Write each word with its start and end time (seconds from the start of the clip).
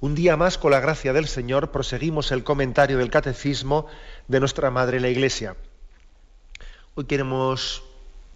Un 0.00 0.14
día 0.14 0.36
más, 0.36 0.58
con 0.58 0.72
la 0.72 0.80
gracia 0.80 1.12
del 1.12 1.28
Señor, 1.28 1.70
proseguimos 1.70 2.32
el 2.32 2.42
comentario 2.42 2.98
del 2.98 3.10
Catecismo 3.10 3.86
de 4.28 4.40
nuestra 4.40 4.70
Madre 4.70 5.00
la 5.00 5.08
Iglesia. 5.08 5.56
Hoy 6.94 7.04
queremos 7.04 7.82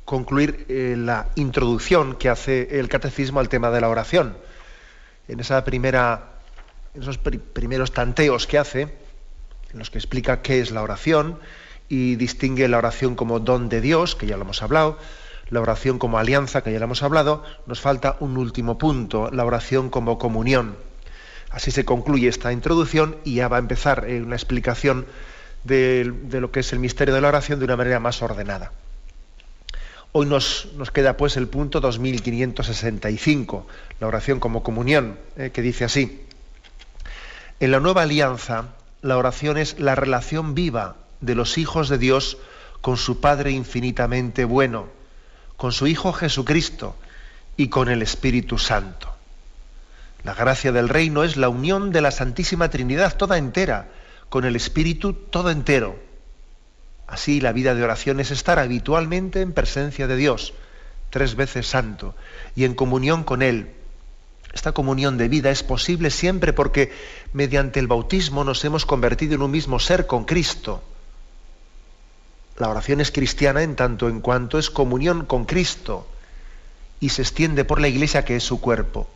concluir 0.04 0.66
eh, 0.68 0.94
la 0.96 1.28
introducción 1.34 2.14
que 2.14 2.28
hace 2.28 2.78
el 2.78 2.88
Catecismo 2.88 3.40
al 3.40 3.48
tema 3.48 3.70
de 3.70 3.80
la 3.80 3.88
oración. 3.88 4.38
En 5.26 5.40
esa 5.40 5.64
primera, 5.64 6.38
en 6.94 7.02
esos 7.02 7.18
primeros 7.18 7.92
tanteos 7.92 8.46
que 8.46 8.58
hace, 8.58 8.82
en 9.72 9.78
los 9.78 9.90
que 9.90 9.98
explica 9.98 10.40
qué 10.40 10.60
es 10.60 10.70
la 10.70 10.82
oración 10.82 11.38
y 11.88 12.16
distingue 12.16 12.68
la 12.68 12.78
oración 12.78 13.16
como 13.16 13.40
don 13.40 13.68
de 13.68 13.80
Dios, 13.80 14.14
que 14.14 14.26
ya 14.26 14.36
lo 14.36 14.44
hemos 14.44 14.62
hablado, 14.62 14.96
la 15.50 15.60
oración 15.60 15.98
como 15.98 16.18
alianza, 16.18 16.62
que 16.62 16.72
ya 16.72 16.78
lo 16.78 16.84
hemos 16.84 17.02
hablado, 17.02 17.42
nos 17.66 17.80
falta 17.80 18.16
un 18.20 18.38
último 18.38 18.78
punto, 18.78 19.30
la 19.32 19.44
oración 19.44 19.90
como 19.90 20.18
comunión. 20.18 20.87
Así 21.50 21.70
se 21.70 21.84
concluye 21.84 22.28
esta 22.28 22.52
introducción 22.52 23.16
y 23.24 23.36
ya 23.36 23.48
va 23.48 23.56
a 23.56 23.60
empezar 23.60 24.04
eh, 24.08 24.22
una 24.22 24.36
explicación 24.36 25.06
de, 25.64 26.12
lo 26.30 26.50
que 26.50 26.60
es 26.60 26.72
el 26.72 26.78
misterio 26.78 27.14
de 27.14 27.20
la 27.20 27.28
oración 27.28 27.58
de 27.58 27.64
una 27.64 27.76
manera 27.76 28.00
más 28.00 28.22
ordenada. 28.22 28.72
Hoy 30.12 30.26
nos, 30.26 30.68
queda 30.92 31.16
pues 31.16 31.36
el 31.36 31.48
punto 31.48 31.80
2565, 31.80 33.66
la 34.00 34.06
oración 34.06 34.40
como 34.40 34.62
comunión, 34.62 35.18
eh, 35.36 35.50
que 35.52 35.62
dice 35.62 35.84
así. 35.84 36.22
En 37.60 37.70
la 37.70 37.80
nueva 37.80 38.02
alianza, 38.02 38.68
la 39.02 39.16
oración 39.16 39.58
es 39.58 39.78
la 39.78 39.94
relación 39.94 40.54
viva 40.54 40.96
de 41.20 41.34
los 41.34 41.58
hijos 41.58 41.88
de 41.88 41.98
Dios 41.98 42.38
con 42.80 42.96
su 42.96 43.20
Padre 43.20 43.50
infinitamente 43.50 44.44
bueno 44.44 44.98
con 45.58 45.72
su 45.72 45.88
Hijo 45.88 46.12
Jesucristo 46.12 46.94
y 47.56 47.68
con 47.68 47.88
el 47.88 48.00
Espíritu 48.00 48.58
Santo. 48.58 49.12
La 50.24 50.34
gracia 50.34 50.72
del 50.72 50.88
reino 50.88 51.24
es 51.24 51.36
la 51.36 51.48
unión 51.48 51.92
de 51.92 52.00
la 52.00 52.10
Santísima 52.10 52.70
Trinidad 52.70 53.16
toda 53.16 53.38
entera, 53.38 53.90
con 54.28 54.44
el 54.44 54.56
Espíritu 54.56 55.12
todo 55.12 55.50
entero. 55.50 55.98
Así 57.06 57.40
la 57.40 57.52
vida 57.52 57.74
de 57.74 57.82
oración 57.82 58.20
es 58.20 58.30
estar 58.30 58.58
habitualmente 58.58 59.40
en 59.40 59.52
presencia 59.52 60.06
de 60.06 60.16
Dios, 60.16 60.54
tres 61.10 61.34
veces 61.34 61.66
santo, 61.66 62.14
y 62.54 62.64
en 62.64 62.74
comunión 62.74 63.24
con 63.24 63.42
Él. 63.42 63.70
Esta 64.52 64.72
comunión 64.72 65.18
de 65.18 65.28
vida 65.28 65.50
es 65.50 65.62
posible 65.62 66.10
siempre 66.10 66.52
porque 66.52 66.92
mediante 67.32 67.80
el 67.80 67.86
bautismo 67.86 68.44
nos 68.44 68.64
hemos 68.64 68.84
convertido 68.86 69.34
en 69.34 69.42
un 69.42 69.50
mismo 69.50 69.78
ser 69.78 70.06
con 70.06 70.24
Cristo 70.24 70.82
la 72.58 72.68
oración 72.68 73.00
es 73.00 73.12
cristiana 73.12 73.62
en 73.62 73.76
tanto 73.76 74.08
en 74.08 74.20
cuanto 74.20 74.58
es 74.58 74.68
comunión 74.70 75.24
con 75.24 75.44
Cristo 75.44 76.06
y 76.98 77.10
se 77.10 77.22
extiende 77.22 77.64
por 77.64 77.80
la 77.80 77.86
iglesia 77.86 78.24
que 78.24 78.34
es 78.34 78.42
su 78.42 78.60
cuerpo. 78.60 79.08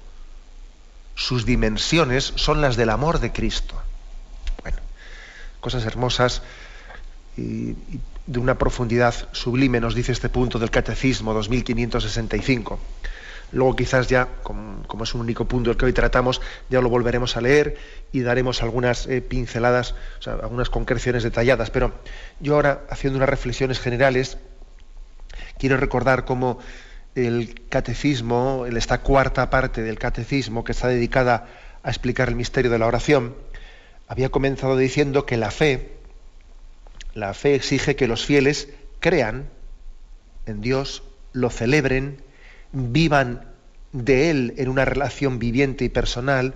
Sus 1.14 1.44
dimensiones 1.44 2.32
son 2.36 2.60
las 2.60 2.76
del 2.76 2.90
amor 2.90 3.20
de 3.20 3.32
Cristo. 3.32 3.80
Bueno, 4.62 4.78
cosas 5.60 5.84
hermosas 5.84 6.42
y, 7.36 7.74
de 8.26 8.38
una 8.38 8.56
profundidad 8.56 9.14
sublime 9.32 9.80
nos 9.80 9.94
dice 9.94 10.12
este 10.12 10.28
punto 10.28 10.58
del 10.58 10.70
Catecismo 10.70 11.34
2565. 11.34 12.78
Luego 13.52 13.76
quizás 13.76 14.08
ya, 14.08 14.28
como, 14.42 15.04
es 15.04 15.14
un 15.14 15.20
único 15.20 15.44
punto 15.44 15.70
el 15.70 15.76
que 15.76 15.84
hoy 15.84 15.92
tratamos, 15.92 16.40
ya 16.70 16.80
lo 16.80 16.88
volveremos 16.88 17.36
a 17.36 17.42
leer 17.42 17.76
y 18.10 18.20
daremos 18.20 18.62
algunas 18.62 19.06
eh, 19.06 19.20
pinceladas, 19.20 19.94
algunas 20.24 20.70
concreciones 20.70 21.22
detalladas. 21.22 21.70
Pero 21.70 21.92
yo 22.40 22.54
ahora, 22.54 22.84
haciendo 22.88 23.18
unas 23.18 23.28
reflexiones 23.28 23.78
generales, 23.78 24.38
quiero 25.58 25.76
recordar 25.76 26.24
cómo 26.24 26.58
el 27.14 27.66
catecismo, 27.68 28.66
esta 28.66 29.02
cuarta 29.02 29.50
parte 29.50 29.82
del 29.82 29.98
catecismo 29.98 30.64
que 30.64 30.72
está 30.72 30.88
dedicada 30.88 31.48
a 31.82 31.88
explicar 31.90 32.28
el 32.28 32.36
misterio 32.36 32.70
de 32.70 32.78
la 32.78 32.86
oración, 32.86 33.34
había 34.08 34.30
comenzado 34.30 34.76
diciendo 34.76 35.26
que 35.26 35.36
la 35.36 35.50
fe, 35.50 35.92
la 37.14 37.34
fe 37.34 37.54
exige 37.54 37.96
que 37.96 38.08
los 38.08 38.24
fieles 38.24 38.68
crean 39.00 39.48
en 40.46 40.60
Dios, 40.60 41.02
lo 41.32 41.50
celebren, 41.50 42.22
vivan 42.72 43.46
de 43.92 44.30
Él 44.30 44.54
en 44.56 44.68
una 44.68 44.84
relación 44.84 45.38
viviente 45.38 45.84
y 45.84 45.88
personal 45.88 46.54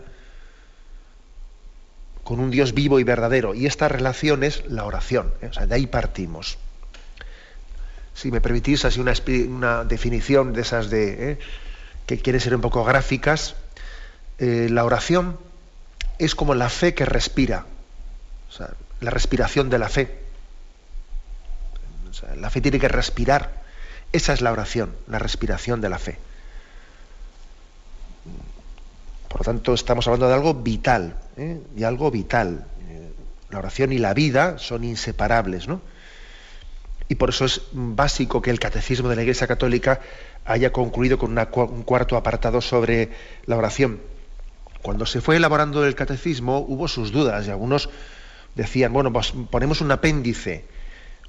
con 2.25 2.41
un 2.41 2.51
Dios 2.51 2.75
vivo 2.75 2.99
y 2.99 3.05
verdadero. 3.05 3.55
Y 3.55 3.67
esta 3.67 3.89
relación 3.89 4.43
es 4.43 4.65
la 4.67 4.85
oración. 4.85 5.33
¿eh? 5.43 5.47
O 5.47 5.53
sea, 5.53 5.67
de 5.67 5.75
ahí 5.75 5.87
partimos. 5.87 6.59
Si 8.17 8.31
me 8.31 8.41
permitís 8.41 8.87
así 8.87 8.99
una, 8.99 9.85
definición 9.85 10.55
de 10.55 10.63
esas 10.63 10.89
de 10.89 11.33
¿eh? 11.33 11.39
que 12.07 12.19
quieren 12.19 12.41
ser 12.41 12.55
un 12.55 12.63
poco 12.63 12.83
gráficas, 12.83 13.57
eh, 14.39 14.69
la 14.71 14.85
oración 14.85 15.39
es 16.19 16.35
como 16.35 16.55
la 16.55 16.71
fe 16.71 16.95
que 16.95 17.05
respira, 17.05 17.67
la 19.01 19.11
respiración 19.11 19.69
de 19.69 19.79
la 19.79 19.91
fe. 19.91 20.19
la 22.37 22.49
fe 22.49 22.63
tiene 22.63 22.81
que 22.81 22.89
respirar 22.89 23.67
esa 24.13 24.33
es 24.33 24.41
la 24.41 24.51
oración, 24.51 24.95
la 25.09 25.19
respiración 25.19 25.83
de 25.83 25.91
la 25.91 25.99
fe. 25.99 26.17
Por 29.29 29.41
lo 29.41 29.45
tanto, 29.45 29.75
estamos 29.75 30.07
hablando 30.07 30.29
de 30.29 30.35
algo 30.35 30.55
vital, 30.55 31.17
¿eh? 31.37 31.61
de 31.75 31.85
algo 31.85 32.11
vital. 32.11 32.65
La 33.51 33.59
oración 33.59 33.93
y 33.93 33.99
la 33.99 34.15
vida 34.15 34.57
son 34.59 34.85
inseparables. 34.85 35.69
Y 37.09 37.15
por 37.15 37.31
eso 37.31 37.45
es 37.45 37.63
básico 37.73 38.43
que 38.43 38.51
el 38.51 38.59
catecismo 38.59 39.09
de 39.09 39.17
la 39.17 39.23
Iglesia 39.23 39.47
Católica 39.47 40.01
haya 40.45 40.73
concluido 40.73 41.19
con 41.19 41.37
un 41.37 41.83
cuarto 41.83 42.17
apartado 42.17 42.61
sobre 42.61 43.11
la 43.47 43.57
oración. 43.57 44.01
Cuando 44.83 45.07
se 45.07 45.21
fue 45.21 45.37
elaborando 45.37 45.85
el 45.85 45.95
catecismo 45.95 46.59
hubo 46.59 46.89
sus 46.89 47.13
dudas 47.13 47.47
y 47.47 47.51
algunos 47.51 47.89
decían, 48.55 48.93
bueno, 48.93 49.13
pues 49.13 49.33
ponemos 49.51 49.81
un 49.81 49.91
apéndice 49.91 50.65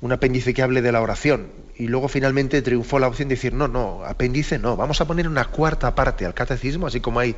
un 0.02 0.12
apéndice 0.12 0.54
que 0.54 0.62
hable 0.62 0.82
de 0.82 0.92
la 0.92 1.02
oración. 1.02 1.52
Y 1.76 1.88
luego 1.88 2.08
finalmente 2.08 2.62
triunfó 2.62 3.00
la 3.00 3.08
opción 3.08 3.30
de 3.30 3.36
decir, 3.36 3.54
no, 3.54 3.68
no, 3.68 4.04
apéndice 4.06 4.60
no, 4.60 4.76
vamos 4.76 5.02
a 5.02 5.06
poner 5.06 5.28
una 5.28 5.46
cuarta 5.46 5.94
parte 5.96 6.26
al 6.26 6.34
catecismo, 6.34 6.88
así 6.88 7.02
como 7.02 7.20
hay 7.20 7.36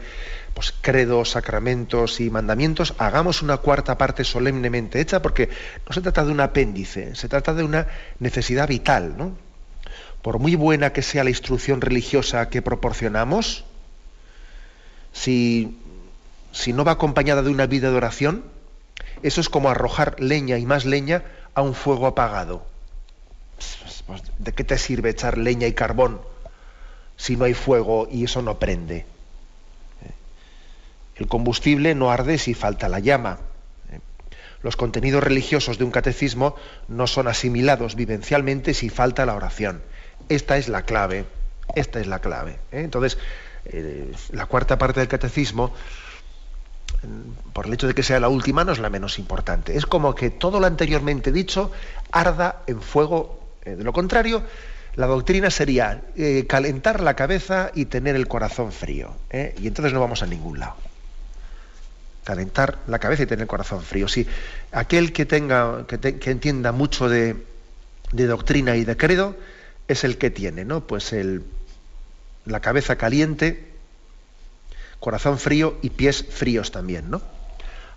pues, 0.53 0.73
credos, 0.81 1.31
sacramentos 1.31 2.19
y 2.19 2.29
mandamientos, 2.29 2.93
hagamos 2.97 3.41
una 3.41 3.57
cuarta 3.57 3.97
parte 3.97 4.23
solemnemente 4.23 4.99
hecha, 4.99 5.21
porque 5.21 5.49
no 5.87 5.93
se 5.93 6.01
trata 6.01 6.25
de 6.25 6.31
un 6.31 6.39
apéndice, 6.39 7.15
se 7.15 7.27
trata 7.27 7.53
de 7.53 7.63
una 7.63 7.87
necesidad 8.19 8.67
vital. 8.67 9.15
¿no? 9.17 9.37
Por 10.21 10.39
muy 10.39 10.55
buena 10.55 10.91
que 10.91 11.01
sea 11.01 11.23
la 11.23 11.29
instrucción 11.29 11.81
religiosa 11.81 12.49
que 12.49 12.61
proporcionamos, 12.61 13.65
si, 15.13 15.77
si 16.51 16.73
no 16.73 16.83
va 16.83 16.93
acompañada 16.93 17.41
de 17.41 17.49
una 17.49 17.65
vida 17.65 17.89
de 17.89 17.97
oración, 17.97 18.43
eso 19.23 19.41
es 19.41 19.49
como 19.49 19.69
arrojar 19.69 20.19
leña 20.19 20.57
y 20.57 20.65
más 20.65 20.85
leña 20.85 21.23
a 21.53 21.61
un 21.61 21.73
fuego 21.73 22.07
apagado. 22.07 22.65
¿De 24.39 24.53
qué 24.53 24.63
te 24.63 24.77
sirve 24.77 25.09
echar 25.09 25.37
leña 25.37 25.67
y 25.67 25.73
carbón 25.73 26.21
si 27.17 27.35
no 27.35 27.45
hay 27.45 27.53
fuego 27.53 28.07
y 28.09 28.23
eso 28.23 28.41
no 28.41 28.57
prende? 28.57 28.97
¿Eh? 28.97 29.05
El 31.15 31.27
combustible 31.27 31.93
no 31.95 32.11
arde 32.11 32.37
si 32.37 32.53
falta 32.53 32.89
la 32.89 32.99
llama. 32.99 33.39
¿Eh? 33.91 33.99
Los 34.63 34.75
contenidos 34.75 35.23
religiosos 35.23 35.77
de 35.77 35.83
un 35.83 35.91
catecismo 35.91 36.55
no 36.87 37.07
son 37.07 37.27
asimilados 37.27 37.95
vivencialmente 37.95 38.73
si 38.73 38.89
falta 38.89 39.25
la 39.25 39.35
oración. 39.35 39.81
Esta 40.29 40.57
es 40.57 40.69
la 40.69 40.83
clave. 40.83 41.25
Esta 41.75 41.99
es 41.99 42.07
la 42.07 42.19
clave. 42.19 42.53
¿eh? 42.71 42.81
Entonces, 42.81 43.17
la 44.31 44.45
cuarta 44.47 44.77
parte 44.77 45.01
del 45.01 45.09
catecismo 45.09 45.73
por 47.53 47.67
el 47.67 47.73
hecho 47.73 47.87
de 47.87 47.93
que 47.93 48.03
sea 48.03 48.19
la 48.19 48.29
última, 48.29 48.63
no 48.63 48.71
es 48.71 48.79
la 48.79 48.89
menos 48.89 49.19
importante. 49.19 49.77
Es 49.77 49.85
como 49.85 50.15
que 50.15 50.29
todo 50.29 50.59
lo 50.59 50.67
anteriormente 50.67 51.31
dicho 51.31 51.71
arda 52.11 52.63
en 52.67 52.81
fuego. 52.81 53.39
Eh, 53.63 53.75
de 53.75 53.83
lo 53.83 53.93
contrario, 53.93 54.43
la 54.95 55.07
doctrina 55.07 55.49
sería 55.49 56.01
eh, 56.15 56.45
calentar 56.47 57.01
la 57.01 57.15
cabeza 57.15 57.71
y 57.73 57.85
tener 57.85 58.15
el 58.15 58.27
corazón 58.27 58.71
frío. 58.71 59.15
¿eh? 59.29 59.55
Y 59.61 59.67
entonces 59.67 59.93
no 59.93 59.99
vamos 59.99 60.23
a 60.23 60.25
ningún 60.25 60.59
lado. 60.59 60.75
Calentar 62.23 62.79
la 62.87 62.99
cabeza 62.99 63.23
y 63.23 63.25
tener 63.25 63.43
el 63.43 63.47
corazón 63.47 63.81
frío. 63.81 64.07
Si 64.07 64.27
aquel 64.71 65.13
que 65.13 65.25
tenga, 65.25 65.87
que, 65.87 66.29
entienda 66.29 66.71
mucho 66.71 67.07
de, 67.09 67.37
de, 68.11 68.27
doctrina 68.27 68.75
y 68.75 68.83
de 68.83 68.97
credo, 68.97 69.35
es 69.87 70.03
el 70.03 70.17
que 70.17 70.29
tiene, 70.29 70.65
¿no? 70.65 70.85
Pues 70.85 71.13
el, 71.13 71.43
la 72.45 72.59
cabeza 72.59 72.97
caliente 72.97 73.68
corazón 74.99 75.37
frío 75.37 75.77
y 75.81 75.91
pies 75.91 76.25
fríos 76.29 76.71
también, 76.71 77.09
¿no? 77.09 77.21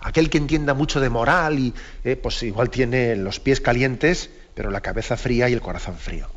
Aquel 0.00 0.30
que 0.30 0.38
entienda 0.38 0.74
mucho 0.74 1.00
de 1.00 1.10
moral 1.10 1.58
y 1.58 1.74
eh, 2.04 2.16
pues 2.16 2.42
igual 2.42 2.70
tiene 2.70 3.14
los 3.16 3.38
pies 3.38 3.60
calientes, 3.60 4.30
pero 4.54 4.70
la 4.70 4.80
cabeza 4.80 5.16
fría 5.16 5.48
y 5.48 5.52
el 5.52 5.60
corazón 5.60 5.96
frío. 5.96 6.28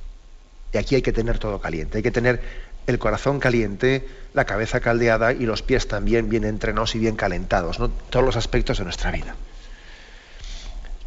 Y 0.72 0.78
aquí 0.78 0.96
hay 0.96 1.02
que 1.02 1.14
tener 1.14 1.40
todo 1.40 1.60
caliente, 1.60 1.98
hay 1.98 2.04
que 2.04 2.12
tener 2.12 2.42
el 2.86 3.00
corazón 3.00 3.40
caliente, 3.40 4.08
la 4.34 4.46
cabeza 4.46 4.80
caldeada 4.80 5.34
y 5.34 5.46
los 5.46 5.64
pies 5.64 5.88
también 5.88 6.30
bien 6.30 6.44
entrenados 6.44 6.96
y 6.96 7.00
bien 7.00 7.16
calentados, 7.16 7.80
¿no? 7.80 7.90
todos 7.90 8.26
los 8.26 8.36
aspectos 8.36 8.78
de 8.78 8.84
nuestra 8.84 9.12
vida. 9.12 9.36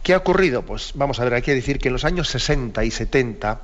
¿Qué 0.03 0.15
ha 0.15 0.17
ocurrido? 0.17 0.63
Pues 0.63 0.93
vamos 0.95 1.21
a 1.21 1.25
ver, 1.25 1.35
hay 1.35 1.43
que 1.43 1.55
decir 1.55 1.79
que 1.79 1.89
en 1.89 1.93
los 1.93 2.05
años 2.05 2.29
60 2.29 2.83
y 2.85 2.91
70, 2.91 3.61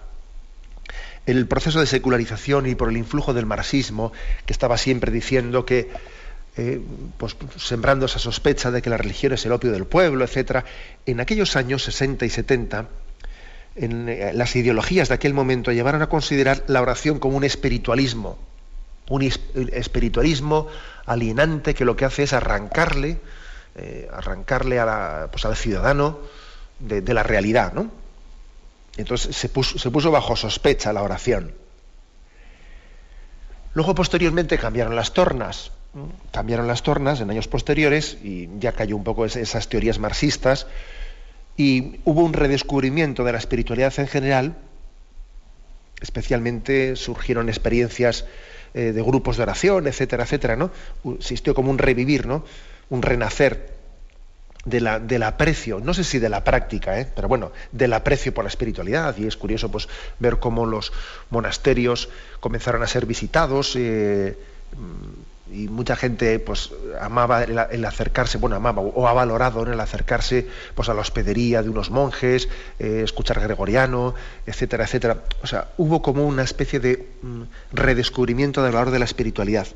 el 1.27 1.47
proceso 1.47 1.81
de 1.81 1.87
secularización 1.87 2.67
y 2.67 2.75
por 2.75 2.91
el 2.91 2.97
influjo 2.97 3.33
del 3.33 3.47
marxismo, 3.47 4.13
que 4.47 4.53
estaba 4.53 4.77
siempre 4.77 5.11
diciendo 5.11 5.65
que, 5.65 5.91
eh, 6.57 6.81
pues, 7.17 7.37
sembrando 7.57 8.07
esa 8.07 8.19
sospecha 8.19 8.71
de 8.71 8.83
que 8.83 8.91
la 8.91 8.97
religión 8.97 9.33
es 9.33 9.45
el 9.47 9.53
opio 9.53 9.73
del 9.73 9.87
pueblo, 9.87 10.25
etc., 10.25 10.65
en 11.07 11.21
aquellos 11.21 11.57
años 11.57 11.83
60 11.85 12.27
y 12.27 12.31
70, 12.31 12.89
en, 13.77 14.09
eh, 14.09 14.33
las 14.35 14.55
ideologías 14.55 15.09
de 15.09 15.15
aquel 15.15 15.35
momento 15.35 15.73
llevaron 15.73 16.03
a 16.03 16.09
considerar 16.09 16.63
la 16.69 16.83
oración 16.83 17.19
como 17.19 17.37
un 17.37 17.45
espiritualismo, 17.45 18.39
un 19.09 19.23
espiritualismo 19.23 20.69
alienante 21.07 21.75
que 21.75 21.85
lo 21.85 21.97
que 21.97 22.05
hace 22.05 22.23
es 22.23 22.33
arrancarle, 22.33 23.19
eh, 23.77 24.09
arrancarle 24.13 24.81
pues, 25.31 25.45
al 25.45 25.57
ciudadano 25.57 26.19
de, 26.79 27.15
la 27.15 27.23
realidad, 27.23 27.73
¿no? 27.73 27.91
Entonces 28.97 29.35
se 29.37 29.49
puso, 29.49 30.11
bajo 30.11 30.37
sospecha 30.37 30.93
la 30.93 31.03
oración. 31.03 31.53
Luego 33.75 33.95
posteriormente 33.95 34.57
cambiaron 34.57 34.95
las 34.95 35.13
tornas, 35.13 35.73
cambiaron 36.31 36.69
las 36.69 36.83
tornas 36.83 37.21
en 37.21 37.31
años 37.31 37.49
posteriores 37.49 38.19
y 38.23 38.49
ya 38.59 38.73
cayó 38.73 38.97
un 38.97 39.03
poco 39.03 39.25
esas 39.25 39.69
teorías 39.69 39.99
marxistas 39.99 40.67
y 41.57 42.01
hubo 42.05 42.23
un 42.23 42.33
redescubrimiento 42.33 43.25
de 43.25 43.33
la 43.33 43.39
espiritualidad 43.39 43.93
en 43.99 44.07
general, 44.07 44.57
especialmente 46.01 46.95
surgieron 46.95 47.49
experiencias 47.49 48.27
eh, 48.75 48.93
de 48.93 49.03
grupos 49.03 49.37
de 49.37 49.45
oración, 49.45 49.87
etcétera, 49.87 50.25
etcétera, 50.25 50.57
¿no? 50.57 50.71
Existió 51.17 51.55
como 51.55 51.71
un 51.71 51.79
revivir, 51.79 52.27
¿no? 52.27 52.45
Un 52.91 53.03
renacer 53.03 53.74
de 54.65 54.81
la, 54.81 54.99
del 54.99 55.23
aprecio, 55.23 55.81
no 55.81 55.95
sé 55.95 56.05
si 56.05 56.19
de 56.19 56.29
la 56.29 56.45
práctica, 56.45 56.99
¿eh? 57.01 57.11
pero 57.15 57.29
bueno, 57.29 57.53
del 57.73 57.93
aprecio 57.93 58.33
por 58.33 58.45
la 58.45 58.49
espiritualidad. 58.49 59.17
Y 59.17 59.27
es 59.27 59.37
curioso 59.37 59.71
pues, 59.71 59.89
ver 60.19 60.39
cómo 60.39 60.67
los 60.67 60.93
monasterios 61.31 62.09
comenzaron 62.41 62.83
a 62.83 62.87
ser 62.87 63.07
visitados. 63.07 63.75
Eh, 63.77 64.37
y 65.53 65.69
mucha 65.69 65.95
gente 65.95 66.39
pues 66.39 66.71
amaba 67.01 67.45
el, 67.45 67.85
acercarse, 67.85 68.39
bueno, 68.39 68.57
amaba 68.57 68.81
o 68.83 69.07
ha 69.07 69.13
valorado 69.13 69.63
el 69.63 69.79
acercarse 69.79 70.49
pues 70.75 70.89
a 70.89 70.95
la 70.95 71.03
hospedería 71.03 71.63
de 71.63 71.69
unos 71.69 71.91
monjes, 71.91 72.49
eh, 72.79 73.03
escuchar 73.05 73.41
gregoriano, 73.41 74.15
etcétera, 74.47 74.85
etcétera. 74.85 75.23
O 75.43 75.47
sea, 75.47 75.69
hubo 75.77 76.01
como 76.01 76.27
una 76.27 76.43
especie 76.43 76.81
de 76.81 77.07
mm, 77.23 77.43
redescubrimiento 77.73 78.63
del 78.63 78.73
valor 78.73 78.91
de 78.91 78.99
la 78.99 79.05
espiritualidad, 79.05 79.69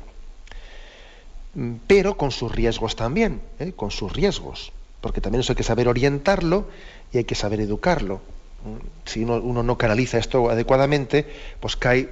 mm, 1.53 1.75
pero 1.85 2.17
con 2.17 2.31
sus 2.31 2.51
riesgos 2.51 2.95
también, 2.95 3.41
¿eh? 3.59 3.73
con 3.75 3.91
sus 3.91 4.11
riesgos, 4.11 4.71
porque 5.01 5.21
también 5.21 5.41
eso 5.41 5.53
hay 5.53 5.57
que 5.57 5.63
saber 5.63 5.87
orientarlo 5.87 6.67
y 7.11 7.17
hay 7.17 7.23
que 7.23 7.35
saber 7.35 7.61
educarlo. 7.61 8.21
Mm, 8.63 8.85
si 9.05 9.23
uno 9.23 9.63
no 9.63 9.77
canaliza 9.77 10.17
esto 10.17 10.49
adecuadamente, 10.49 11.25
pues 11.59 11.75
cae 11.75 12.09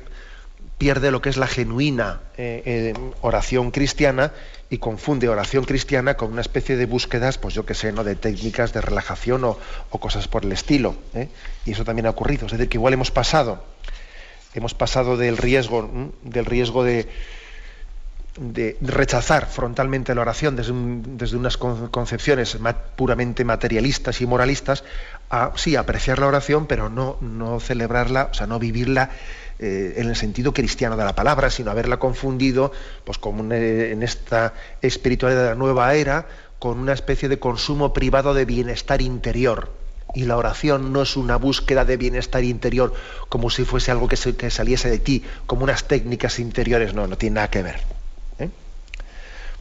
pierde 0.77 1.11
lo 1.11 1.21
que 1.21 1.29
es 1.29 1.37
la 1.37 1.47
genuina 1.47 2.21
eh, 2.37 2.61
eh, 2.65 2.93
oración 3.21 3.71
cristiana 3.71 4.31
y 4.69 4.77
confunde 4.77 5.29
oración 5.29 5.63
cristiana 5.63 6.15
con 6.15 6.31
una 6.31 6.41
especie 6.41 6.75
de 6.75 6.85
búsquedas, 6.85 7.37
pues 7.37 7.53
yo 7.53 7.65
que 7.65 7.73
sé, 7.73 7.91
¿no? 7.91 8.03
de 8.03 8.15
técnicas 8.15 8.73
de 8.73 8.81
relajación 8.81 9.43
o, 9.43 9.57
cosas 9.89 10.27
por 10.27 10.45
el 10.45 10.51
estilo. 10.51 10.95
¿eh? 11.15 11.29
Y 11.65 11.71
eso 11.71 11.83
también 11.83 12.05
ha 12.05 12.11
ocurrido. 12.11 12.45
Es 12.45 12.51
decir, 12.51 12.69
que 12.69 12.77
igual 12.77 12.93
hemos 12.93 13.11
pasado, 13.11 13.63
hemos 14.53 14.73
pasado 14.73 15.17
del 15.17 15.37
riesgo, 15.37 15.89
del 16.23 16.45
riesgo 16.45 16.83
de, 16.83 17.07
de 18.37 18.77
rechazar 18.81 19.47
frontalmente 19.47 20.13
la 20.15 20.21
oración 20.21 20.55
desde, 20.55 20.73
desde 20.73 21.37
unas 21.37 21.57
concepciones 21.57 22.57
puramente 22.95 23.43
materialistas 23.43 24.21
y 24.21 24.25
moralistas 24.25 24.83
a 25.29 25.51
sí 25.55 25.75
apreciar 25.75 26.19
la 26.19 26.27
oración, 26.27 26.67
pero 26.67 26.89
no, 26.89 27.17
no 27.21 27.59
celebrarla, 27.59 28.29
o 28.31 28.33
sea, 28.33 28.47
no 28.47 28.59
vivirla 28.59 29.09
eh, 29.59 29.95
en 29.97 30.07
el 30.07 30.15
sentido 30.15 30.53
cristiano 30.53 30.95
de 30.95 31.03
la 31.03 31.15
palabra, 31.15 31.49
sino 31.49 31.71
haberla 31.71 31.97
confundido 31.97 32.71
pues, 33.03 33.17
como 33.17 33.51
en 33.51 34.03
esta 34.03 34.53
espiritualidad 34.81 35.43
de 35.43 35.49
la 35.49 35.55
nueva 35.55 35.93
era 35.95 36.27
con 36.59 36.79
una 36.79 36.93
especie 36.93 37.27
de 37.27 37.39
consumo 37.39 37.93
privado 37.93 38.33
de 38.33 38.45
bienestar 38.45 39.01
interior. 39.01 39.71
Y 40.13 40.25
la 40.25 40.37
oración 40.37 40.93
no 40.93 41.01
es 41.01 41.17
una 41.17 41.37
búsqueda 41.37 41.85
de 41.85 41.97
bienestar 41.97 42.43
interior 42.43 42.93
como 43.29 43.49
si 43.49 43.65
fuese 43.65 43.91
algo 43.91 44.07
que, 44.07 44.15
saliese 44.15 44.89
de 44.89 44.99
ti, 44.99 45.23
como 45.45 45.63
unas 45.63 45.87
técnicas 45.87 46.39
interiores, 46.39 46.93
no, 46.93 47.07
no 47.07 47.17
tiene 47.17 47.35
nada 47.35 47.49
que 47.49 47.63
ver. 47.63 47.96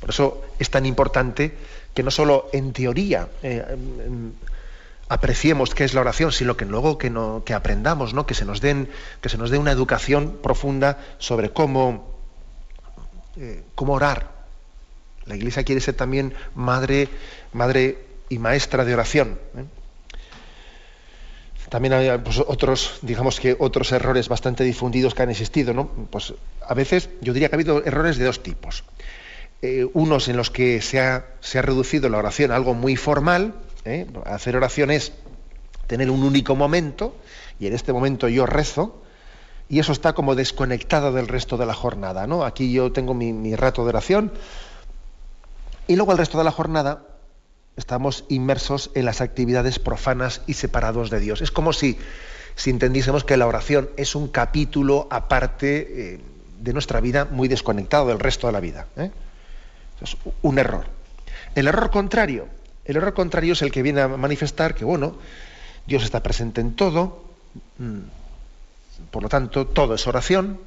Por 0.06 0.14
eso 0.14 0.40
es 0.60 0.70
tan 0.70 0.86
importante 0.86 1.52
que 1.92 2.04
no 2.04 2.12
solo 2.12 2.48
en 2.52 2.72
teoría 2.72 3.26
eh, 3.42 3.64
apreciemos 5.08 5.74
qué 5.74 5.82
es 5.82 5.94
la 5.94 6.00
oración, 6.00 6.30
sino 6.30 6.56
que 6.56 6.64
luego 6.64 6.96
que 6.96 7.52
aprendamos, 7.52 8.14
¿no? 8.14 8.24
que, 8.24 8.34
se 8.34 8.44
nos 8.44 8.60
den, 8.60 8.88
que 9.20 9.28
se 9.28 9.36
nos 9.36 9.50
dé 9.50 9.58
una 9.58 9.72
educación 9.72 10.38
profunda 10.40 10.98
sobre 11.18 11.50
cómo, 11.50 12.14
eh, 13.36 13.64
cómo 13.74 13.94
orar. 13.94 14.30
La 15.24 15.34
Iglesia 15.34 15.64
quiere 15.64 15.80
ser 15.80 15.96
también 15.96 16.34
madre, 16.54 17.08
madre 17.52 17.98
y 18.28 18.38
maestra 18.38 18.84
de 18.84 18.94
oración. 18.94 19.40
¿eh? 19.56 19.64
También 21.68 21.94
hay 21.94 22.16
pues, 22.18 22.38
otros, 22.38 23.00
digamos 23.02 23.40
que 23.40 23.56
otros 23.58 23.90
errores 23.90 24.28
bastante 24.28 24.62
difundidos 24.62 25.16
que 25.16 25.22
han 25.22 25.30
existido, 25.30 25.74
¿no? 25.74 25.88
Pues 25.88 26.32
a 26.64 26.74
veces 26.74 27.10
yo 27.20 27.32
diría 27.32 27.48
que 27.48 27.56
ha 27.56 27.58
habido 27.58 27.84
errores 27.84 28.18
de 28.18 28.24
dos 28.24 28.40
tipos. 28.40 28.84
Eh, 29.62 29.86
unos 29.94 30.28
en 30.28 30.36
los 30.36 30.50
que 30.50 30.80
se 30.82 31.00
ha, 31.00 31.26
se 31.40 31.58
ha 31.58 31.62
reducido 31.62 32.08
la 32.08 32.18
oración 32.18 32.52
a 32.52 32.56
algo 32.56 32.74
muy 32.74 32.96
formal, 32.96 33.54
¿eh? 33.84 34.06
Hacer 34.26 34.56
oración 34.56 34.90
es 34.90 35.12
tener 35.86 36.10
un 36.10 36.22
único 36.22 36.54
momento, 36.56 37.16
y 37.58 37.66
en 37.66 37.74
este 37.74 37.92
momento 37.92 38.28
yo 38.28 38.44
rezo, 38.44 39.02
y 39.68 39.78
eso 39.78 39.92
está 39.92 40.12
como 40.12 40.34
desconectado 40.34 41.12
del 41.12 41.28
resto 41.28 41.56
de 41.56 41.66
la 41.66 41.74
jornada. 41.74 42.26
¿no? 42.26 42.44
Aquí 42.44 42.72
yo 42.72 42.92
tengo 42.92 43.14
mi, 43.14 43.56
rato 43.56 43.82
de 43.84 43.88
oración, 43.90 44.32
y 45.86 45.96
luego 45.96 46.12
el 46.12 46.18
resto 46.18 46.38
de 46.38 46.44
la 46.44 46.50
jornada 46.50 47.02
estamos 47.76 48.24
inmersos 48.28 48.90
en 48.94 49.04
las 49.04 49.20
actividades 49.20 49.78
profanas 49.78 50.42
y 50.46 50.54
separados 50.54 51.10
de 51.10 51.20
Dios. 51.20 51.42
Es 51.42 51.50
como 51.50 51.72
si, 51.72 51.98
si 52.54 52.70
entendiésemos 52.70 53.24
que 53.24 53.36
la 53.36 53.46
oración 53.46 53.90
es 53.96 54.14
un 54.14 54.28
capítulo 54.28 55.06
aparte 55.10 56.14
eh, 56.14 56.20
de 56.60 56.72
nuestra 56.72 57.00
vida, 57.00 57.26
muy 57.30 57.48
desconectado 57.48 58.08
del 58.08 58.18
resto 58.18 58.46
de 58.46 58.52
la 58.52 58.60
vida. 58.60 58.86
Es 60.00 60.16
un 60.42 60.58
error. 60.58 60.86
El 61.54 61.68
error 61.68 61.90
contrario 61.90 62.48
el 62.86 62.96
error 62.96 63.14
contrario 63.14 63.52
es 63.52 63.62
el 63.62 63.72
que 63.72 63.82
viene 63.82 64.00
a 64.00 64.08
manifestar 64.08 64.74
que, 64.74 64.84
bueno, 64.84 65.16
Dios 65.86 66.04
está 66.04 66.22
presente 66.22 66.60
en 66.60 66.74
todo, 66.74 67.24
mm, 67.78 67.98
por 69.10 69.22
lo 69.22 69.28
tanto, 69.28 69.66
todo 69.66 69.94
es 69.94 70.06
oración, 70.06 70.60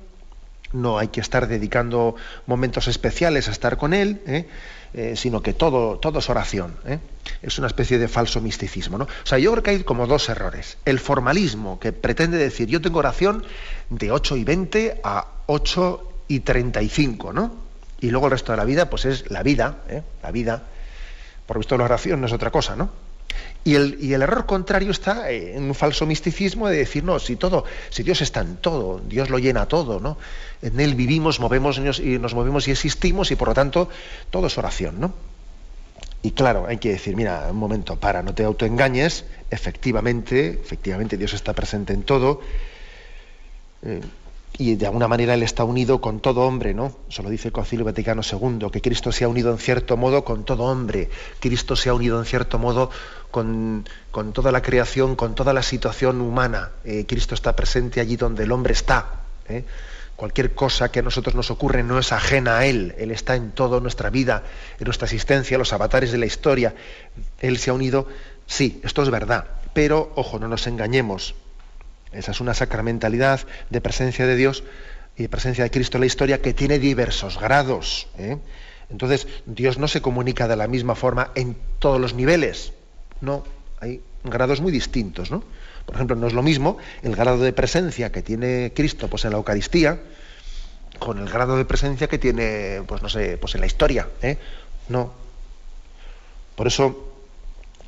no 0.71 1.00
hay 1.00 1.07
que 1.07 1.21
estar 1.21 1.48
dedicando 1.48 2.15
momentos 2.45 2.88
especiales 2.88 3.48
a 3.48 3.51
estar 3.51 3.77
con 3.77 3.93
Él, 3.93 4.21
¿eh? 4.27 4.48
Eh, 4.93 5.15
sino 5.15 5.41
que 5.41 5.53
todo, 5.53 5.98
todo 5.98 6.19
es 6.19 6.29
oración. 6.29 6.75
¿eh? 6.86 7.00
Es 7.41 7.57
una 7.57 7.67
especie 7.67 7.98
de 8.00 8.07
falso 8.07 8.41
misticismo. 8.41 8.98
¿no? 8.98 9.05
O 9.05 9.25
sea, 9.25 9.38
yo 9.38 9.51
creo 9.51 9.63
que 9.63 9.69
hay 9.69 9.83
como 9.83 10.07
dos 10.07 10.29
errores. 10.29 10.77
El 10.86 11.00
formalismo, 11.00 11.79
que 11.79 11.91
pretende 11.91 12.38
decir, 12.38 12.67
yo 12.67 12.81
tengo 12.81 13.00
oración 13.00 13.45
de 13.89 14.12
8 14.12 14.38
y 14.38 14.43
20 14.43 15.01
a 15.03 15.27
8 15.45 16.12
y 16.27 16.39
35, 16.39 17.33
¿no? 17.33 17.68
Y 18.01 18.10
luego 18.12 18.27
el 18.27 18.32
resto 18.32 18.51
de 18.53 18.58
la 18.58 18.65
vida, 18.65 18.89
pues 18.89 19.06
es 19.06 19.29
la 19.29 19.44
vida, 19.44 19.77
la 20.24 20.32
vida 20.32 20.63
por 21.50 21.58
visto 21.58 21.75
la 21.79 21.86
oración 21.86 22.22
no 22.22 22.27
es 22.27 22.32
otra 22.32 22.51
cosa, 22.51 22.75
¿no? 22.75 22.91
Y 23.63 23.74
el, 23.74 23.98
el, 24.13 24.22
error 24.22 24.46
contrario 24.46 24.91
está 24.91 25.32
en 25.32 25.63
un 25.63 25.74
falso 25.74 26.06
misticismo 26.06 26.68
de 26.70 26.77
decir, 26.77 27.03
no, 27.03 27.18
si 27.18 27.38
todo, 27.38 27.65
si 27.89 28.03
Dios 28.03 28.22
está 28.22 28.41
en 28.41 28.58
todo, 28.58 29.01
Dios 29.03 29.32
lo 29.32 29.39
llena 29.39 29.65
todo, 29.65 30.00
¿no? 30.00 30.20
En 30.62 30.79
Él 30.79 30.94
vivimos, 30.94 31.39
movemos 31.39 31.79
y 31.79 32.20
nos 32.20 32.36
movemos 32.36 32.68
y 32.68 32.72
existimos, 32.72 33.32
y 33.32 33.36
por 33.36 33.48
lo 33.48 33.56
tanto, 33.56 33.89
todo 34.29 34.46
es 34.46 34.60
oración, 34.60 35.00
¿no? 35.00 35.15
Y 36.22 36.32
claro, 36.34 36.68
hay 36.68 36.77
que 36.77 36.89
decir, 36.89 37.15
mira, 37.15 37.48
un 37.50 37.58
momento, 37.58 37.96
para, 37.96 38.22
no 38.22 38.36
te 38.36 38.44
autoengañes, 38.44 39.25
efectivamente, 39.50 40.50
efectivamente 40.50 41.18
Dios 41.18 41.34
está 41.34 41.53
presente 41.53 41.94
en 41.94 42.03
todo. 42.03 42.41
Eh, 43.82 44.01
y 44.58 44.75
de 44.75 44.86
alguna 44.86 45.08
manera 45.08 45.36
él 45.36 45.44
está 45.44 45.63
unido 45.63 46.01
con 46.01 46.20
todo 46.20 46.41
hombre, 46.41 46.74
¿no? 46.74 46.94
Eso 47.10 47.24
lo 47.24 47.29
dice 47.29 47.48
el 47.48 47.51
Concilio 47.53 47.86
Vaticano 47.86 48.22
II, 48.29 48.70
que 48.72 48.82
Cristo 48.82 49.12
se 49.12 49.24
ha 49.24 49.27
unido 49.27 49.51
en 49.51 49.58
cierto 49.58 49.96
modo 49.96 50.25
con 50.25 50.44
todo 50.44 50.63
hombre, 50.63 51.10
Cristo 51.39 51.75
se 51.75 51.89
ha 51.89 51.94
unido 51.94 52.20
en 52.20 52.25
cierto 52.25 52.60
modo 52.60 52.89
con, 53.32 53.86
toda 54.34 54.51
la 54.51 54.62
creación, 54.62 55.15
con 55.15 55.36
toda 55.36 55.53
la 55.53 55.63
situación 55.63 56.20
humana. 56.22 56.72
Eh, 56.84 57.06
Cristo 57.08 57.36
está 57.36 57.56
presente 57.56 58.01
allí 58.01 58.15
donde 58.15 58.44
el 58.44 58.51
hombre 58.51 58.74
está. 58.74 59.22
¿eh? 59.48 59.63
Cualquier 60.15 60.53
cosa 60.53 60.91
que 60.91 61.00
a 61.00 61.03
nosotros 61.03 61.36
nos 61.36 61.50
ocurre 61.51 61.82
no 61.84 61.98
es 61.98 62.12
ajena 62.12 62.58
a 62.58 62.65
Él. 62.65 62.94
Él 62.98 63.12
está 63.12 63.36
en 63.36 63.51
toda 63.51 63.79
nuestra 63.79 64.10
vida, 64.10 64.44
en 64.77 64.86
nuestra 64.86 65.06
existencia, 65.06 65.58
los 65.58 65.72
avatares 65.72 66.12
de 66.12 66.18
la 66.18 66.25
historia. 66.25 66.75
Él 67.39 67.58
se 67.58 67.70
ha 67.70 67.74
unido. 67.74 68.08
Sí, 68.46 68.82
esto 68.84 69.03
es 69.03 69.10
verdad. 69.10 69.46
Pero, 69.74 70.12
ojo, 70.15 70.38
no 70.38 70.50
nos 70.50 70.68
engañemos. 70.68 71.36
Esa 72.12 72.32
es 72.32 72.42
una 72.42 72.54
sacramentalidad 72.54 73.42
de 73.70 73.82
presencia 73.82 74.25
de 74.25 74.36
Dios 74.36 74.63
y 75.16 75.24
de 75.24 75.30
presencia 75.30 75.63
de 75.63 75.72
Cristo 75.72 75.98
en 75.98 76.01
la 76.01 76.08
historia 76.08 76.42
que 76.42 76.54
tiene 76.54 76.80
diversos 76.80 77.39
grados. 77.39 78.08
¿eh? 78.18 78.38
Entonces, 78.89 79.28
Dios 79.46 79.78
no 79.78 79.88
se 79.88 80.01
comunica 80.01 80.48
de 80.48 80.56
la 80.56 80.68
misma 80.68 80.96
forma 80.96 81.32
en 81.36 81.56
todos 81.80 82.00
los 82.00 82.13
niveles. 82.13 82.74
No, 83.22 83.44
hay 83.80 84.01
grados 84.24 84.62
muy 84.62 84.72
distintos, 84.72 85.30
¿no? 85.30 85.44
Por 85.86 85.96
ejemplo, 85.96 86.16
no 86.16 86.28
es 86.28 86.34
lo 86.34 86.44
mismo 86.44 86.78
el 87.01 87.16
grado 87.16 87.39
de 87.39 87.54
presencia 87.54 88.12
que 88.12 88.22
tiene 88.22 88.72
Cristo 88.75 89.08
pues, 89.08 89.25
en 89.25 89.32
la 89.32 89.38
Eucaristía 89.38 90.00
con 91.00 91.18
el 91.18 91.30
grado 91.30 91.58
de 91.58 91.66
presencia 91.66 92.08
que 92.08 92.18
tiene, 92.18 92.84
pues 92.86 93.01
no 93.01 93.10
sé, 93.10 93.38
pues 93.38 93.56
en 93.56 93.62
la 93.62 93.68
historia. 93.68 94.08
¿eh? 94.22 94.38
No. 94.89 95.13
Por 96.56 96.68
eso, 96.68 97.09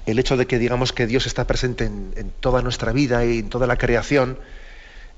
el 0.05 0.19
hecho 0.19 0.37
de 0.37 0.47
que 0.47 0.59
digamos 0.59 0.93
que 0.93 1.07
Dios 1.07 1.25
está 1.27 1.45
presente 1.45 1.85
en, 1.85 2.31
toda 2.39 2.61
nuestra 2.61 2.91
vida 2.91 3.25
y 3.25 3.39
en 3.39 3.49
toda 3.49 3.67
la 3.67 3.77
creación, 3.77 4.37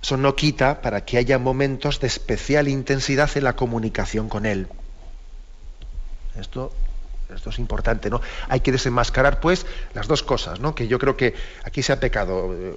eso 0.01 0.17
no 0.17 0.35
quita 0.35 0.81
para 0.81 1.05
que 1.05 1.17
haya 1.17 1.39
momentos 1.39 1.99
de 1.99 2.07
especial 2.07 2.67
intensidad 2.67 3.29
en 3.35 3.45
la 3.45 3.55
comunicación 3.55 4.29
con 4.29 4.45
Él. 4.45 4.67
Esto 6.37 6.73
esto 7.33 7.49
es 7.49 7.57
importante, 7.57 8.11
¿no? 8.11 8.21
Hay 8.47 8.59
que 8.59 8.71
desenmascarar, 8.71 9.39
pues, 9.39 9.65
las 9.95 10.07
dos 10.07 10.21
cosas, 10.21 10.59
¿no? 10.59 10.75
Que 10.75 10.87
yo 10.87 10.99
creo 10.99 11.17
que 11.17 11.33
aquí 11.63 11.81
se 11.81 11.91
ha 11.91 11.99
pecado. 11.99 12.53
Eh, 12.53 12.75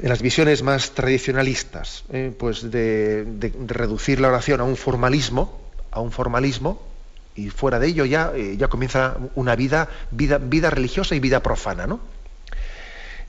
en 0.00 0.08
las 0.08 0.22
visiones 0.22 0.62
más 0.62 0.90
tradicionalistas, 0.92 2.04
eh, 2.12 2.34
pues 2.36 2.70
de, 2.70 3.52
reducir 3.66 4.20
la 4.20 4.28
oración 4.28 4.60
a 4.60 4.64
un 4.64 4.76
formalismo, 4.76 5.60
a 5.90 6.00
un 6.00 6.10
formalismo, 6.10 6.82
y 7.34 7.50
fuera 7.50 7.78
de 7.78 7.88
ello 7.88 8.04
ya, 8.04 8.32
eh, 8.34 8.56
ya 8.56 8.68
comienza 8.68 9.16
una 9.34 9.56
vida, 9.56 9.88
vida, 10.10 10.38
vida 10.38 10.70
religiosa 10.70 11.14
y 11.14 11.20
vida 11.20 11.42
profana, 11.42 11.86
¿no? 11.86 12.00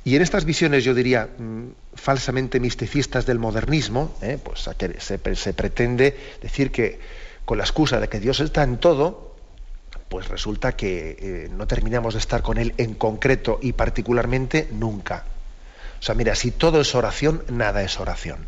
Y 0.03 0.15
en 0.15 0.21
estas 0.21 0.45
visiones, 0.45 0.83
yo 0.83 0.93
diría, 0.93 1.27
mm, 1.37 1.69
falsamente 1.95 2.59
misticistas 2.59 3.25
del 3.25 3.39
modernismo, 3.39 4.15
pues 4.43 4.69
se, 4.99 5.35
se 5.35 5.53
pretende 5.53 6.15
decir 6.41 6.71
que 6.71 6.99
con 7.45 7.57
la 7.57 7.63
excusa 7.63 7.99
de 7.99 8.07
que 8.07 8.19
Dios 8.19 8.39
está 8.39 8.61
en 8.63 8.77
todo, 8.77 9.35
pues 10.09 10.27
resulta 10.27 10.75
que 10.75 11.17
eh, 11.19 11.49
no 11.51 11.67
terminamos 11.67 12.13
de 12.13 12.19
estar 12.19 12.41
con 12.41 12.57
Él 12.57 12.73
en 12.77 12.93
concreto 12.93 13.59
y 13.61 13.73
particularmente 13.73 14.67
nunca. 14.71 15.25
O 15.99 16.03
sea, 16.03 16.15
mira, 16.15 16.35
si 16.35 16.51
todo 16.51 16.81
es 16.81 16.93
oración, 16.95 17.43
nada 17.49 17.83
es 17.83 17.99
oración. 17.99 18.47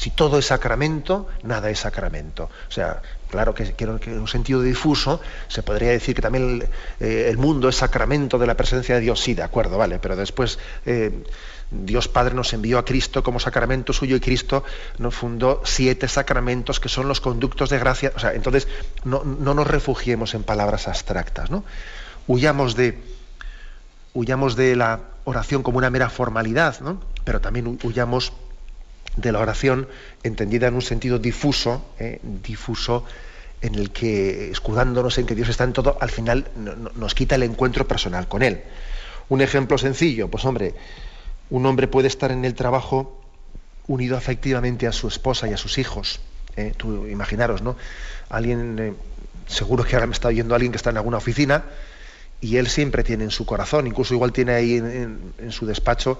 ¿Eh? 0.00 0.04
Si 0.04 0.10
todo 0.10 0.38
es 0.38 0.46
sacramento, 0.46 1.28
nada 1.42 1.68
es 1.70 1.80
sacramento. 1.80 2.44
O 2.68 2.72
sea, 2.72 3.02
claro 3.30 3.54
que, 3.54 3.74
que, 3.74 3.84
en 3.84 4.20
un 4.20 4.28
sentido 4.28 4.62
difuso 4.62 5.20
se 5.48 5.62
podría 5.62 5.90
decir 5.90 6.14
que 6.14 6.22
también 6.22 6.62
el, 7.00 7.06
eh, 7.06 7.28
el, 7.28 7.36
mundo 7.36 7.68
es 7.68 7.76
sacramento 7.76 8.38
de 8.38 8.46
la 8.46 8.56
presencia 8.56 8.94
de 8.94 9.02
Dios. 9.02 9.20
Sí, 9.20 9.34
de 9.34 9.42
acuerdo, 9.42 9.78
vale, 9.78 9.98
pero 9.98 10.16
después 10.16 10.58
Dios 11.70 12.08
Padre 12.08 12.34
nos 12.34 12.52
envió 12.52 12.78
a 12.78 12.84
Cristo 12.84 13.22
como 13.22 13.38
sacramento 13.38 13.92
suyo 13.92 14.16
y 14.16 14.20
Cristo 14.20 14.64
nos 14.98 15.14
fundó 15.14 15.62
siete 15.64 16.08
sacramentos 16.08 16.80
que 16.80 16.88
son 16.88 17.06
los 17.06 17.20
conductos 17.20 17.70
de 17.70 17.78
gracia. 17.78 18.12
O 18.16 18.18
sea, 18.18 18.34
entonces 18.34 18.66
no, 19.04 19.22
nos 19.24 19.66
refugiemos 19.66 20.34
en 20.34 20.42
palabras 20.42 20.88
abstractas, 20.88 21.50
¿no? 21.50 21.64
Huyamos 22.26 22.74
de, 22.74 22.98
huyamos 24.14 24.56
de 24.56 24.74
la 24.76 25.00
oración 25.24 25.62
como 25.62 25.78
una 25.78 25.90
mera 25.90 26.10
formalidad, 26.10 26.80
¿no? 26.80 27.00
Pero 27.24 27.40
también 27.40 27.78
huyamos 27.84 28.32
de 29.16 29.32
la 29.32 29.40
oración 29.40 29.88
entendida 30.22 30.68
en 30.68 30.74
un 30.74 30.82
sentido 30.82 31.18
difuso, 31.18 31.84
¿eh? 31.98 32.20
difuso 32.22 33.04
en 33.60 33.74
el 33.74 33.90
que, 33.90 34.50
escudándonos 34.50 35.18
en 35.18 35.26
que 35.26 35.34
Dios 35.34 35.48
está 35.48 35.64
en 35.64 35.72
todo, 35.72 35.98
al 36.00 36.10
final 36.10 36.46
nos 36.94 37.14
quita 37.14 37.34
el 37.34 37.42
encuentro 37.42 37.86
personal 37.86 38.28
con 38.28 38.42
Él. 38.42 38.62
Un 39.28 39.42
ejemplo 39.42 39.76
sencillo, 39.78 40.28
pues 40.28 40.44
hombre, 40.44 40.74
un 41.50 41.66
hombre 41.66 41.88
puede 41.88 42.08
estar 42.08 42.32
en 42.32 42.44
el 42.44 42.54
trabajo 42.54 43.20
unido 43.86 44.16
afectivamente 44.16 44.86
a 44.86 44.92
su 44.92 45.08
esposa 45.08 45.48
y 45.48 45.52
a 45.52 45.56
sus 45.56 45.78
hijos. 45.78 46.20
¿eh? 46.56 46.72
Tú 46.76 47.06
imaginaros, 47.06 47.62
¿no? 47.62 47.76
Alguien, 48.28 48.78
eh, 48.78 48.92
seguro 49.46 49.84
que 49.84 49.96
ahora 49.96 50.06
me 50.06 50.12
está 50.14 50.28
oyendo 50.28 50.54
alguien 50.54 50.72
que 50.72 50.76
está 50.76 50.90
en 50.90 50.96
alguna 50.96 51.18
oficina 51.18 51.64
y 52.40 52.56
él 52.56 52.68
siempre 52.68 53.04
tiene 53.04 53.24
en 53.24 53.30
su 53.30 53.44
corazón, 53.44 53.86
incluso 53.86 54.14
igual 54.14 54.32
tiene 54.32 54.52
ahí 54.52 54.76
en, 54.76 55.50
su 55.50 55.66
despacho, 55.66 56.18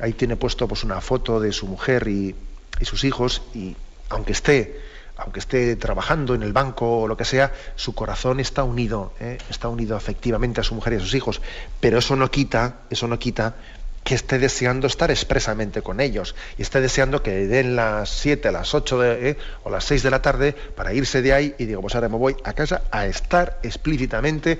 ahí 0.00 0.12
tiene 0.12 0.36
puesto 0.36 0.66
pues 0.68 0.84
una 0.84 1.00
foto 1.00 1.40
de 1.40 1.52
su 1.52 1.66
mujer 1.66 2.08
y, 2.08 2.34
sus 2.82 3.04
hijos 3.04 3.42
y 3.54 3.76
aunque 4.08 4.32
esté 4.32 4.80
aunque 5.16 5.40
esté 5.40 5.76
trabajando 5.76 6.34
en 6.34 6.42
el 6.42 6.54
banco 6.54 7.00
o 7.00 7.06
lo 7.06 7.14
que 7.14 7.26
sea, 7.26 7.52
su 7.76 7.94
corazón 7.94 8.40
está 8.40 8.64
unido, 8.64 9.12
¿eh? 9.20 9.36
está 9.50 9.68
unido 9.68 9.94
afectivamente 9.94 10.62
a 10.62 10.64
su 10.64 10.74
mujer 10.74 10.94
y 10.94 10.96
a 10.96 11.00
sus 11.00 11.12
hijos. 11.12 11.42
Pero 11.78 11.98
eso 11.98 12.16
no 12.16 12.30
quita, 12.30 12.78
eso 12.88 13.06
no 13.06 13.18
quita 13.18 13.54
que 14.02 14.14
esté 14.14 14.38
deseando 14.38 14.86
estar 14.86 15.10
expresamente 15.10 15.82
con 15.82 16.00
ellos 16.00 16.34
y 16.56 16.62
esté 16.62 16.80
deseando 16.80 17.22
que 17.22 17.46
den 17.46 17.76
las 17.76 18.08
7, 18.08 18.50
las 18.50 18.74
8 18.74 19.04
eh, 19.04 19.36
o 19.64 19.70
las 19.70 19.84
6 19.84 20.02
de 20.02 20.10
la 20.10 20.22
tarde 20.22 20.52
para 20.52 20.94
irse 20.94 21.22
de 21.22 21.32
ahí 21.32 21.54
y 21.58 21.66
digo, 21.66 21.82
pues 21.82 21.94
ahora 21.94 22.08
me 22.08 22.16
voy 22.16 22.36
a 22.44 22.52
casa 22.54 22.82
a 22.90 23.06
estar 23.06 23.58
explícitamente 23.62 24.58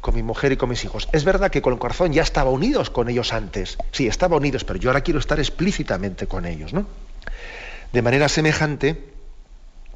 con 0.00 0.14
mi 0.14 0.22
mujer 0.22 0.52
y 0.52 0.56
con 0.56 0.68
mis 0.68 0.84
hijos. 0.84 1.08
Es 1.12 1.24
verdad 1.24 1.50
que 1.50 1.62
con 1.62 1.72
el 1.72 1.78
corazón 1.78 2.12
ya 2.12 2.22
estaba 2.22 2.50
unidos 2.50 2.90
con 2.90 3.08
ellos 3.08 3.32
antes, 3.32 3.78
sí, 3.92 4.06
estaba 4.06 4.36
unidos, 4.36 4.64
pero 4.64 4.78
yo 4.78 4.90
ahora 4.90 5.02
quiero 5.02 5.20
estar 5.20 5.38
explícitamente 5.38 6.26
con 6.26 6.46
ellos, 6.46 6.72
¿no? 6.72 6.86
De 7.92 8.02
manera 8.02 8.28
semejante, 8.28 9.10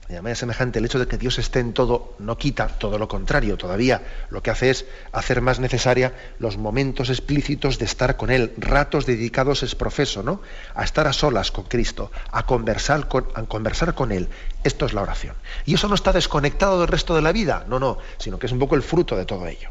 de 0.09 0.21
manera 0.21 0.35
semejante, 0.35 0.81
el 0.81 0.85
hecho 0.85 0.99
de 0.99 1.07
que 1.07 1.17
Dios 1.17 1.39
esté 1.39 1.61
en 1.61 1.73
todo 1.73 2.15
no 2.19 2.37
quita, 2.37 2.67
todo 2.67 2.99
lo 2.99 3.09
contrario, 3.09 3.57
todavía 3.57 4.03
lo 4.29 4.43
que 4.43 4.51
hace 4.51 4.69
es 4.71 4.85
hacer 5.13 5.41
más 5.41 5.61
necesaria 5.61 6.13
los 6.39 6.59
momentos 6.59 7.09
explícitos 7.09 7.79
de 7.79 7.87
estar 7.87 8.17
con 8.17 8.31
Él, 8.31 8.53
ratos 8.59 9.07
dedicados 9.07 9.63
es 9.63 9.75
profeso, 9.75 10.23
¿no? 10.23 10.43
A 10.75 10.85
estar 10.85 11.07
a 11.07 11.13
solas 11.13 11.51
con 11.51 11.65
Cristo, 11.65 12.11
a 12.33 12.45
conversar 12.45 13.09
con, 13.09 13.27
a 13.35 13.45
conversar 13.45 13.95
con 13.95 14.13
Él. 14.13 14.29
Esto 14.63 14.85
es 14.85 14.93
la 14.93 15.03
oración. 15.03 15.37
Y 15.65 15.75
eso 15.75 15.89
no 15.89 15.95
está 15.95 16.13
desconectado 16.13 16.81
del 16.81 16.89
resto 16.89 17.15
de 17.15 17.23
la 17.23 17.33
vida, 17.33 17.65
no, 17.69 17.79
no, 17.79 17.99
sino 18.19 18.39
que 18.39 18.47
es 18.47 18.53
un 18.53 18.59
poco 18.59 18.75
el 18.75 18.83
fruto 18.83 19.17
de 19.17 19.25
todo 19.25 19.47
ello. 19.47 19.71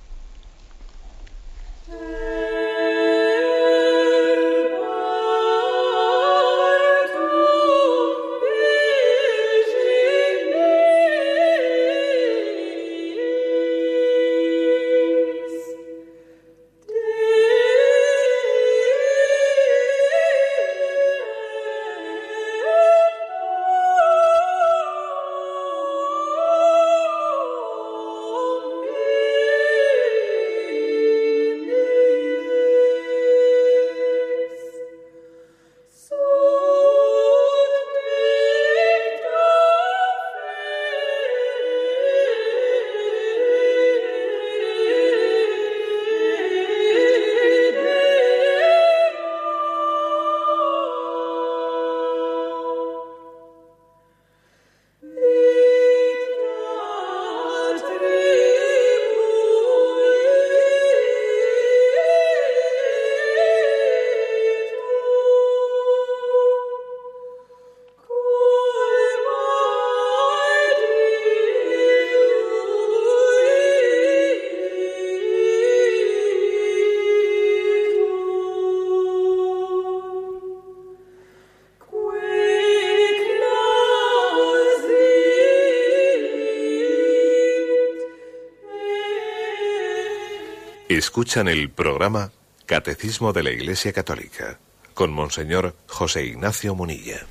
Escuchan 91.11 91.49
el 91.49 91.69
programa 91.69 92.31
Catecismo 92.65 93.33
de 93.33 93.43
la 93.43 93.51
Iglesia 93.51 93.91
Católica, 93.91 94.57
con 94.93 95.11
Monseñor 95.11 95.75
José 95.85 96.23
Ignacio 96.23 96.73
Munilla. 96.73 97.25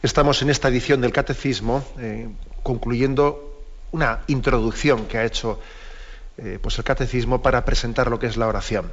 Estamos 0.00 0.42
en 0.42 0.50
esta 0.50 0.68
edición 0.68 1.00
del 1.00 1.12
Catecismo 1.12 1.84
eh, 1.98 2.28
concluyendo 2.62 3.64
una 3.90 4.20
introducción 4.28 5.06
que 5.08 5.18
ha 5.18 5.24
hecho 5.24 5.58
eh, 6.36 6.60
pues 6.62 6.78
el 6.78 6.84
Catecismo 6.84 7.42
para 7.42 7.64
presentar 7.64 8.12
lo 8.12 8.20
que 8.20 8.28
es 8.28 8.36
la 8.36 8.46
oración. 8.46 8.92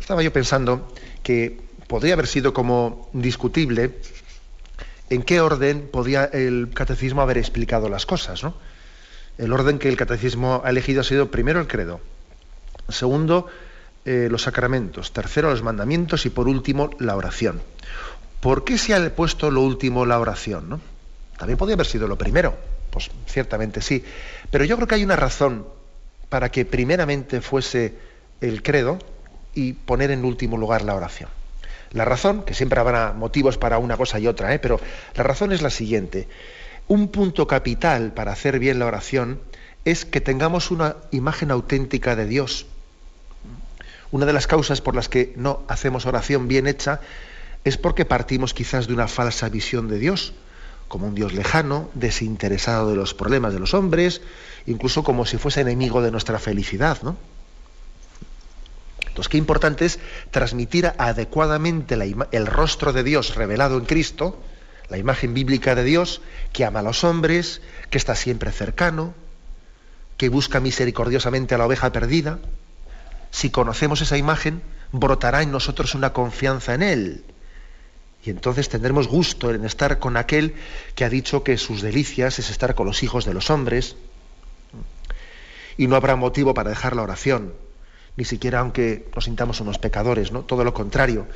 Estaba 0.00 0.20
yo 0.24 0.32
pensando 0.32 0.92
que 1.22 1.60
podría 1.86 2.14
haber 2.14 2.26
sido 2.26 2.52
como 2.52 3.08
discutible 3.12 3.92
en 5.08 5.22
qué 5.22 5.40
orden 5.40 5.88
podía 5.88 6.24
el 6.24 6.70
Catecismo 6.74 7.22
haber 7.22 7.38
explicado 7.38 7.88
las 7.88 8.06
cosas, 8.06 8.42
¿no? 8.42 8.56
El 9.38 9.52
orden 9.52 9.78
que 9.78 9.88
el 9.88 9.96
Catecismo 9.96 10.62
ha 10.64 10.70
elegido 10.70 11.00
ha 11.00 11.04
sido 11.04 11.30
primero 11.30 11.60
el 11.60 11.68
credo, 11.68 12.00
segundo 12.88 13.46
eh, 14.04 14.28
los 14.30 14.42
sacramentos, 14.42 15.12
tercero 15.12 15.50
los 15.50 15.62
mandamientos 15.62 16.26
y 16.26 16.30
por 16.30 16.48
último 16.48 16.90
la 16.98 17.16
oración. 17.16 17.62
¿Por 18.40 18.64
qué 18.64 18.78
se 18.78 18.94
ha 18.94 19.14
puesto 19.14 19.50
lo 19.50 19.62
último 19.62 20.06
la 20.06 20.18
oración? 20.18 20.80
También 21.38 21.56
podría 21.56 21.74
haber 21.74 21.86
sido 21.86 22.08
lo 22.08 22.18
primero, 22.18 22.56
pues 22.90 23.10
ciertamente 23.26 23.80
sí, 23.80 24.04
pero 24.50 24.64
yo 24.64 24.76
creo 24.76 24.88
que 24.88 24.96
hay 24.96 25.04
una 25.04 25.16
razón 25.16 25.66
para 26.28 26.50
que 26.50 26.64
primeramente 26.64 27.40
fuese 27.40 27.94
el 28.40 28.62
credo 28.62 28.98
y 29.54 29.72
poner 29.72 30.10
en 30.10 30.24
último 30.24 30.56
lugar 30.56 30.82
la 30.82 30.94
oración. 30.94 31.30
La 31.92 32.04
razón, 32.04 32.42
que 32.42 32.54
siempre 32.54 32.80
habrá 32.80 33.12
motivos 33.12 33.56
para 33.56 33.78
una 33.78 33.96
cosa 33.96 34.18
y 34.18 34.26
otra, 34.26 34.52
¿eh? 34.52 34.58
pero 34.58 34.80
la 35.14 35.22
razón 35.22 35.52
es 35.52 35.62
la 35.62 35.70
siguiente. 35.70 36.28
Un 36.88 37.08
punto 37.08 37.46
capital 37.46 38.12
para 38.14 38.32
hacer 38.32 38.58
bien 38.58 38.78
la 38.78 38.86
oración 38.86 39.40
es 39.84 40.06
que 40.06 40.22
tengamos 40.22 40.70
una 40.70 40.96
imagen 41.10 41.50
auténtica 41.50 42.16
de 42.16 42.26
Dios. 42.26 42.66
Una 44.10 44.24
de 44.24 44.32
las 44.32 44.46
causas 44.46 44.80
por 44.80 44.96
las 44.96 45.10
que 45.10 45.34
no 45.36 45.62
hacemos 45.68 46.06
oración 46.06 46.48
bien 46.48 46.66
hecha 46.66 47.00
es 47.64 47.76
porque 47.76 48.06
partimos 48.06 48.54
quizás 48.54 48.86
de 48.86 48.94
una 48.94 49.06
falsa 49.06 49.50
visión 49.50 49.88
de 49.88 49.98
Dios, 49.98 50.32
como 50.88 51.06
un 51.06 51.14
Dios 51.14 51.34
lejano, 51.34 51.90
desinteresado 51.92 52.88
de 52.88 52.96
los 52.96 53.12
problemas 53.12 53.52
de 53.52 53.60
los 53.60 53.74
hombres, 53.74 54.22
incluso 54.66 55.04
como 55.04 55.26
si 55.26 55.36
fuese 55.36 55.60
enemigo 55.60 56.00
de 56.00 56.10
nuestra 56.10 56.38
felicidad, 56.38 57.02
¿no? 57.02 57.16
Entonces, 59.06 59.28
qué 59.28 59.36
importante 59.36 59.84
es 59.84 59.98
transmitir 60.30 60.92
adecuadamente 60.96 61.96
el 62.30 62.46
rostro 62.46 62.92
de 62.94 63.02
Dios 63.02 63.34
revelado 63.34 63.76
en 63.76 63.84
Cristo, 63.84 64.40
la 64.88 64.98
imagen 64.98 65.34
bíblica 65.34 65.74
de 65.74 65.84
Dios, 65.84 66.20
que 66.52 66.64
ama 66.64 66.80
a 66.80 66.82
los 66.82 67.04
hombres, 67.04 67.60
que 67.90 67.98
está 67.98 68.14
siempre 68.14 68.52
cercano, 68.52 69.14
que 70.16 70.28
busca 70.28 70.60
misericordiosamente 70.60 71.54
a 71.54 71.58
la 71.58 71.66
oveja 71.66 71.92
perdida, 71.92 72.38
si 73.30 73.50
conocemos 73.50 74.00
esa 74.00 74.16
imagen, 74.16 74.62
brotará 74.92 75.42
en 75.42 75.52
nosotros 75.52 75.94
una 75.94 76.12
confianza 76.12 76.74
en 76.74 76.82
Él. 76.82 77.24
Y 78.24 78.30
entonces 78.30 78.68
tendremos 78.68 79.06
gusto 79.06 79.52
en 79.52 79.64
estar 79.64 79.98
con 79.98 80.16
aquel 80.16 80.54
que 80.94 81.04
ha 81.04 81.08
dicho 81.08 81.44
que 81.44 81.56
sus 81.56 81.82
delicias 81.82 82.38
es 82.38 82.50
estar 82.50 82.74
con 82.74 82.86
los 82.86 83.02
hijos 83.02 83.24
de 83.24 83.34
los 83.34 83.50
hombres. 83.50 83.96
Y 85.76 85.86
no 85.86 85.96
habrá 85.96 86.16
motivo 86.16 86.54
para 86.54 86.70
dejar 86.70 86.96
la 86.96 87.02
oración, 87.02 87.52
ni 88.16 88.24
siquiera 88.24 88.60
aunque 88.60 89.08
nos 89.14 89.24
sintamos 89.24 89.60
unos 89.60 89.78
pecadores, 89.78 90.32
¿no? 90.32 90.42
Todo 90.42 90.64
lo 90.64 90.74
contrario. 90.74 91.26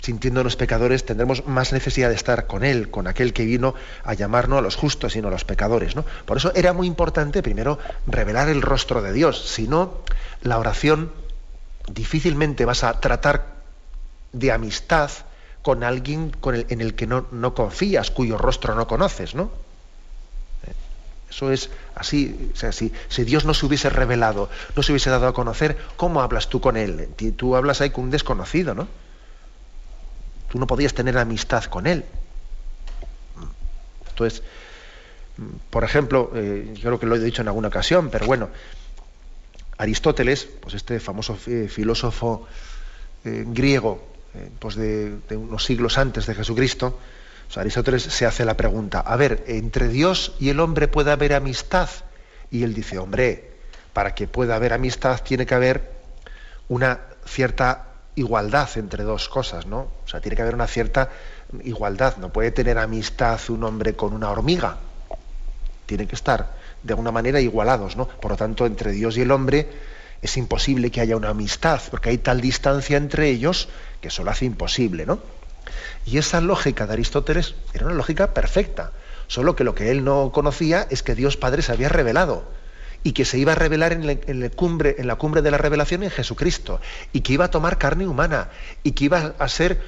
Sintiéndonos 0.00 0.56
pecadores 0.56 1.04
tendremos 1.04 1.46
más 1.46 1.72
necesidad 1.72 2.10
de 2.10 2.14
estar 2.14 2.46
con 2.46 2.64
Él, 2.64 2.90
con 2.90 3.06
aquel 3.06 3.32
que 3.32 3.44
vino 3.44 3.74
a 4.04 4.14
llamarnos 4.14 4.58
a 4.58 4.62
los 4.62 4.76
justos 4.76 5.16
y 5.16 5.22
no 5.22 5.28
a 5.28 5.30
los 5.30 5.44
pecadores. 5.44 5.96
¿no? 5.96 6.04
Por 6.24 6.36
eso 6.36 6.52
era 6.54 6.72
muy 6.72 6.86
importante 6.86 7.42
primero 7.42 7.78
revelar 8.06 8.48
el 8.48 8.62
rostro 8.62 9.02
de 9.02 9.12
Dios. 9.12 9.48
Si 9.48 9.66
no, 9.66 10.02
la 10.42 10.58
oración 10.58 11.12
difícilmente 11.92 12.64
vas 12.64 12.84
a 12.84 13.00
tratar 13.00 13.56
de 14.32 14.52
amistad 14.52 15.10
con 15.62 15.82
alguien 15.82 16.32
en 16.44 16.80
el 16.80 16.94
que 16.94 17.06
no, 17.06 17.26
no, 17.32 17.54
confías, 17.54 18.10
cuyo 18.10 18.38
rostro 18.38 18.74
no 18.74 18.86
conoces, 18.86 19.34
¿no? 19.34 19.50
Eh, 20.64 20.72
eso 21.30 21.50
es 21.50 21.70
así. 21.96 22.52
Si, 22.54 22.92
si, 23.08 23.24
Dios 23.24 23.44
no 23.44 23.54
se 23.54 23.66
hubiese 23.66 23.90
revelado, 23.90 24.48
no 24.76 24.82
se 24.82 24.92
hubiese 24.92 25.10
dado 25.10 25.26
a 25.26 25.34
conocer, 25.34 25.76
¿cómo 25.96 26.20
hablas 26.20 26.48
tú 26.48 26.60
con 26.60 26.76
Él? 26.76 27.08
Tú 27.36 27.56
hablas 27.56 27.80
ahí 27.80 27.90
con 27.90 28.04
un 28.04 28.10
desconocido, 28.10 28.74
¿no? 28.74 28.86
Tú 30.48 30.58
no 30.58 30.66
podías 30.66 30.94
tener 30.94 31.18
amistad 31.18 31.64
con 31.64 31.86
Él. 31.86 32.04
Entonces, 34.08 34.42
por 35.70 35.84
ejemplo, 35.84 36.30
eh, 36.34 36.72
yo 36.74 36.82
creo 36.82 37.00
que 37.00 37.06
lo 37.06 37.16
he 37.16 37.20
dicho 37.20 37.42
en 37.42 37.48
alguna 37.48 37.68
ocasión, 37.68 38.08
pero 38.10 38.26
bueno, 38.26 38.48
Aristóteles, 39.78 40.48
pues 40.60 40.74
este 40.74 41.00
famoso 41.00 41.36
filósofo 41.36 42.46
eh, 43.24 43.44
griego, 43.46 44.02
eh, 44.34 44.50
pues 44.58 44.76
de, 44.76 45.18
unos 45.30 45.64
siglos 45.64 45.98
antes 45.98 46.26
de 46.26 46.34
Jesucristo, 46.34 46.98
Aristóteles 47.54 48.02
se 48.02 48.26
hace 48.26 48.44
la 48.44 48.56
pregunta, 48.56 49.00
a 49.00 49.16
ver, 49.16 49.44
entre 49.46 49.88
Dios 49.88 50.34
y 50.40 50.48
el 50.48 50.60
hombre 50.60 50.88
puede 50.88 51.12
haber 51.12 51.32
amistad. 51.32 51.88
Y 52.50 52.64
él 52.64 52.74
dice, 52.74 52.98
hombre, 52.98 53.52
para 53.92 54.14
que 54.14 54.26
pueda 54.26 54.56
haber 54.56 54.72
amistad 54.72 55.22
tiene 55.22 55.46
que 55.46 55.54
haber 55.54 55.92
una 56.68 57.00
cierta 57.24 57.85
igualdad 58.16 58.68
entre 58.76 59.04
dos 59.04 59.28
cosas, 59.28 59.66
¿no? 59.66 59.88
O 60.04 60.08
sea, 60.08 60.20
tiene 60.20 60.36
que 60.36 60.42
haber 60.42 60.54
una 60.54 60.66
cierta 60.66 61.10
igualdad. 61.62 62.16
No 62.16 62.32
puede 62.32 62.50
tener 62.50 62.78
amistad 62.78 63.38
un 63.48 63.62
hombre 63.62 63.94
con 63.94 64.12
una 64.12 64.30
hormiga. 64.30 64.78
Tiene 65.84 66.06
que 66.08 66.16
estar 66.16 66.56
de 66.82 66.92
alguna 66.92 67.12
manera 67.12 67.40
igualados, 67.40 67.96
¿no? 67.96 68.08
Por 68.08 68.32
lo 68.32 68.36
tanto, 68.36 68.66
entre 68.66 68.90
Dios 68.90 69.16
y 69.16 69.22
el 69.22 69.30
hombre 69.30 69.68
es 70.22 70.36
imposible 70.36 70.90
que 70.90 71.00
haya 71.00 71.16
una 71.16 71.28
amistad, 71.28 71.80
porque 71.90 72.08
hay 72.08 72.18
tal 72.18 72.40
distancia 72.40 72.96
entre 72.96 73.28
ellos 73.28 73.68
que 74.00 74.08
eso 74.08 74.24
lo 74.24 74.30
hace 74.30 74.46
imposible, 74.46 75.04
¿no? 75.04 75.20
Y 76.06 76.18
esa 76.18 76.40
lógica 76.40 76.86
de 76.86 76.94
Aristóteles 76.94 77.54
era 77.74 77.86
una 77.86 77.94
lógica 77.94 78.32
perfecta, 78.32 78.92
solo 79.26 79.54
que 79.54 79.64
lo 79.64 79.74
que 79.74 79.90
él 79.90 80.04
no 80.04 80.32
conocía 80.32 80.86
es 80.90 81.02
que 81.02 81.14
Dios 81.14 81.36
Padre 81.36 81.62
se 81.62 81.72
había 81.72 81.88
revelado 81.88 82.44
y 83.06 83.12
que 83.12 83.24
se 83.24 83.38
iba 83.38 83.52
a 83.52 83.54
revelar 83.54 83.92
en, 83.92 84.04
la, 84.04 84.50
cumbre, 84.50 84.96
en 84.98 85.06
la 85.06 85.14
cumbre 85.14 85.40
de 85.40 85.52
la 85.52 85.58
revelación 85.58 86.02
en 86.02 86.10
Jesucristo 86.10 86.80
y 87.12 87.20
que 87.20 87.34
iba 87.34 87.44
a 87.44 87.50
tomar 87.52 87.78
carne 87.78 88.04
humana 88.04 88.48
y 88.82 88.90
que 88.92 89.04
iba 89.04 89.32
a 89.38 89.48
ser 89.48 89.80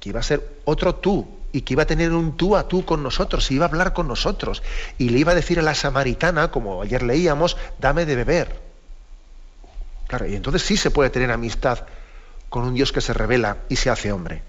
que 0.00 0.08
iba 0.08 0.18
a 0.18 0.24
ser 0.24 0.44
otro 0.64 0.96
tú, 0.96 1.28
y 1.52 1.60
que 1.60 1.74
iba 1.74 1.84
a 1.84 1.86
tener 1.86 2.10
un 2.12 2.36
tú 2.36 2.56
a 2.56 2.66
tú 2.66 2.86
con 2.86 3.02
nosotros, 3.02 3.50
y 3.50 3.56
iba 3.56 3.66
a 3.66 3.68
hablar 3.68 3.92
con 3.92 4.08
nosotros, 4.08 4.62
y 4.96 5.10
le 5.10 5.18
iba 5.18 5.32
a 5.32 5.34
decir 5.34 5.58
a 5.58 5.62
la 5.62 5.74
samaritana, 5.74 6.50
como 6.50 6.80
ayer 6.80 7.02
leíamos, 7.02 7.58
dame 7.78 8.06
de 8.06 8.16
beber. 8.16 8.60
Claro, 10.06 10.26
y 10.26 10.34
entonces 10.34 10.62
sí 10.62 10.78
se 10.78 10.90
puede 10.90 11.10
tener 11.10 11.30
amistad 11.30 11.80
con 12.48 12.64
un 12.64 12.74
Dios 12.74 12.92
que 12.92 13.02
se 13.02 13.12
revela 13.12 13.58
y 13.68 13.76
se 13.76 13.90
hace 13.90 14.10
hombre. 14.10 14.42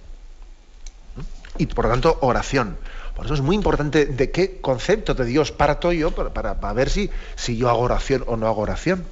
Y 1.58 1.66
por 1.66 1.86
lo 1.86 1.92
tanto, 1.92 2.18
oración. 2.22 2.78
Por 3.16 3.26
eso 3.26 3.34
es 3.34 3.42
muy 3.42 3.56
importante 3.56 4.06
de 4.06 4.32
qué 4.32 4.60
concepto 4.62 5.14
de 5.14 5.26
Dios 5.26 5.52
parto 5.52 5.92
yo 5.92 6.12
para, 6.12 6.56
para, 6.56 6.74
ver 6.74 6.90
si, 6.90 7.10
si 7.36 7.58
yo 7.58 7.70
hago 7.70 7.80
oración 7.80 8.24
o 8.28 8.38
no 8.38 8.48
hago 8.48 8.62
oración. 8.62 9.06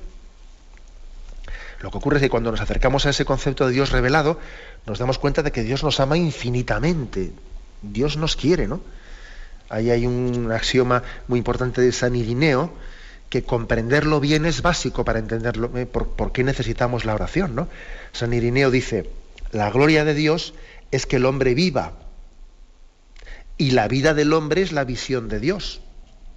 Lo 1.81 1.91
que 1.91 1.97
ocurre 1.97 2.17
es 2.17 2.23
que 2.23 2.29
cuando 2.29 2.51
nos 2.51 2.61
acercamos 2.61 3.05
a 3.05 3.11
ese 3.11 3.25
concepto 3.25 3.65
de 3.67 3.73
Dios 3.73 3.91
revelado, 3.91 4.39
nos 4.85 4.99
damos 4.99 5.17
cuenta 5.17 5.43
de 5.43 5.51
que 5.51 5.63
Dios 5.63 5.83
nos 5.83 5.99
ama 5.99 6.17
infinitamente, 6.17 7.31
Dios 7.81 8.17
nos 8.17 8.35
quiere, 8.35 8.67
¿no? 8.67 8.81
Ahí 9.69 9.91
hay 9.91 10.05
un 10.05 10.51
axioma 10.51 11.03
muy 11.27 11.37
importante 11.37 11.81
de 11.81 11.91
San 11.91 12.15
Irineo, 12.15 12.73
que 13.29 13.43
comprenderlo 13.43 14.19
bien 14.19 14.45
es 14.45 14.61
básico 14.61 15.05
para 15.05 15.19
entenderlo, 15.19 15.71
¿eh? 15.77 15.85
por, 15.85 16.31
qué 16.31 16.43
necesitamos 16.43 17.05
la 17.05 17.13
oración, 17.13 17.55
¿no? 17.55 17.69
San 18.11 18.33
Irineo 18.33 18.71
dice, 18.71 19.09
la 19.51 19.69
gloria 19.69 20.03
de 20.03 20.15
Dios 20.15 20.55
es 20.91 21.05
que 21.05 21.17
el 21.17 21.25
hombre 21.25 21.53
viva, 21.53 21.93
y 23.59 23.71
la 23.71 23.89
vida 23.89 24.15
del 24.15 24.33
hombre 24.33 24.61
es 24.61 24.71
la 24.71 24.85
visión 24.85 25.27
de 25.27 25.39
Dios. 25.39 25.81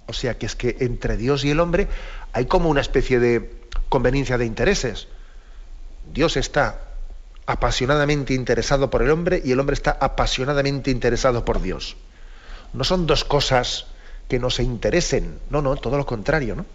O 0.07 0.13
sea 0.13 0.37
que 0.37 0.45
es 0.45 0.55
que 0.55 0.75
entre 0.81 1.15
Dios 1.17 1.45
y 1.45 1.51
el 1.51 1.61
hombre 1.61 1.87
hay 2.33 2.45
como 2.45 2.69
una 2.69 2.81
especie 2.81 3.17
de 3.19 3.49
conveniencia 3.87 4.37
de 4.37 4.45
intereses. 4.45 5.07
Dios 6.13 6.35
está 6.35 6.81
apasionadamente 7.45 8.33
interesado 8.33 8.89
por 8.89 9.01
el 9.01 9.09
hombre 9.09 9.41
y 9.43 9.53
el 9.53 9.59
hombre 9.61 9.73
está 9.73 9.91
apasionadamente 9.91 10.91
interesado 10.91 11.45
por 11.45 11.61
Dios. 11.61 11.95
No 12.73 12.83
son 12.83 13.07
dos 13.07 13.23
cosas 13.23 13.85
que 14.27 14.37
no 14.37 14.49
se 14.49 14.63
interesen, 14.63 15.39
no, 15.49 15.61
no, 15.61 15.77
todo 15.77 15.97
lo 15.97 16.05
contrario, 16.05 16.55
¿no? 16.57 16.65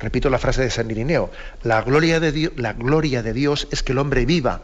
Repito 0.00 0.30
la 0.30 0.38
frase 0.38 0.62
de 0.62 0.70
San 0.70 0.90
Irineo, 0.90 1.30
la 1.62 1.80
gloria 1.82 2.18
de, 2.18 2.32
Dios, 2.32 2.52
la 2.56 2.72
gloria 2.72 3.22
de 3.22 3.32
Dios 3.32 3.68
es 3.70 3.84
que 3.84 3.92
el 3.92 3.98
hombre 3.98 4.26
viva 4.26 4.62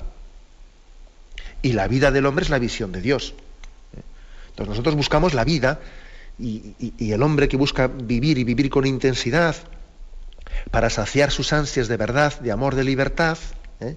y 1.62 1.74
la 1.74 1.86
vida 1.86 2.10
del 2.10 2.26
hombre 2.26 2.44
es 2.44 2.50
la 2.50 2.58
visión 2.58 2.90
de 2.90 3.00
Dios. 3.00 3.34
Entonces 4.52 4.68
nosotros 4.68 4.94
buscamos 4.94 5.34
la 5.34 5.44
vida 5.44 5.80
y, 6.38 6.74
el 6.98 7.22
hombre 7.22 7.48
que 7.48 7.56
busca 7.56 7.88
vivir 7.88 8.38
y 8.38 8.44
vivir 8.44 8.70
con 8.70 8.86
intensidad 8.86 9.56
para 10.70 10.90
saciar 10.90 11.30
sus 11.30 11.52
ansias 11.52 11.88
de 11.88 11.96
verdad, 11.96 12.38
de 12.40 12.52
amor, 12.52 12.74
de 12.74 12.84
libertad, 12.84 13.38
¿eh? 13.80 13.96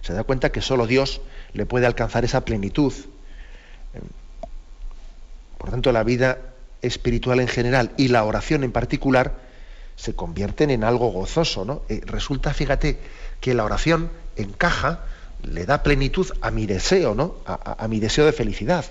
se 0.00 0.12
da 0.12 0.24
cuenta 0.24 0.50
que 0.50 0.60
solo 0.60 0.86
Dios 0.86 1.20
le 1.52 1.66
puede 1.66 1.86
alcanzar 1.86 2.24
esa 2.24 2.44
plenitud. 2.44 2.92
Por 5.58 5.70
tanto, 5.70 5.92
la 5.92 6.02
vida 6.02 6.38
espiritual 6.82 7.38
en 7.38 7.46
general 7.46 7.92
y 7.96 8.08
la 8.08 8.24
oración 8.24 8.64
en 8.64 8.72
particular 8.72 9.38
se 9.94 10.14
convierten 10.16 10.70
en 10.70 10.82
algo 10.82 11.12
gozoso. 11.12 11.64
¿no? 11.64 11.82
Eh, 11.88 12.00
resulta, 12.04 12.52
fíjate, 12.52 12.98
que 13.40 13.54
la 13.54 13.64
oración 13.64 14.10
encaja, 14.34 15.04
le 15.42 15.66
da 15.66 15.82
plenitud 15.82 16.26
a 16.40 16.50
mi 16.50 16.66
deseo, 16.66 17.14
¿no? 17.14 17.36
a, 17.46 17.86
mi 17.88 18.00
deseo 18.00 18.26
de 18.26 18.32
felicidad. 18.32 18.84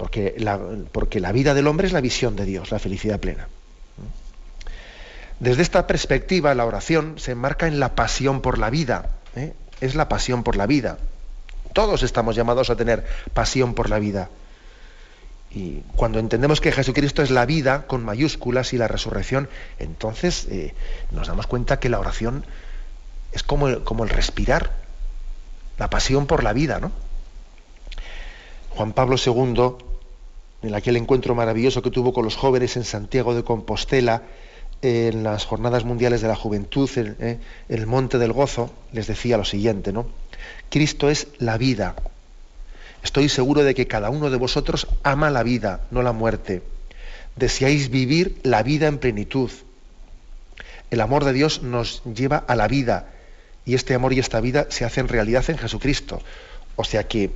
Porque 0.00 0.34
la, 0.38 0.58
porque 0.92 1.20
la 1.20 1.30
vida 1.30 1.52
del 1.52 1.66
hombre 1.66 1.86
es 1.86 1.92
la 1.92 2.00
visión 2.00 2.34
de 2.34 2.46
Dios, 2.46 2.70
la 2.70 2.78
felicidad 2.78 3.20
plena. 3.20 3.48
Desde 5.40 5.60
esta 5.60 5.86
perspectiva, 5.86 6.54
la 6.54 6.64
oración 6.64 7.18
se 7.18 7.32
enmarca 7.32 7.66
en 7.66 7.78
la 7.78 7.94
pasión 7.94 8.40
por 8.40 8.56
la 8.56 8.70
vida. 8.70 9.10
¿eh? 9.36 9.52
Es 9.82 9.94
la 9.94 10.08
pasión 10.08 10.42
por 10.42 10.56
la 10.56 10.66
vida. 10.66 10.96
Todos 11.74 12.02
estamos 12.02 12.34
llamados 12.34 12.70
a 12.70 12.76
tener 12.76 13.04
pasión 13.34 13.74
por 13.74 13.90
la 13.90 13.98
vida. 13.98 14.30
Y 15.50 15.80
cuando 15.96 16.18
entendemos 16.18 16.62
que 16.62 16.72
Jesucristo 16.72 17.20
es 17.22 17.30
la 17.30 17.44
vida 17.44 17.86
con 17.86 18.02
mayúsculas 18.02 18.72
y 18.72 18.78
la 18.78 18.88
resurrección, 18.88 19.50
entonces 19.78 20.46
eh, 20.48 20.72
nos 21.10 21.28
damos 21.28 21.46
cuenta 21.46 21.78
que 21.78 21.90
la 21.90 22.00
oración 22.00 22.46
es 23.32 23.42
como 23.42 23.84
como 23.84 24.04
el 24.04 24.08
respirar, 24.08 24.70
la 25.76 25.90
pasión 25.90 26.26
por 26.26 26.42
la 26.42 26.54
vida, 26.54 26.80
¿no? 26.80 26.90
Juan 28.70 28.94
Pablo 28.94 29.16
II, 29.22 29.89
en 30.62 30.74
aquel 30.74 30.96
encuentro 30.96 31.34
maravilloso 31.34 31.82
que 31.82 31.90
tuvo 31.90 32.12
con 32.12 32.24
los 32.24 32.36
jóvenes 32.36 32.76
en 32.76 32.84
Santiago 32.84 33.34
de 33.34 33.44
Compostela, 33.44 34.22
en 34.82 35.22
las 35.22 35.44
jornadas 35.44 35.84
mundiales 35.84 36.20
de 36.20 36.28
la 36.28 36.36
juventud, 36.36 36.88
en, 36.96 37.16
eh, 37.20 37.38
el 37.68 37.86
monte 37.86 38.18
del 38.18 38.32
gozo, 38.32 38.72
les 38.92 39.06
decía 39.06 39.36
lo 39.36 39.44
siguiente, 39.44 39.92
¿no? 39.92 40.06
Cristo 40.70 41.10
es 41.10 41.28
la 41.38 41.58
vida, 41.58 41.96
Estoy 43.02 43.28
seguro 43.28 43.64
de 43.64 43.74
que 43.74 43.86
cada 43.86 44.10
uno 44.10 44.30
de 44.30 44.36
vosotros 44.36 44.86
ama 45.02 45.30
la 45.30 45.42
vida, 45.42 45.86
no 45.90 46.02
la 46.02 46.12
muerte. 46.12 46.62
Deseáis 47.36 47.90
vivir 47.90 48.38
la 48.42 48.62
vida 48.62 48.88
en 48.88 48.98
plenitud. 48.98 49.50
El 50.90 51.00
amor 51.00 51.24
de 51.24 51.32
Dios 51.32 51.62
nos 51.62 52.02
lleva 52.04 52.36
a 52.36 52.56
la 52.56 52.68
vida 52.68 53.08
y 53.64 53.74
este 53.74 53.94
amor 53.94 54.12
y 54.12 54.18
esta 54.18 54.40
vida 54.40 54.66
se 54.70 54.84
hacen 54.84 55.08
realidad 55.08 55.48
en 55.48 55.56
Jesucristo. 55.56 56.20
O 56.76 56.84
sea 56.84 57.04
que, 57.08 57.30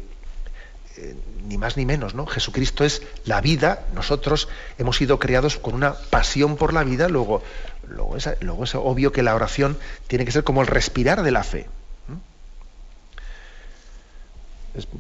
eh, 0.97 1.17
ni 1.49 1.59
más 1.59 1.77
ni 1.77 1.85
menos, 1.85 2.15
¿no? 2.15 2.27
Jesucristo 2.27 2.85
es 2.85 3.03
la 3.25 3.41
vida, 3.41 3.87
nosotros 3.95 4.49
hemos 4.79 4.97
sido 4.97 5.19
creados 5.19 5.57
con 5.57 5.75
una 5.75 5.95
pasión 5.95 6.57
por 6.57 6.73
la 6.73 6.85
vida, 6.85 7.09
luego, 7.09 7.43
luego, 7.89 8.17
luego 8.41 8.65
es 8.65 8.75
obvio 8.77 9.11
que 9.11 9.23
la 9.23 9.35
oración 9.35 9.77
tiene 10.07 10.25
que 10.25 10.33
ser 10.33 10.45
como 10.45 10.63
el 10.63 10.69
respirar 10.69 11.23
de 11.23 11.31
la 11.33 11.43
fe. 11.43 11.67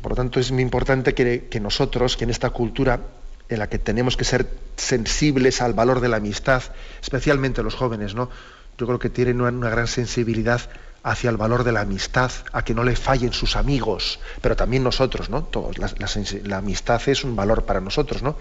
por 0.02 0.12
lo 0.12 0.16
tanto, 0.16 0.38
es 0.38 0.52
muy 0.52 0.62
importante 0.62 1.14
que, 1.14 1.60
nosotros, 1.60 2.16
que 2.16 2.24
en 2.24 2.30
esta 2.30 2.50
cultura 2.50 3.00
en 3.48 3.58
la 3.58 3.68
que 3.68 3.78
tenemos 3.78 4.16
que 4.16 4.24
ser 4.24 4.48
sensibles 4.76 5.60
al 5.60 5.74
valor 5.74 6.00
de 6.00 6.08
la 6.08 6.16
amistad, 6.16 6.62
especialmente 7.02 7.62
los 7.62 7.74
jóvenes, 7.74 8.14
¿no? 8.14 8.30
Yo 8.78 8.86
creo 8.86 8.98
que 8.98 9.10
tienen 9.10 9.40
una, 9.40 9.70
gran 9.70 9.86
sensibilidad 9.86 10.60
hacia 11.04 11.28
el 11.28 11.36
valor 11.36 11.64
de 11.64 11.72
la 11.72 11.82
amistad, 11.82 12.32
a 12.52 12.64
que 12.64 12.72
no 12.72 12.82
le 12.82 12.96
fallen 12.96 13.34
sus 13.34 13.56
amigos, 13.56 14.18
pero 14.40 14.56
también 14.56 14.82
nosotros, 14.82 15.28
¿no? 15.28 15.44
Todos, 15.44 15.76
la, 15.78 16.56
amistad 16.56 17.00
es 17.06 17.24
un 17.24 17.36
valor 17.36 17.66
para 17.66 17.82
nosotros, 17.82 18.22
¿no? 18.22 18.36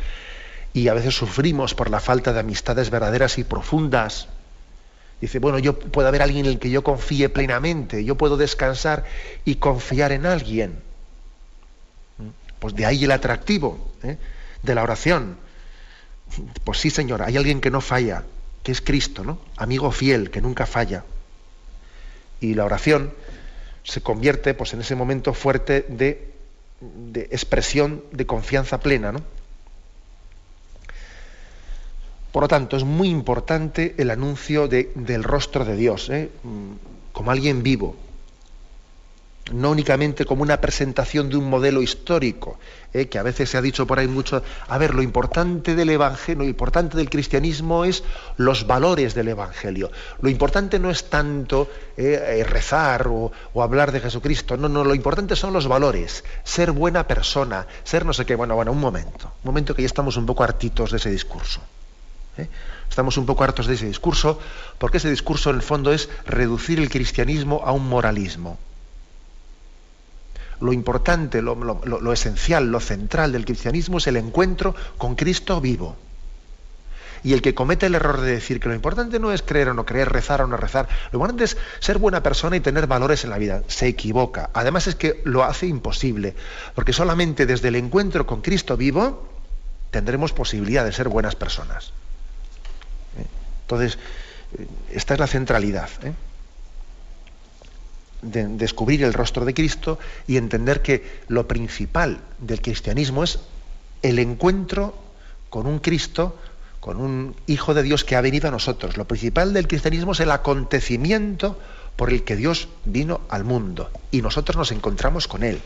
Y 0.72 0.88
a 0.88 0.94
veces 0.94 1.14
sufrimos 1.14 1.76
por 1.76 1.90
la 1.90 2.00
falta 2.00 2.32
de 2.32 2.40
amistades 2.40 2.90
verdaderas 2.90 3.38
y 3.38 3.44
profundas. 3.44 4.30
Dice, 5.20 5.40
bueno, 5.40 5.60
yo 5.60 5.78
puedo 5.78 6.08
haber 6.08 6.22
alguien 6.22 6.46
en 6.46 6.54
el 6.54 6.60
que 6.60 6.70
yo 6.70 6.86
confíe 6.86 7.28
plenamente, 7.28 8.06
yo 8.06 8.16
puedo 8.16 8.38
descansar 8.38 9.04
y 9.44 9.56
confiar 9.56 10.14
en 10.14 10.26
alguien. 10.26 10.82
Pues 12.60 12.76
de 12.76 12.86
ahí 12.86 13.04
el 13.04 13.12
atractivo 13.12 13.92
¿eh? 14.04 14.18
de 14.64 14.76
la 14.76 14.84
oración. 14.84 15.36
Pues 16.64 16.80
sí, 16.80 16.90
Señor, 16.90 17.24
hay 17.24 17.36
alguien 17.36 17.60
que 17.60 17.70
no 17.70 17.82
falla, 17.82 18.24
que 18.64 18.72
es 18.72 18.80
Cristo, 18.80 19.26
¿no? 19.26 19.40
Amigo 19.58 19.92
fiel, 19.92 20.32
que 20.32 20.40
nunca 20.40 20.66
falla. 20.66 21.04
Y 22.44 22.56
la 22.56 22.66
oración 22.66 23.14
se 23.84 24.02
convierte 24.02 24.54
pues, 24.54 24.74
en 24.74 24.82
ese 24.82 24.96
momento 24.96 25.34
fuerte 25.34 25.86
de, 25.88 26.34
expresión 27.32 28.04
de 28.12 28.26
confianza 28.26 28.82
plena, 28.82 29.14
¿no? 29.14 29.22
Por 32.34 32.44
lo 32.44 32.48
tanto, 32.50 32.76
es 32.76 32.84
muy 32.84 33.10
importante 33.10 33.96
el 33.98 34.10
anuncio 34.10 34.68
del 34.68 35.24
rostro 35.24 35.64
de 35.64 35.78
Dios, 35.78 36.10
¿eh? 36.10 36.32
como 37.14 37.32
alguien 37.32 37.64
vivo, 37.64 37.96
no 39.52 39.72
únicamente 39.72 40.26
como 40.26 40.42
una 40.44 40.62
presentación 40.62 41.30
de 41.30 41.36
un 41.36 41.50
modelo 41.50 41.82
histórico, 41.82 42.58
eh, 42.94 43.08
que 43.08 43.20
a 43.20 43.24
veces 43.24 43.50
se 43.50 43.58
ha 43.58 43.62
dicho 43.62 43.86
por 43.86 44.00
ahí 44.00 44.08
mucho, 44.08 44.42
a 44.68 44.78
ver, 44.78 44.94
lo 44.94 45.02
importante 45.02 45.76
del 45.76 45.90
Evangelio, 45.90 46.44
lo 46.44 46.50
importante 46.50 46.96
del 46.96 47.10
cristianismo 47.10 47.84
es 47.84 48.04
los 48.38 48.66
valores 48.68 49.14
del 49.16 49.28
Evangelio. 49.28 49.92
Lo 50.22 50.30
importante 50.30 50.80
no 50.80 50.90
es 50.90 51.10
tanto 51.10 51.70
eh, 51.98 52.40
eh, 52.40 52.44
rezar 52.46 53.08
o, 53.08 53.32
hablar 53.62 53.92
de 53.92 54.00
Jesucristo, 54.00 54.56
no, 54.56 54.70
no, 54.70 54.84
lo 54.84 54.96
importante 54.96 55.36
son 55.36 55.52
los 55.52 55.68
valores, 55.68 56.24
ser 56.44 56.72
buena 56.72 57.06
persona, 57.06 57.68
ser 57.84 58.06
no 58.06 58.14
sé 58.14 58.26
qué, 58.26 58.36
bueno, 58.36 58.56
bueno, 58.56 58.72
un 58.72 58.80
momento, 58.80 59.26
un 59.44 59.50
momento 59.50 59.76
que 59.76 59.82
ya 59.82 59.88
estamos 59.88 60.16
un 60.16 60.26
poco 60.26 60.44
hartitos 60.44 60.92
de 60.92 60.98
ese 60.98 61.10
discurso. 61.10 61.62
Estamos 62.90 63.18
un 63.18 63.28
poco 63.28 63.44
hartos 63.44 63.68
de 63.68 63.76
ese 63.76 63.86
discurso, 63.86 64.40
porque 64.80 64.98
ese 64.98 65.10
discurso 65.10 65.52
en 65.52 65.58
el 65.58 65.62
fondo 65.62 65.92
es 65.92 66.10
reducir 66.26 66.80
el 66.80 66.90
cristianismo 66.90 67.62
a 67.64 67.72
un 67.72 67.88
moralismo 67.88 68.58
lo 70.64 70.72
importante, 70.72 71.42
lo, 71.42 72.14
esencial, 72.14 72.72
lo 72.72 72.80
central 72.80 73.34
del 73.34 73.44
cristianismo 73.44 73.98
es 73.98 74.08
el 74.08 74.16
encuentro 74.16 74.74
con 74.98 75.16
Cristo 75.16 75.60
vivo. 75.60 75.98
Y 77.22 77.34
el 77.34 77.42
que 77.42 77.54
comete 77.54 77.86
el 77.86 77.96
error 77.96 78.22
de 78.22 78.32
decir 78.32 78.60
que 78.60 78.70
lo 78.70 78.76
importante 78.76 79.20
no 79.20 79.32
es 79.32 79.42
creer 79.42 79.70
o 79.70 79.74
no 79.74 79.86
creer, 79.86 80.10
rezar 80.10 80.42
o 80.42 80.48
no 80.48 80.56
rezar, 80.56 80.88
lo 81.12 81.18
importante 81.18 81.44
es 81.44 81.58
ser 81.80 81.98
buena 81.98 82.24
persona 82.24 82.56
y 82.56 82.62
tener 82.62 82.88
valores 82.88 83.26
en 83.26 83.30
la 83.30 83.38
vida, 83.38 83.64
se 83.68 83.88
equivoca. 83.88 84.50
Además 84.54 84.88
es 84.88 84.96
que 84.96 85.22
lo 85.26 85.44
hace 85.44 85.68
imposible, 85.68 86.34
porque 86.76 86.94
solamente 86.94 87.46
desde 87.46 87.68
el 87.68 87.76
encuentro 87.76 88.26
con 88.26 88.42
Cristo 88.42 88.78
vivo 88.78 89.30
tendremos 89.92 90.32
posibilidad 90.32 90.86
de 90.86 90.94
ser 90.94 91.10
buenas 91.10 91.36
personas. 91.36 91.92
¿Eh? 93.18 93.26
Entonces, 93.62 93.98
eh, 94.58 94.68
esta 94.92 95.14
es 95.14 95.20
la 95.20 95.28
centralidad. 95.28 95.90
¿eh? 96.04 96.14
De 98.24 98.48
descubrir 98.48 99.04
el 99.04 99.14
rostro 99.14 99.46
de 99.46 99.54
Cristo 99.54 100.00
y 100.28 100.38
entender 100.38 100.82
que 100.82 101.22
lo 101.28 101.48
principal 101.48 102.20
del 102.40 102.62
cristianismo 102.62 103.24
es 103.24 103.40
el 104.02 104.20
encuentro 104.20 104.96
con 105.50 105.68
un 105.68 105.80
Cristo, 105.80 106.38
con 106.80 106.98
un 106.98 107.36
Hijo 107.48 107.74
de 107.74 107.84
Dios 107.84 108.04
que 108.04 108.16
ha 108.16 108.22
venido 108.22 108.48
a 108.48 108.52
nosotros. 108.52 108.98
Lo 108.98 109.06
principal 109.06 109.54
del 109.54 109.68
cristianismo 109.68 110.14
es 110.14 110.20
el 110.20 110.32
acontecimiento 110.32 111.60
por 111.96 112.12
el 112.12 112.24
que 112.24 112.36
Dios 112.36 112.70
vino 112.86 113.22
al 113.30 113.44
mundo 113.44 113.92
y 114.10 114.22
nosotros 114.22 114.58
nos 114.58 114.72
encontramos 114.72 115.28
con 115.28 115.44
Él 115.44 115.62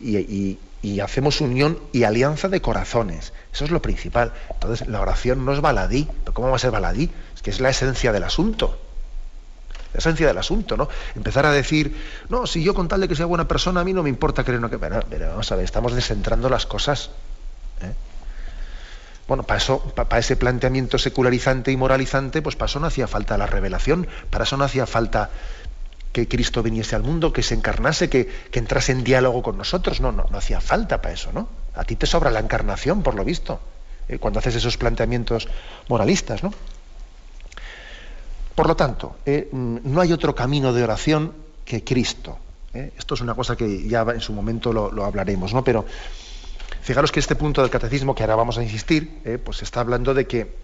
y, 0.00 0.58
hacemos 1.00 1.40
unión 1.40 1.78
y 1.92 2.04
alianza 2.04 2.48
de 2.48 2.60
corazones. 2.60 3.32
Eso 3.52 3.64
es 3.64 3.70
lo 3.70 3.82
principal. 3.82 4.32
Entonces 4.52 4.88
la 4.88 5.00
oración 5.00 5.44
no 5.44 5.52
es 5.52 5.60
baladí. 5.60 6.08
¿Cómo 6.32 6.50
va 6.50 6.56
a 6.56 6.58
ser 6.58 6.70
baladí? 6.70 7.10
Es 7.34 7.42
que 7.42 7.50
es 7.50 7.60
la 7.60 7.70
esencia 7.70 8.12
del 8.12 8.24
asunto 8.24 8.78
la 9.92 9.98
esencia 9.98 10.26
del 10.26 10.38
asunto, 10.38 10.76
¿no? 10.76 10.88
Empezar 11.14 11.46
a 11.46 11.52
decir, 11.52 11.96
no, 12.28 12.46
si 12.46 12.62
yo 12.62 12.74
con 12.74 12.88
tal 12.88 13.00
de 13.00 13.08
que 13.08 13.16
sea 13.16 13.26
buena 13.26 13.48
persona, 13.48 13.80
a 13.80 13.84
mí 13.84 13.92
no 13.92 14.02
me 14.02 14.08
importa 14.08 14.44
creer 14.44 14.60
no 14.60 14.70
que. 14.70 14.78
Pero, 14.78 15.00
pero 15.08 15.30
vamos 15.30 15.50
a 15.50 15.56
ver, 15.56 15.64
estamos 15.64 15.94
descentrando 15.94 16.48
las 16.48 16.66
cosas. 16.66 17.10
¿eh? 17.82 17.92
Bueno, 19.26 19.44
para 19.44 19.58
eso, 19.58 19.80
para 19.80 20.18
ese 20.18 20.36
planteamiento 20.36 20.98
secularizante 20.98 21.70
y 21.70 21.76
moralizante, 21.76 22.42
pues 22.42 22.56
para 22.56 22.68
eso 22.68 22.80
no 22.80 22.86
hacía 22.86 23.06
falta 23.06 23.38
la 23.38 23.46
revelación, 23.46 24.08
para 24.28 24.44
eso 24.44 24.56
no 24.56 24.64
hacía 24.64 24.86
falta 24.86 25.30
que 26.12 26.26
Cristo 26.26 26.62
viniese 26.62 26.96
al 26.96 27.02
mundo, 27.02 27.32
que 27.32 27.42
se 27.42 27.54
encarnase, 27.54 28.08
que, 28.08 28.28
entrase 28.52 28.92
en 28.92 29.04
diálogo 29.04 29.42
con 29.42 29.56
nosotros. 29.56 30.00
No, 30.00 30.12
no, 30.12 30.26
no 30.30 30.38
hacía 30.38 30.60
falta 30.60 31.00
para 31.00 31.14
eso, 31.14 31.30
¿no? 31.32 31.48
A 31.74 31.84
ti 31.84 31.96
te 31.96 32.06
sobra 32.06 32.30
la 32.30 32.40
encarnación, 32.40 33.02
por 33.02 33.14
lo 33.14 33.24
visto, 33.24 33.60
¿eh? 34.08 34.18
cuando 34.18 34.40
haces 34.40 34.56
esos 34.56 34.76
planteamientos 34.76 35.48
moralistas, 35.88 36.42
¿no? 36.42 36.52
Por 38.60 38.68
lo 38.68 38.76
tanto, 38.76 39.16
eh, 39.24 39.48
mm, 39.50 39.78
no 39.84 40.02
hay 40.02 40.12
otro 40.12 40.34
camino 40.34 40.74
de 40.74 40.84
oración 40.84 41.32
que 41.64 41.82
Cristo. 41.82 42.36
¿eh? 42.74 42.92
Esto 42.98 43.14
es 43.14 43.22
una 43.22 43.34
cosa 43.34 43.56
que 43.56 43.88
ya 43.88 44.02
en 44.02 44.20
su 44.20 44.34
momento 44.34 44.70
lo, 44.70 45.02
hablaremos, 45.02 45.54
¿no? 45.54 45.64
Pero 45.64 45.86
fijaros 46.82 47.10
que 47.10 47.20
este 47.20 47.36
punto 47.36 47.62
del 47.62 47.70
catecismo, 47.70 48.14
que 48.14 48.22
ahora 48.22 48.36
vamos 48.36 48.58
a 48.58 48.62
insistir, 48.62 49.22
¿eh? 49.24 49.38
pues 49.42 49.62
está 49.62 49.80
hablando 49.80 50.12
de 50.12 50.26
que 50.26 50.56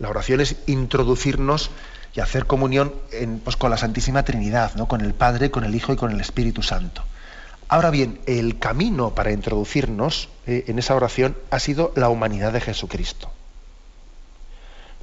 la 0.00 0.08
oración 0.08 0.40
es 0.40 0.56
introducirnos 0.66 1.70
y 2.16 2.18
hacer 2.20 2.46
comunión 2.46 2.92
pues, 3.44 3.54
con 3.54 3.70
la 3.70 3.76
Santísima 3.76 4.24
Trinidad, 4.24 4.74
¿no? 4.74 4.88
con 4.88 5.00
el 5.00 5.14
Padre, 5.14 5.52
con 5.52 5.62
el 5.62 5.76
Hijo 5.76 5.92
y 5.92 5.96
con 5.96 6.10
el 6.10 6.20
Espíritu 6.20 6.64
Santo. 6.64 7.04
Ahora 7.68 7.90
bien, 7.90 8.18
el 8.26 8.58
camino 8.58 9.14
para 9.14 9.30
introducirnos 9.30 10.30
en 10.46 10.80
esa 10.80 10.96
oración 10.96 11.36
ha 11.52 11.60
sido 11.60 11.92
la 11.94 12.08
humanidad 12.08 12.52
de 12.52 12.60
Jesucristo 12.60 13.30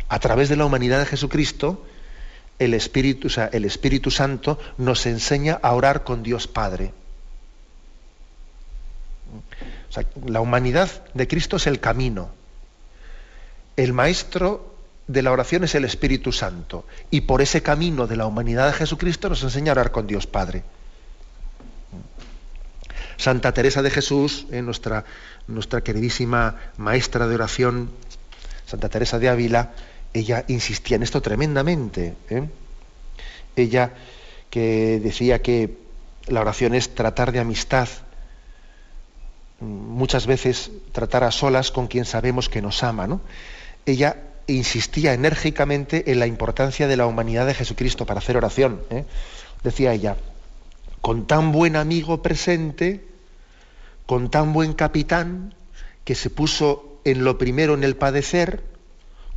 a 0.07 0.19
través 0.19 0.49
de 0.49 0.55
la 0.55 0.65
humanidad 0.65 0.99
de 0.99 1.05
Jesucristo, 1.05 1.85
el 2.59 2.73
Espíritu, 2.73 3.27
el 3.51 3.65
Espíritu 3.65 4.11
Santo 4.11 4.59
nos 4.77 5.05
enseña 5.05 5.59
a 5.61 5.73
orar 5.73 6.03
con 6.03 6.23
Dios 6.23 6.47
Padre. 6.47 6.93
la 10.25 10.41
humanidad 10.41 10.89
de 11.13 11.27
Cristo 11.27 11.55
es 11.55 11.67
el 11.67 11.79
camino. 11.79 12.29
El 13.77 13.93
Maestro 13.93 14.75
de 15.07 15.21
la 15.21 15.31
oración 15.31 15.63
es 15.63 15.75
el 15.75 15.85
Espíritu 15.85 16.31
Santo. 16.31 16.85
Y 17.11 17.21
por 17.21 17.41
ese 17.41 17.61
camino 17.61 18.07
de 18.07 18.15
la 18.15 18.25
humanidad 18.25 18.67
de 18.67 18.73
Jesucristo 18.73 19.29
nos 19.29 19.43
enseña 19.43 19.71
a 19.71 19.73
orar 19.73 19.91
con 19.91 20.07
Dios 20.07 20.27
Padre. 20.27 20.63
Santa 23.17 23.53
Teresa 23.53 23.81
de 23.81 23.91
Jesús, 23.91 24.45
eh, 24.51 24.61
nuestra, 24.61 25.05
nuestra 25.47 25.81
queridísima 25.81 26.57
maestra 26.77 27.27
de 27.27 27.35
oración, 27.35 27.91
Santa 28.65 28.89
Teresa 28.89 29.19
de 29.19 29.29
Ávila, 29.29 29.71
ella 30.15 30.45
insistía 30.47 30.95
en 30.95 31.03
esto 31.03 31.21
tremendamente. 31.21 32.15
¿eh? 32.29 32.47
Ella 33.57 33.91
que 34.49 34.99
decía 35.03 35.41
que 35.41 35.77
la 36.27 36.39
oración 36.39 36.73
es 36.73 36.95
tratar 36.95 37.33
de 37.33 37.39
amistad, 37.39 37.89
muchas 39.59 40.25
veces 40.25 40.71
tratar 40.93 41.25
a 41.25 41.31
solas 41.31 41.69
con 41.71 41.87
quien 41.87 42.05
sabemos 42.05 42.47
que 42.47 42.61
nos 42.61 42.81
ama. 42.81 43.07
¿no? 43.07 43.19
Ella 43.85 44.15
insistía 44.47 45.13
enérgicamente 45.13 46.09
en 46.09 46.19
la 46.19 46.27
importancia 46.27 46.87
de 46.87 46.95
la 46.95 47.07
humanidad 47.07 47.45
de 47.45 47.53
Jesucristo 47.53 48.05
para 48.05 48.19
hacer 48.19 48.37
oración. 48.37 48.81
¿eh? 48.91 49.03
Decía 49.63 49.91
ella, 49.91 50.15
con 51.01 51.27
tan 51.27 51.51
buen 51.51 51.75
amigo 51.75 52.21
presente, 52.21 53.05
con 54.05 54.31
tan 54.31 54.53
buen 54.53 54.73
capitán, 54.75 55.53
que 56.05 56.15
se 56.15 56.29
puso 56.29 57.01
en 57.03 57.25
lo 57.25 57.37
primero 57.37 57.73
en 57.73 57.83
el 57.83 57.97
padecer, 57.97 58.74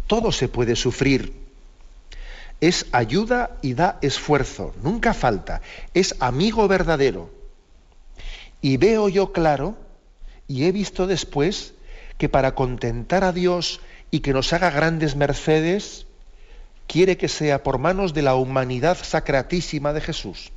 todo 0.08 0.32
se 0.32 0.48
puede 0.48 0.74
sufrir. 0.74 1.32
Es 2.60 2.86
ayuda 2.90 3.56
y 3.62 3.74
da 3.74 3.98
esfuerzo, 4.02 4.74
nunca 4.82 5.14
falta. 5.14 5.60
Es 5.94 6.16
amigo 6.18 6.66
verdadero. 6.66 7.30
Y 8.60 8.78
veo 8.78 9.08
yo 9.08 9.32
claro, 9.32 9.76
y 10.48 10.64
he 10.64 10.72
visto 10.72 11.06
después, 11.06 11.74
que 12.16 12.28
para 12.28 12.56
contentar 12.56 13.22
a 13.22 13.30
Dios 13.30 13.80
y 14.10 14.20
que 14.20 14.32
nos 14.32 14.52
haga 14.52 14.70
grandes 14.70 15.14
mercedes, 15.14 16.06
quiere 16.88 17.16
que 17.16 17.28
sea 17.28 17.62
por 17.62 17.78
manos 17.78 18.12
de 18.14 18.22
la 18.22 18.34
humanidad 18.34 18.98
sacratísima 19.00 19.92
de 19.92 20.00
Jesús. 20.00 20.50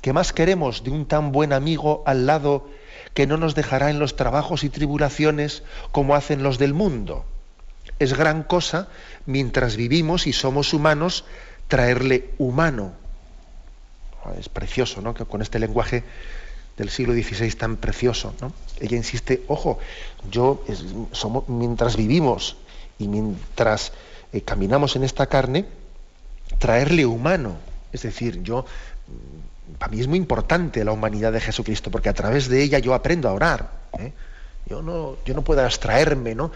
¿Qué 0.00 0.12
más 0.12 0.32
queremos 0.32 0.84
de 0.84 0.90
un 0.90 1.06
tan 1.06 1.32
buen 1.32 1.52
amigo 1.52 2.04
al 2.06 2.26
lado 2.26 2.68
que 3.14 3.26
no 3.26 3.36
nos 3.36 3.54
dejará 3.54 3.90
en 3.90 3.98
los 3.98 4.14
trabajos 4.14 4.62
y 4.62 4.68
tribulaciones 4.68 5.64
como 5.90 6.14
hacen 6.14 6.42
los 6.42 6.58
del 6.58 6.74
mundo? 6.74 7.24
Es 8.00 8.14
gran 8.14 8.42
cosa, 8.42 8.88
mientras 9.26 9.76
vivimos 9.76 10.26
y 10.26 10.32
somos 10.32 10.74
humanos, 10.74 11.24
traerle 11.68 12.30
humano. 12.38 12.92
Es 14.38 14.48
precioso, 14.48 15.00
¿no? 15.00 15.14
Que 15.14 15.24
con 15.24 15.40
este 15.42 15.60
lenguaje 15.60 16.02
del 16.80 16.88
siglo 16.88 17.12
XVI 17.12 17.52
tan 17.52 17.76
precioso. 17.76 18.34
¿no? 18.40 18.52
Ella 18.80 18.96
insiste, 18.96 19.44
ojo, 19.48 19.78
yo 20.30 20.64
somos, 21.12 21.46
mientras 21.48 21.94
vivimos 21.94 22.56
y 22.98 23.06
mientras 23.06 23.92
eh, 24.32 24.40
caminamos 24.40 24.96
en 24.96 25.04
esta 25.04 25.26
carne, 25.26 25.66
traerle 26.58 27.04
humano. 27.04 27.56
Es 27.92 28.02
decir, 28.02 28.42
yo 28.42 28.64
mm, 28.64 29.76
para 29.76 29.92
mí 29.92 30.00
es 30.00 30.06
muy 30.06 30.16
importante 30.16 30.82
la 30.84 30.92
humanidad 30.92 31.32
de 31.32 31.40
Jesucristo, 31.40 31.90
porque 31.90 32.08
a 32.08 32.14
través 32.14 32.48
de 32.48 32.62
ella 32.62 32.78
yo 32.78 32.94
aprendo 32.94 33.28
a 33.28 33.34
orar. 33.34 33.70
¿eh? 33.98 34.12
Yo, 34.64 34.80
no, 34.80 35.16
yo 35.26 35.34
no 35.34 35.42
puedo 35.42 35.62
abstraerme, 35.62 36.34
¿no? 36.34 36.50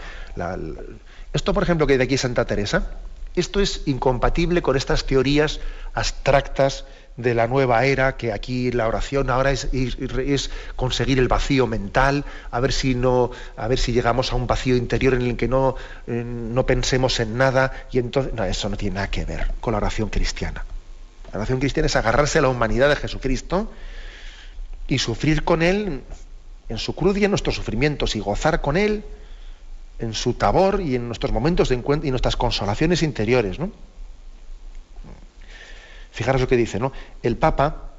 Esto, 1.35 1.53
por 1.53 1.63
ejemplo, 1.63 1.85
que 1.85 1.93
hay 1.93 1.97
de 1.97 2.05
aquí 2.05 2.17
Santa 2.17 2.45
Teresa, 2.45 2.91
esto 3.35 3.59
es 3.59 3.81
incompatible 3.87 4.61
con 4.61 4.77
estas 4.77 5.05
teorías 5.05 5.59
abstractas 5.93 6.85
de 7.17 7.33
la 7.33 7.47
nueva 7.47 7.85
era, 7.85 8.15
que 8.15 8.31
aquí 8.31 8.71
la 8.71 8.87
oración 8.87 9.29
ahora 9.29 9.51
es, 9.51 9.67
conseguir 10.77 11.19
el 11.19 11.27
vacío 11.27 11.67
mental, 11.67 12.23
a 12.51 12.59
ver 12.61 12.71
si 12.71 12.95
no, 12.95 13.31
a 13.57 13.67
ver 13.67 13.79
si 13.79 13.91
llegamos 13.91 14.31
a 14.31 14.37
un 14.37 14.47
vacío 14.47 14.77
interior 14.77 15.13
en 15.13 15.23
el 15.23 15.35
que 15.35 15.49
no, 15.49 15.75
eh, 16.07 16.23
no 16.25 16.65
pensemos 16.65 17.19
en 17.19 17.37
nada, 17.37 17.73
y 17.91 17.99
entonces. 17.99 18.33
No, 18.33 18.45
eso 18.45 18.69
no 18.69 18.77
tiene 18.77 18.95
nada 18.95 19.11
que 19.11 19.25
ver 19.25 19.51
con 19.59 19.73
la 19.73 19.79
oración 19.79 20.07
cristiana. 20.07 20.63
La 21.33 21.39
oración 21.39 21.59
cristiana 21.59 21.87
es 21.87 21.97
agarrarse 21.97 22.39
a 22.39 22.43
la 22.43 22.47
humanidad 22.47 22.87
de 22.87 22.95
Jesucristo 22.95 23.69
y 24.87 24.99
sufrir 24.99 25.43
con 25.43 25.61
Él 25.61 26.01
en 26.69 26.77
su 26.77 26.95
cruz 26.95 27.17
y 27.17 27.25
en 27.25 27.31
nuestros 27.31 27.55
sufrimientos, 27.55 28.15
y 28.15 28.21
gozar 28.21 28.61
con 28.61 28.77
Él 28.77 29.03
en 29.99 30.13
su 30.13 30.33
tabor 30.33 30.81
y 30.81 30.95
en 30.95 31.07
nuestros 31.07 31.31
momentos 31.31 31.69
de 31.69 31.75
encuentro 31.75 32.07
y 32.07 32.11
nuestras 32.11 32.35
consolaciones 32.35 33.03
interiores, 33.03 33.59
¿no? 33.59 33.71
Fijaros 36.11 36.41
lo 36.41 36.47
que 36.47 36.57
dice, 36.57 36.79
¿no? 36.79 36.91
El 37.21 37.37
Papa, 37.37 37.91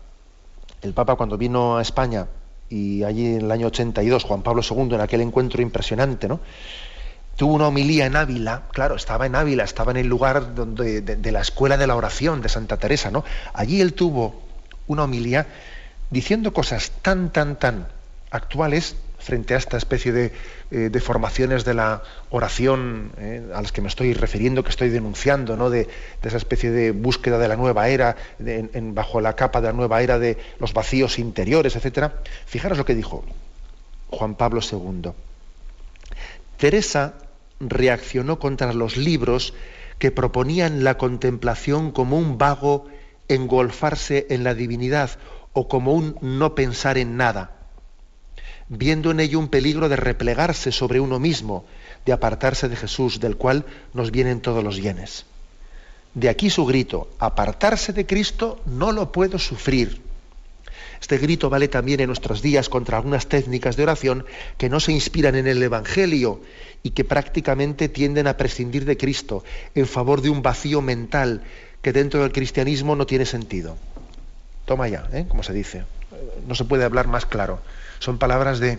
el 0.83 0.95
Papa 0.95 1.17
cuando 1.17 1.37
vino 1.37 1.77
a 1.77 1.83
España 1.83 2.27
y 2.69 3.03
allí 3.05 3.27
en 3.27 3.43
el 3.43 3.51
año 3.51 3.67
82, 3.69 4.25
Juan 4.25 4.43
Pablo 4.43 4.63
II, 4.69 4.95
en 4.95 5.01
aquel 5.01 5.21
encuentro 5.21 5.63
impresionante, 5.63 6.29
¿no? 6.29 6.41
Tuvo 7.37 7.55
una 7.55 7.69
homilía 7.69 8.07
en 8.07 8.17
Ávila, 8.17 8.63
claro, 8.73 8.97
estaba 8.97 9.27
en 9.27 9.35
Ávila, 9.35 9.65
estaba 9.65 9.91
en 9.91 9.99
el 9.99 10.07
lugar 10.07 10.55
donde, 10.55 11.03
de, 11.03 11.33
la 11.33 11.43
escuela 11.43 11.77
de 11.77 11.87
la 11.87 11.95
oración 11.95 12.41
de 12.41 12.49
Santa 12.49 12.79
Teresa, 12.79 13.11
¿no? 13.11 13.25
Allí 13.53 13.83
él 13.83 13.93
tuvo 13.93 14.43
una 14.87 15.05
homilía 15.05 15.47
diciendo 16.11 16.55
cosas 16.55 16.93
tan, 17.03 17.31
tan, 17.31 17.57
tan 17.57 17.89
actuales 18.31 18.97
frente 19.19 19.55
a 19.55 19.57
esta 19.57 19.77
especie 19.77 20.13
de, 20.13 20.33
eh, 20.71 21.01
formaciones 21.01 21.65
de 21.65 21.75
la 21.75 22.03
oración 22.31 23.13
eh, 23.19 23.51
a 23.55 23.63
las 23.63 23.73
que 23.73 23.81
me 23.81 23.89
estoy 23.89 24.15
refiriendo, 24.15 24.63
que 24.63 24.71
estoy 24.71 24.89
denunciando, 24.89 25.57
¿no? 25.57 25.71
de, 25.71 25.89
esa 26.23 26.37
especie 26.37 26.71
de 26.71 26.91
búsqueda 26.91 27.39
de 27.39 27.49
la 27.49 27.57
nueva 27.57 27.89
era, 27.89 28.17
bajo 28.39 29.21
la 29.21 29.35
capa 29.35 29.61
de 29.61 29.69
la 29.69 29.73
nueva 29.73 30.03
era 30.03 30.19
de 30.19 30.39
los 30.59 30.73
vacíos 30.73 31.19
interiores, 31.19 31.77
etc. 31.77 32.13
Fijaros 32.47 32.79
lo 32.79 32.85
que 32.85 32.95
dijo 32.95 33.25
Juan 34.11 34.35
Pablo 34.35 34.61
II. 34.61 35.13
Teresa 36.57 37.15
reaccionó 37.61 38.39
contra 38.39 38.73
los 38.73 38.97
libros 38.97 39.55
que 39.99 40.11
proponían 40.11 40.85
la 40.85 40.99
contemplación 40.99 41.91
como 41.91 42.19
un 42.19 42.39
vago 42.39 42.87
engolfarse 43.29 44.27
en 44.31 44.45
la 44.45 44.55
divinidad 44.55 45.11
o 45.53 45.69
como 45.69 45.93
un 45.93 46.17
no 46.21 46.55
pensar 46.55 46.99
en 46.99 47.17
nada 47.17 47.57
viendo 48.69 49.11
en 49.11 49.21
ello 49.21 49.39
un 49.39 49.49
peligro 49.49 49.89
de 49.89 49.97
replegarse 49.97 50.73
sobre 50.73 51.01
uno 51.01 51.19
mismo, 51.19 51.65
de 52.05 52.13
apartarse 52.13 52.69
de 52.69 52.77
Jesús, 52.77 53.21
del 53.21 53.37
cual 53.37 53.65
nos 53.95 54.11
vienen 54.11 54.41
todos 54.41 54.63
los 54.63 54.81
bienes. 54.81 55.27
De 56.15 56.29
aquí 56.29 56.51
su 56.51 56.65
grito, 56.65 57.11
apartarse 57.19 57.93
de 57.93 58.07
Cristo 58.07 58.61
no 58.65 58.93
lo 58.93 59.13
puedo 59.13 59.39
sufrir. 59.39 60.01
Este 61.01 61.19
grito 61.19 61.51
vale 61.51 61.69
también 61.69 62.01
en 62.01 62.07
nuestros 62.07 62.41
días 62.41 62.69
contra 62.69 62.97
algunas 62.97 63.27
técnicas 63.27 63.77
de 63.77 63.83
oración 63.83 64.25
que 64.57 64.71
no 64.71 64.81
se 64.81 64.93
inspiran 64.93 65.37
en 65.37 65.47
el 65.47 65.63
Evangelio 65.63 66.41
y 66.83 66.91
que 66.91 67.05
prácticamente 67.05 67.89
tienden 67.89 68.27
a 68.27 68.37
prescindir 68.37 68.85
de 68.87 68.97
Cristo 68.97 69.45
en 69.75 69.87
favor 69.87 70.23
de 70.23 70.31
un 70.31 70.43
vacío 70.43 70.81
mental 70.81 71.43
que 71.83 71.93
dentro 71.93 72.23
del 72.23 72.33
cristianismo 72.33 72.97
no 72.97 73.07
tiene 73.07 73.27
sentido. 73.27 73.77
Toma 74.65 74.89
ya, 74.89 75.09
¿eh? 75.13 75.27
como 75.29 75.43
se 75.43 75.53
dice. 75.53 75.85
No 76.49 76.55
se 76.55 76.65
puede 76.65 76.85
hablar 76.85 77.09
más 77.09 77.27
claro. 77.27 77.61
Son 77.99 78.19
palabras 78.19 78.59
de, 78.59 78.79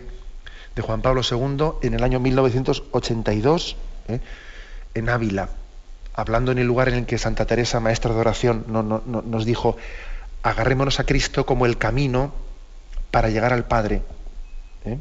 Juan 0.80 1.02
Pablo 1.02 1.22
II 1.30 1.88
en 1.88 1.96
el 1.96 2.04
año 2.04 2.20
1982 2.20 3.76
¿eh? 4.10 4.20
en 4.94 5.10
Ávila, 5.10 5.50
hablando 6.14 6.52
en 6.52 6.60
el 6.60 6.68
lugar 6.68 6.90
en 6.90 6.96
el 6.96 7.06
que 7.06 7.18
Santa 7.18 7.46
Teresa, 7.46 7.80
maestra 7.80 8.14
de 8.14 8.20
oración, 8.20 8.66
nos 8.68 9.46
dijo, 9.46 9.78
agarrémonos 10.44 11.00
a 11.00 11.06
Cristo 11.06 11.46
como 11.46 11.66
el 11.66 11.78
camino 11.78 12.32
para 13.12 13.30
llegar 13.30 13.54
al 13.54 13.66
Padre. 13.66 14.02
¿eh? 14.86 14.98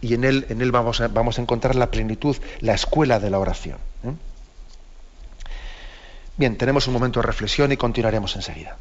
Y 0.00 0.14
en 0.14 0.24
él, 0.24 0.46
en 0.48 0.60
él 0.60 0.72
vamos, 0.72 1.00
a, 1.00 1.08
vamos 1.08 1.38
a 1.38 1.42
encontrar 1.42 1.74
la 1.74 1.90
plenitud, 1.90 2.36
la 2.60 2.74
escuela 2.74 3.18
de 3.18 3.30
la 3.30 3.38
oración. 3.38 3.78
¿eh? 4.04 4.12
Bien, 6.36 6.56
tenemos 6.56 6.86
un 6.86 6.92
momento 6.92 7.20
de 7.20 7.26
reflexión 7.26 7.72
y 7.72 7.76
continuaremos 7.76 8.36
enseguida. 8.36 8.76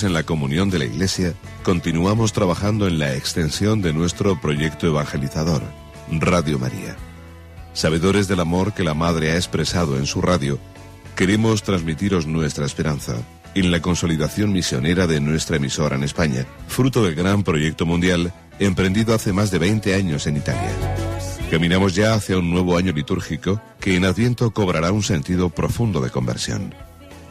En 0.00 0.14
la 0.14 0.22
comunión 0.22 0.70
de 0.70 0.78
la 0.78 0.86
Iglesia, 0.86 1.34
continuamos 1.62 2.32
trabajando 2.32 2.88
en 2.88 2.98
la 2.98 3.14
extensión 3.14 3.82
de 3.82 3.92
nuestro 3.92 4.40
proyecto 4.40 4.86
evangelizador, 4.86 5.62
Radio 6.10 6.58
María. 6.58 6.96
Sabedores 7.74 8.26
del 8.26 8.40
amor 8.40 8.72
que 8.72 8.84
la 8.84 8.94
Madre 8.94 9.32
ha 9.32 9.36
expresado 9.36 9.98
en 9.98 10.06
su 10.06 10.22
radio, 10.22 10.58
queremos 11.14 11.62
transmitiros 11.62 12.26
nuestra 12.26 12.64
esperanza 12.64 13.16
en 13.54 13.70
la 13.70 13.82
consolidación 13.82 14.50
misionera 14.50 15.06
de 15.06 15.20
nuestra 15.20 15.56
emisora 15.56 15.96
en 15.96 16.04
España, 16.04 16.46
fruto 16.68 17.04
del 17.04 17.14
gran 17.14 17.42
proyecto 17.42 17.84
mundial 17.84 18.32
emprendido 18.60 19.14
hace 19.14 19.34
más 19.34 19.50
de 19.50 19.58
20 19.58 19.94
años 19.94 20.26
en 20.26 20.38
Italia. 20.38 20.72
Caminamos 21.50 21.94
ya 21.94 22.14
hacia 22.14 22.38
un 22.38 22.50
nuevo 22.50 22.78
año 22.78 22.92
litúrgico 22.92 23.60
que 23.78 23.94
en 23.94 24.06
Adviento 24.06 24.52
cobrará 24.52 24.90
un 24.90 25.02
sentido 25.02 25.50
profundo 25.50 26.00
de 26.00 26.08
conversión. 26.08 26.74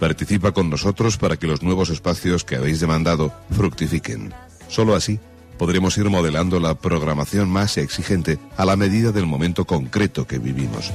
Participa 0.01 0.51
con 0.51 0.71
nosotros 0.71 1.17
para 1.17 1.37
que 1.37 1.45
los 1.45 1.61
nuevos 1.61 1.91
espacios 1.91 2.43
que 2.43 2.55
habéis 2.55 2.79
demandado 2.79 3.31
fructifiquen. 3.51 4.33
Solo 4.67 4.95
así 4.95 5.19
podremos 5.59 5.95
ir 5.99 6.09
modelando 6.09 6.59
la 6.59 6.73
programación 6.73 7.51
más 7.51 7.77
exigente 7.77 8.39
a 8.57 8.65
la 8.65 8.75
medida 8.75 9.11
del 9.11 9.27
momento 9.27 9.65
concreto 9.65 10.25
que 10.25 10.39
vivimos. 10.39 10.91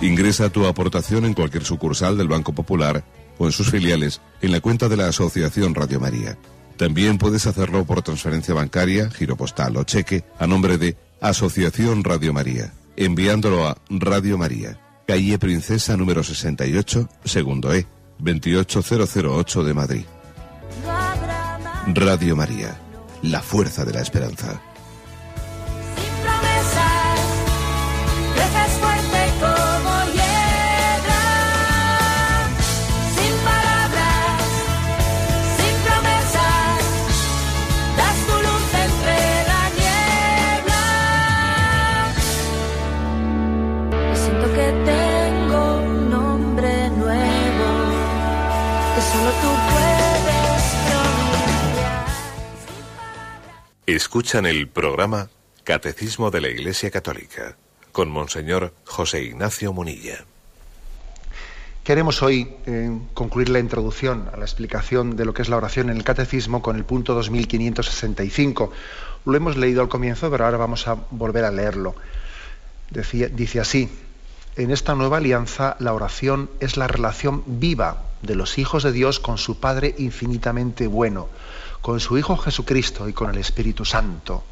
Ingresa 0.00 0.50
tu 0.50 0.66
aportación 0.66 1.24
en 1.24 1.34
cualquier 1.34 1.64
sucursal 1.64 2.16
del 2.16 2.28
Banco 2.28 2.52
Popular 2.52 3.02
o 3.38 3.46
en 3.46 3.50
sus 3.50 3.72
filiales 3.72 4.20
en 4.40 4.52
la 4.52 4.60
cuenta 4.60 4.88
de 4.88 4.98
la 4.98 5.08
Asociación 5.08 5.74
Radio 5.74 5.98
María. 5.98 6.38
También 6.76 7.18
puedes 7.18 7.48
hacerlo 7.48 7.84
por 7.84 8.02
transferencia 8.02 8.54
bancaria, 8.54 9.10
giro 9.10 9.36
postal 9.36 9.76
o 9.78 9.82
cheque 9.82 10.22
a 10.38 10.46
nombre 10.46 10.78
de 10.78 10.96
Asociación 11.20 12.04
Radio 12.04 12.32
María, 12.32 12.72
enviándolo 12.94 13.66
a 13.66 13.78
Radio 13.90 14.38
María, 14.38 14.78
calle 15.12 15.38
Princesa 15.38 15.94
número 15.94 16.22
68, 16.24 17.06
segundo 17.26 17.74
E, 17.74 17.86
28008 18.18 19.62
de 19.62 19.74
Madrid. 19.74 20.04
Radio 21.88 22.34
María, 22.34 22.80
la 23.20 23.42
fuerza 23.42 23.84
de 23.84 23.92
la 23.92 24.00
esperanza. 24.00 24.71
Escuchan 54.32 54.46
el 54.46 54.66
programa 54.66 55.28
Catecismo 55.62 56.30
de 56.30 56.40
la 56.40 56.48
Iglesia 56.48 56.90
Católica 56.90 57.54
con 57.92 58.10
Monseñor 58.10 58.72
José 58.86 59.24
Ignacio 59.24 59.74
Munilla. 59.74 60.24
Queremos 61.84 62.22
hoy 62.22 62.50
eh, 62.64 62.98
concluir 63.12 63.50
la 63.50 63.58
introducción 63.58 64.30
a 64.32 64.38
la 64.38 64.46
explicación 64.46 65.16
de 65.16 65.26
lo 65.26 65.34
que 65.34 65.42
es 65.42 65.50
la 65.50 65.58
oración 65.58 65.90
en 65.90 65.98
el 65.98 66.02
Catecismo 66.02 66.62
con 66.62 66.76
el 66.76 66.86
punto 66.86 67.12
2565. 67.12 68.72
Lo 69.26 69.36
hemos 69.36 69.58
leído 69.58 69.82
al 69.82 69.90
comienzo, 69.90 70.30
pero 70.30 70.46
ahora 70.46 70.56
vamos 70.56 70.88
a 70.88 70.96
volver 71.10 71.44
a 71.44 71.50
leerlo. 71.50 71.94
dice 72.88 73.60
así, 73.60 73.90
en 74.56 74.70
esta 74.70 74.94
nueva 74.94 75.18
alianza 75.18 75.76
la 75.78 75.92
oración 75.92 76.48
es 76.58 76.78
la 76.78 76.88
relación 76.88 77.42
viva 77.46 78.04
de 78.22 78.34
los 78.34 78.56
hijos 78.56 78.82
de 78.82 78.92
Dios 78.92 79.20
con 79.20 79.36
su 79.36 79.60
Padre 79.60 79.94
infinitamente 79.98 80.86
bueno 80.86 81.28
con 81.82 81.98
su 81.98 82.16
Hijo 82.16 82.36
Jesucristo 82.36 83.08
y 83.08 83.12
con 83.12 83.28
el 83.28 83.38
Espíritu 83.38 83.84
Santo. 83.84 84.44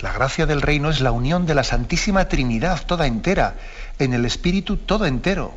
La 0.00 0.12
gracia 0.12 0.46
del 0.46 0.62
reino 0.62 0.88
es 0.88 1.00
la 1.00 1.10
unión 1.10 1.46
de 1.46 1.54
la 1.54 1.64
Santísima 1.64 2.28
Trinidad 2.28 2.86
toda 2.86 3.08
entera, 3.08 3.56
en 3.98 4.14
el 4.14 4.24
Espíritu 4.24 4.76
todo 4.76 5.04
entero. 5.04 5.52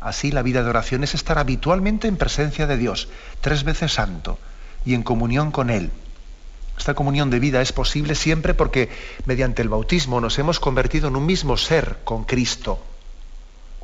Así 0.00 0.32
la 0.32 0.42
vida 0.42 0.64
de 0.64 0.70
oración 0.70 1.04
es 1.04 1.14
estar 1.14 1.38
habitualmente 1.38 2.08
en 2.08 2.16
presencia 2.16 2.66
de 2.66 2.76
Dios, 2.76 3.08
tres 3.40 3.62
veces 3.62 3.92
santo, 3.92 4.38
y 4.84 4.94
en 4.94 5.04
comunión 5.04 5.52
con 5.52 5.70
Él. 5.70 5.92
Esta 6.76 6.94
comunión 6.94 7.30
de 7.30 7.38
vida 7.38 7.62
es 7.62 7.72
posible 7.72 8.16
siempre 8.16 8.54
porque 8.54 8.88
mediante 9.26 9.62
el 9.62 9.68
bautismo 9.68 10.20
nos 10.20 10.36
hemos 10.40 10.58
convertido 10.58 11.08
en 11.08 11.16
un 11.16 11.26
mismo 11.26 11.56
ser 11.56 11.98
con 12.02 12.24
Cristo. 12.24 12.82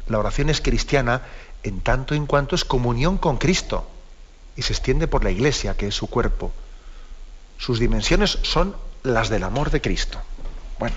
La 0.08 0.18
oración 0.18 0.50
es 0.50 0.60
cristiana 0.60 1.22
en 1.62 1.80
tanto 1.80 2.16
en 2.16 2.26
cuanto 2.26 2.56
es 2.56 2.64
comunión 2.64 3.18
con 3.18 3.36
Cristo 3.36 3.86
y 4.58 4.62
se 4.62 4.72
extiende 4.72 5.06
por 5.06 5.22
la 5.22 5.30
iglesia, 5.30 5.76
que 5.76 5.86
es 5.86 5.94
su 5.94 6.08
cuerpo. 6.08 6.52
Sus 7.58 7.78
dimensiones 7.78 8.40
son 8.42 8.74
las 9.04 9.28
del 9.28 9.44
amor 9.44 9.70
de 9.70 9.80
Cristo. 9.80 10.20
Bueno, 10.80 10.96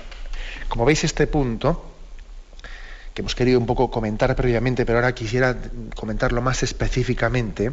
como 0.68 0.84
veis 0.84 1.04
este 1.04 1.28
punto, 1.28 1.86
que 3.14 3.22
hemos 3.22 3.36
querido 3.36 3.60
un 3.60 3.68
poco 3.68 3.92
comentar 3.92 4.36
previamente, 4.36 4.84
pero 4.84 4.98
ahora 4.98 5.14
quisiera 5.14 5.56
comentarlo 5.96 6.42
más 6.42 6.64
específicamente, 6.64 7.72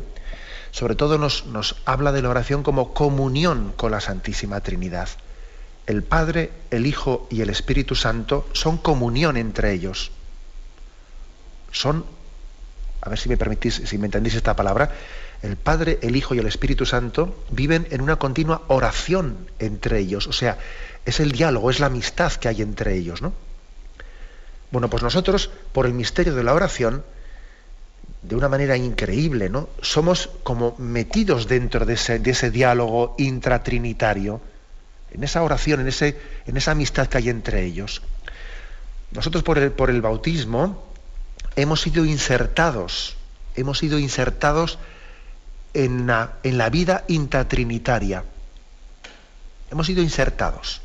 sobre 0.73 0.95
todo 0.95 1.17
nos, 1.17 1.47
nos 1.47 1.77
habla 1.87 2.13
de 2.13 2.21
la 2.21 2.29
oración 2.29 2.63
como 2.63 2.93
comunión 2.93 3.73
con 3.75 3.91
la 3.91 4.03
Santísima 4.03 4.61
Trinidad. 4.61 5.09
El 5.87 6.03
Padre, 6.03 6.53
el 6.71 6.85
Hijo 6.85 7.27
y 7.31 7.41
el 7.41 7.49
Espíritu 7.49 7.95
Santo 7.95 8.47
son 8.53 8.77
comunión 8.77 9.39
entre 9.39 9.73
ellos. 9.73 10.11
Son, 11.73 12.05
a 13.01 13.09
ver 13.09 13.19
si 13.19 13.29
me 13.29 13.37
permitís, 13.37 13.83
si 13.85 13.99
me 13.99 14.07
entendéis 14.07 14.35
esta 14.35 14.57
palabra, 14.57 14.91
el 15.43 15.57
Padre, 15.57 15.99
el 16.03 16.17
Hijo 16.17 16.35
y 16.35 16.39
el 16.39 16.47
Espíritu 16.47 16.85
Santo 16.85 17.45
viven 17.51 17.87
en 17.91 18.01
una 18.01 18.17
continua 18.17 18.63
oración 18.69 19.49
entre 19.59 19.99
ellos. 20.01 20.27
O 20.27 20.33
sea, 20.33 20.59
es 21.05 21.21
el 21.21 21.33
diálogo, 21.33 21.71
es 21.71 21.81
la 21.81 21.87
amistad 21.87 22.33
que 22.33 22.49
hay 22.49 22.63
entre 22.63 22.97
ellos, 22.97 23.23
¿no? 23.23 23.33
Bueno, 24.71 24.91
pues 24.91 25.03
nosotros, 25.03 25.51
por 25.73 25.87
el 25.87 25.95
misterio 25.95 26.35
de 26.35 26.45
la 26.45 26.53
oración, 26.53 27.05
de 28.23 28.35
una 28.35 28.49
manera 28.49 28.77
increíble, 28.77 29.49
¿no? 29.49 29.69
Somos 29.81 30.29
como 30.43 30.75
metidos 30.79 31.47
dentro 31.47 31.87
de 31.87 31.95
ese, 31.95 32.51
diálogo 32.51 33.15
intratrinitario, 33.19 34.41
en 35.13 35.25
esa 35.25 35.43
oración, 35.43 35.81
en, 35.81 35.89
ese, 35.89 36.19
en 36.47 36.57
esa 36.57 36.73
amistad 36.73 37.07
que 37.07 37.19
hay 37.19 37.31
entre 37.31 37.65
ellos. 37.65 38.03
Nosotros 39.13 39.43
por 39.43 39.57
el, 39.57 39.71
por 39.71 39.89
el 39.89 40.03
bautismo 40.03 40.88
hemos 41.57 41.81
sido 41.81 42.05
insertados, 42.05 43.17
hemos 43.57 43.79
sido 43.79 43.99
insertados 43.99 44.79
en 45.75 46.07
la, 46.07 46.69
vida 46.71 47.05
intratrinitaria. 47.09 48.25
Hemos 49.71 49.87
sido 49.87 50.03
insertados. 50.03 50.81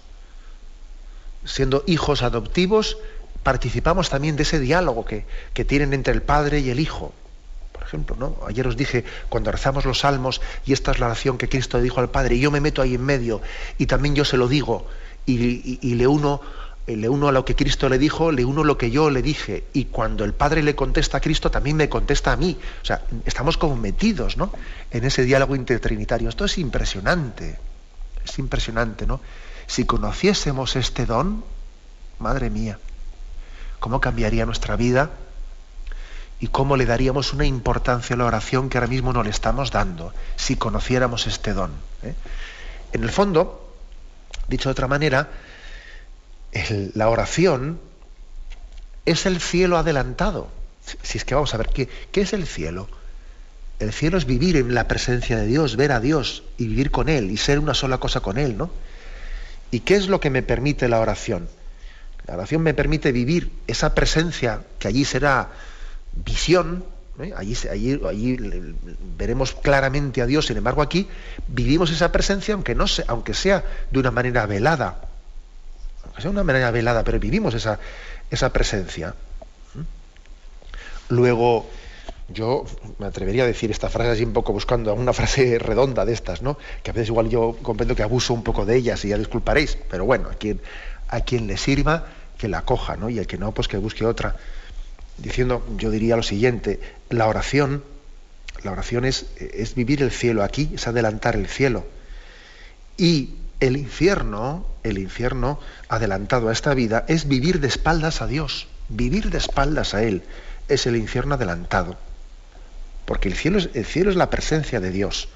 Siendo 1.45 1.84
hijos 1.88 2.21
adoptivos, 2.21 2.97
participamos 3.43 4.10
también 4.10 4.36
de 4.36 4.43
ese 4.43 4.60
diálogo 4.60 5.06
que, 5.06 5.26
que, 5.54 5.65
tienen 5.65 5.94
entre 5.94 6.13
el 6.13 6.21
Padre 6.21 6.60
y 6.60 6.69
el 6.69 6.79
Hijo. 6.79 7.13
Por 7.71 7.83
ejemplo, 7.83 8.15
¿no? 8.17 8.38
ayer 8.48 8.67
os 8.67 8.77
dije, 8.77 9.04
cuando 9.29 9.52
rezamos 9.52 9.85
los 9.85 10.00
salmos, 10.00 10.42
y 10.65 10.73
esta 10.73 10.92
es 10.92 11.00
la 11.00 11.08
oración 11.08 11.38
que 11.38 11.50
Cristo 11.50 11.81
dijo 11.81 12.00
al 12.00 12.10
Padre, 12.10 12.35
y 12.35 12.40
yo 12.40 12.52
me 12.52 12.62
meto 12.62 12.81
ahí 12.81 12.96
en 12.96 13.04
medio, 13.04 13.42
y 13.77 13.88
también 13.88 14.15
yo 14.15 14.25
se 14.25 14.38
lo 14.38 14.48
digo, 14.48 14.88
y 15.25 15.96
le 15.96 16.08
uno 16.08 16.42
le 16.86 17.08
uno 17.08 17.29
a 17.29 17.31
lo 17.31 17.46
que 17.46 17.56
Cristo 17.56 17.88
le 17.88 17.98
dijo, 17.98 18.31
le 18.31 18.44
uno 18.44 18.63
lo 18.63 18.77
que 18.77 18.92
yo 18.92 19.10
le 19.10 19.21
dije. 19.21 19.65
Y 19.73 19.86
cuando 19.86 20.25
el 20.25 20.34
Padre 20.34 20.63
le 20.63 20.75
contesta 20.75 21.17
a 21.17 21.21
Cristo, 21.21 21.50
también 21.50 21.77
me 21.77 21.88
contesta 21.88 22.34
a 22.34 22.36
mí. 22.36 22.58
O 22.81 22.86
sea, 22.86 23.04
estamos 23.25 23.58
como 23.58 23.75
metidos 23.77 24.36
¿no? 24.36 24.52
en 24.92 25.06
ese 25.06 25.23
diálogo 25.23 25.56
intertrinitario. 25.56 26.27
Esto 26.27 26.46
es 26.46 26.58
impresionante. 26.58 27.58
Es 28.25 28.38
impresionante, 28.40 29.06
¿no? 29.06 29.21
Si 29.67 29.86
conociésemos 29.86 30.75
este 30.75 31.06
don, 31.06 31.44
madre 32.19 32.50
mía, 32.50 32.79
¿cómo 33.79 34.02
cambiaría 34.02 34.46
nuestra 34.46 34.75
vida? 34.75 35.12
Y 36.40 36.48
cómo 36.48 36.75
le 36.75 36.86
daríamos 36.86 37.31
una 37.31 37.46
importancia 37.46 38.15
a 38.15 38.17
la 38.17 38.25
oración 38.25 38.67
que 38.69 38.77
ahora 38.77 38.88
mismo 38.88 39.13
no 39.13 39.23
le 39.23 39.29
estamos 39.29 39.71
dando, 39.71 40.13
si 40.36 40.58
conociéramos 40.58 41.27
este 41.27 41.54
don. 41.54 41.71
¿eh? 42.02 42.13
En 42.92 43.04
el 43.04 43.10
fondo, 43.10 43.73
dicho 44.50 44.67
de 44.67 44.73
otra 44.73 44.88
manera, 44.88 45.29
la 46.93 47.10
oración 47.10 47.79
es 49.06 49.25
el 49.25 49.39
cielo 49.39 49.77
adelantado. 49.77 50.49
Si 51.01 51.17
es 51.17 51.25
que 51.25 51.35
vamos 51.35 51.54
a 51.54 51.58
ver, 51.58 51.67
¿qué, 51.69 51.87
¿qué 52.12 52.21
es 52.21 52.33
el 52.33 52.45
cielo? 52.45 52.87
El 53.79 53.91
cielo 53.91 54.17
es 54.17 54.25
vivir 54.25 54.58
en 54.58 54.73
la 54.73 54.87
presencia 54.87 55.37
de 55.37 55.47
Dios, 55.47 55.75
ver 55.75 55.91
a 55.91 55.99
Dios 55.99 56.43
y 56.58 56.67
vivir 56.67 56.91
con 56.91 57.10
Él 57.10 57.31
y 57.31 57.37
ser 57.37 57.60
una 57.60 57.73
sola 57.73 57.97
cosa 57.97 58.19
con 58.19 58.37
Él, 58.37 58.58
¿no? 58.58 58.69
¿Y 59.71 59.81
qué 59.81 59.95
es 59.95 60.08
lo 60.08 60.19
que 60.19 60.29
me 60.29 60.43
permite 60.43 60.87
la 60.87 60.99
oración? 60.99 61.47
La 62.27 62.35
oración 62.35 62.62
me 62.62 62.73
permite 62.73 63.12
vivir 63.12 63.51
esa 63.67 63.95
presencia 63.95 64.62
que 64.79 64.87
allí 64.87 65.04
será 65.04 65.49
visión, 66.13 66.85
¿eh? 67.19 67.33
allí, 67.35 67.58
allí, 67.69 67.99
allí, 68.08 68.37
veremos 69.17 69.54
claramente 69.54 70.21
a 70.21 70.25
Dios, 70.25 70.45
sin 70.45 70.58
embargo 70.58 70.81
aquí 70.81 71.08
vivimos 71.47 71.91
esa 71.91 72.12
presencia 72.12 72.54
aunque, 72.54 72.75
no 72.75 72.87
sea, 72.87 73.06
aunque 73.08 73.33
sea 73.33 73.63
de 73.91 73.99
una 73.99 74.12
manera 74.12 74.45
velada, 74.45 75.01
sea 76.22 76.32
una 76.32 76.44
manera 76.44 76.72
velada, 76.72 77.04
pero 77.04 77.20
vivimos 77.20 77.54
esa, 77.54 77.80
esa 78.30 78.52
presencia. 78.52 79.16
Luego, 81.10 81.70
yo 82.30 82.66
me 83.00 83.06
atrevería 83.06 83.44
a 83.44 83.48
decir 83.48 83.72
esta 83.72 83.90
frase 83.90 84.12
así 84.12 84.24
un 84.24 84.34
poco 84.34 84.54
buscando 84.54 84.94
una 84.94 85.14
frase 85.14 85.60
redonda 85.60 86.06
de 86.06 86.14
estas, 86.14 86.42
¿no? 86.42 86.58
Que 86.82 86.92
a 86.92 86.94
veces 86.94 87.10
igual 87.10 87.30
yo 87.30 87.58
comprendo 87.62 87.96
que 87.96 88.04
abuso 88.04 88.34
un 88.34 88.44
poco 88.44 88.66
de 88.66 88.78
ellas 88.78 89.04
y 89.06 89.10
ya 89.10 89.18
disculparéis, 89.18 89.78
pero 89.90 90.06
bueno, 90.06 90.30
a 90.30 90.34
quien, 90.36 90.62
a 91.10 91.22
quien 91.22 91.48
le 91.48 91.58
sirva, 91.58 92.08
que 92.38 92.48
la 92.48 92.64
coja, 92.64 92.96
¿no? 92.96 93.10
Y 93.10 93.20
el 93.20 93.28
que 93.28 93.38
no, 93.38 93.52
pues 93.52 93.68
que 93.68 93.78
busque 93.78 94.06
otra. 94.06 94.36
Diciendo, 95.18 95.66
yo 95.78 95.92
diría 95.92 96.16
lo 96.16 96.24
siguiente, 96.24 96.80
la 97.10 97.28
oración, 97.28 97.84
la 98.64 98.72
oración 98.72 99.06
es, 99.06 99.28
es 99.38 99.76
vivir 99.76 100.02
el 100.02 100.12
cielo 100.12 100.44
aquí, 100.44 100.72
es 100.74 100.88
adelantar 100.88 101.36
el 101.36 101.48
cielo. 101.48 101.86
Y 102.98 103.36
el 103.60 103.77
infierno, 103.77 104.65
el 104.83 104.97
infierno 104.97 105.60
adelantado 105.89 106.49
a 106.49 106.51
esta 106.51 106.73
vida, 106.73 107.06
es 107.08 107.27
vivir 107.27 107.60
de 107.60 107.67
espaldas 107.67 108.21
a 108.21 108.27
Dios, 108.27 108.67
vivir 108.89 109.29
de 109.29 109.37
espaldas 109.37 109.93
a 109.93 110.04
Él, 110.04 110.23
es 110.67 110.85
el 110.85 110.95
infierno 110.95 111.35
adelantado. 111.35 111.97
Porque 113.06 113.27
el 113.27 113.35
cielo 113.35 113.58
es, 113.58 113.69
el 113.73 113.85
cielo 113.85 114.10
es 114.10 114.15
la 114.15 114.29
presencia 114.29 114.79
de 114.79 114.91
Dios. 114.91 115.29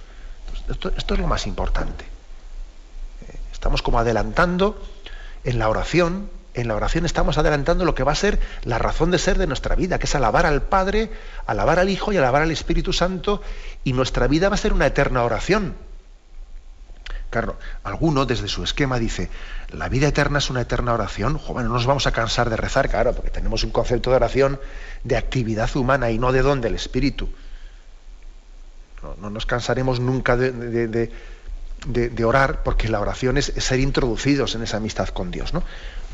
Esto, 0.70 0.92
esto 0.96 1.14
es 1.14 1.20
lo 1.20 1.28
más 1.28 1.48
importante. 1.48 2.06
Eh, 2.06 3.36
estamos 3.52 3.82
como 3.82 4.00
adelantando 4.00 4.82
en 5.44 5.60
la 5.60 5.70
oración, 5.70 6.30
en 6.54 6.68
la 6.68 6.76
oración 6.76 7.06
estamos 7.06 7.38
adelantando 7.38 7.86
lo 7.86 7.94
que 7.94 8.04
va 8.04 8.14
a 8.14 8.16
ser 8.16 8.40
la 8.64 8.80
razón 8.80 9.12
de 9.12 9.20
ser 9.20 9.38
de 9.38 9.48
nuestra 9.48 9.76
vida, 9.76 10.00
que 10.00 10.06
es 10.06 10.16
alabar 10.16 10.46
al 10.46 10.64
Padre, 10.64 11.12
alabar 11.46 11.80
al 11.80 11.90
Hijo 11.90 12.12
y 12.12 12.18
alabar 12.18 12.42
al 12.42 12.52
Espíritu 12.52 12.94
Santo, 12.94 13.42
y 13.84 13.94
nuestra 13.94 14.28
vida 14.28 14.50
va 14.50 14.56
a 14.56 14.58
ser 14.58 14.74
una 14.74 14.88
eterna 14.88 15.24
oración. 15.24 15.76
Claro, 17.30 17.58
alguno 17.84 18.26
desde 18.26 18.48
su 18.48 18.64
esquema 18.64 19.00
dice, 19.00 19.30
la 19.72 19.90
vida 19.90 20.08
eterna 20.08 20.38
es 20.38 20.50
una 20.50 20.62
eterna 20.62 20.94
oración. 20.94 21.38
Joven, 21.38 21.68
no 21.68 21.74
nos 21.74 21.86
vamos 21.86 22.08
a 22.08 22.12
cansar 22.12 22.50
de 22.50 22.56
rezar, 22.56 22.90
claro, 22.90 23.14
porque 23.14 23.32
tenemos 23.32 23.64
un 23.64 23.72
concepto 23.72 24.12
de 24.12 24.16
oración 24.16 24.60
de 25.04 25.18
actividad 25.18 25.76
humana 25.76 26.10
y 26.10 26.20
no 26.20 26.32
de 26.32 26.42
don 26.42 26.62
del 26.62 26.76
espíritu. 26.76 27.30
No, 29.22 29.30
nos 29.30 29.46
cansaremos 29.46 30.00
nunca 30.00 30.38
de, 30.38 31.12
orar 32.26 32.64
porque 32.64 32.88
la 32.90 33.00
oración 33.00 33.38
es, 33.38 33.54
ser 33.58 33.80
introducidos 33.80 34.56
en 34.56 34.64
esa 34.64 34.78
amistad 34.78 35.10
con 35.10 35.30
Dios. 35.30 35.54
¿no? 35.54 35.64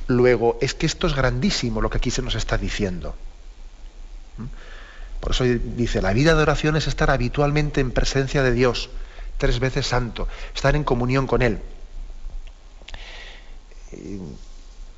Luego, 0.07 0.57
es 0.61 0.74
que 0.74 0.88
esto 0.88 1.05
es 1.07 1.16
grandísimo 1.16 1.80
lo 1.80 1.89
que 1.89 1.97
aquí 1.97 2.11
se 2.11 2.24
nos 2.24 2.36
está 2.36 2.57
diciendo. 2.57 3.16
¿Mm? 4.38 4.45
Por 5.20 5.32
eso 5.32 5.45
dice, 5.45 6.01
la 6.01 6.11
vida 6.11 6.36
de 6.36 6.41
oración 6.41 6.76
es 6.76 6.88
estar 6.88 7.09
habitualmente 7.09 7.80
en 7.80 7.91
presencia 7.91 8.43
de 8.43 8.51
Dios, 8.51 8.89
tres 9.43 9.59
veces 9.59 9.85
santo, 9.85 10.29
estar 10.55 10.73
en 10.73 10.85
comunión 10.85 11.27
con 11.27 11.41
Él. 11.41 11.59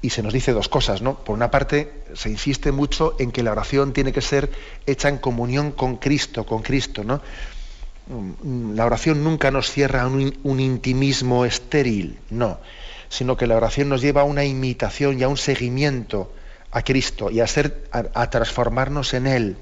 Y 0.03 0.11
se 0.11 0.21
nos 0.21 0.33
dice 0.33 0.51
dos 0.51 0.69
cosas, 0.69 1.01
¿no? 1.01 1.15
Por 1.15 1.33
una 1.33 1.49
parte, 1.49 2.03
se 2.13 2.29
insiste 2.29 2.71
mucho 2.71 3.15
en 3.17 3.31
que 3.31 3.41
la 3.41 3.51
oración 3.51 3.91
tiene 3.91 4.13
que 4.13 4.21
ser 4.21 4.51
hecha 4.85 5.09
en 5.09 5.17
comunión 5.17 5.71
con 5.71 5.95
Cristo, 5.95 6.45
con 6.45 6.61
Cristo, 6.61 7.03
¿no? 7.03 7.21
La 8.75 8.85
oración 8.85 9.23
nunca 9.23 9.49
nos 9.49 9.71
cierra 9.71 10.03
a 10.03 10.07
un, 10.07 10.59
intimismo 10.59 11.43
estéril, 11.43 12.19
no, 12.29 12.59
sino 13.09 13.37
que 13.37 13.47
la 13.47 13.57
oración 13.57 13.89
nos 13.89 14.01
lleva 14.01 14.21
a 14.21 14.25
una 14.25 14.45
imitación 14.45 15.19
y 15.19 15.23
a 15.23 15.27
un 15.27 15.37
seguimiento 15.37 16.31
a 16.69 16.83
Cristo 16.83 17.31
y 17.31 17.39
a, 17.39 17.47
ser, 17.47 17.89
a, 17.91 18.29
transformarnos 18.29 19.15
en 19.15 19.25
Él. 19.25 19.57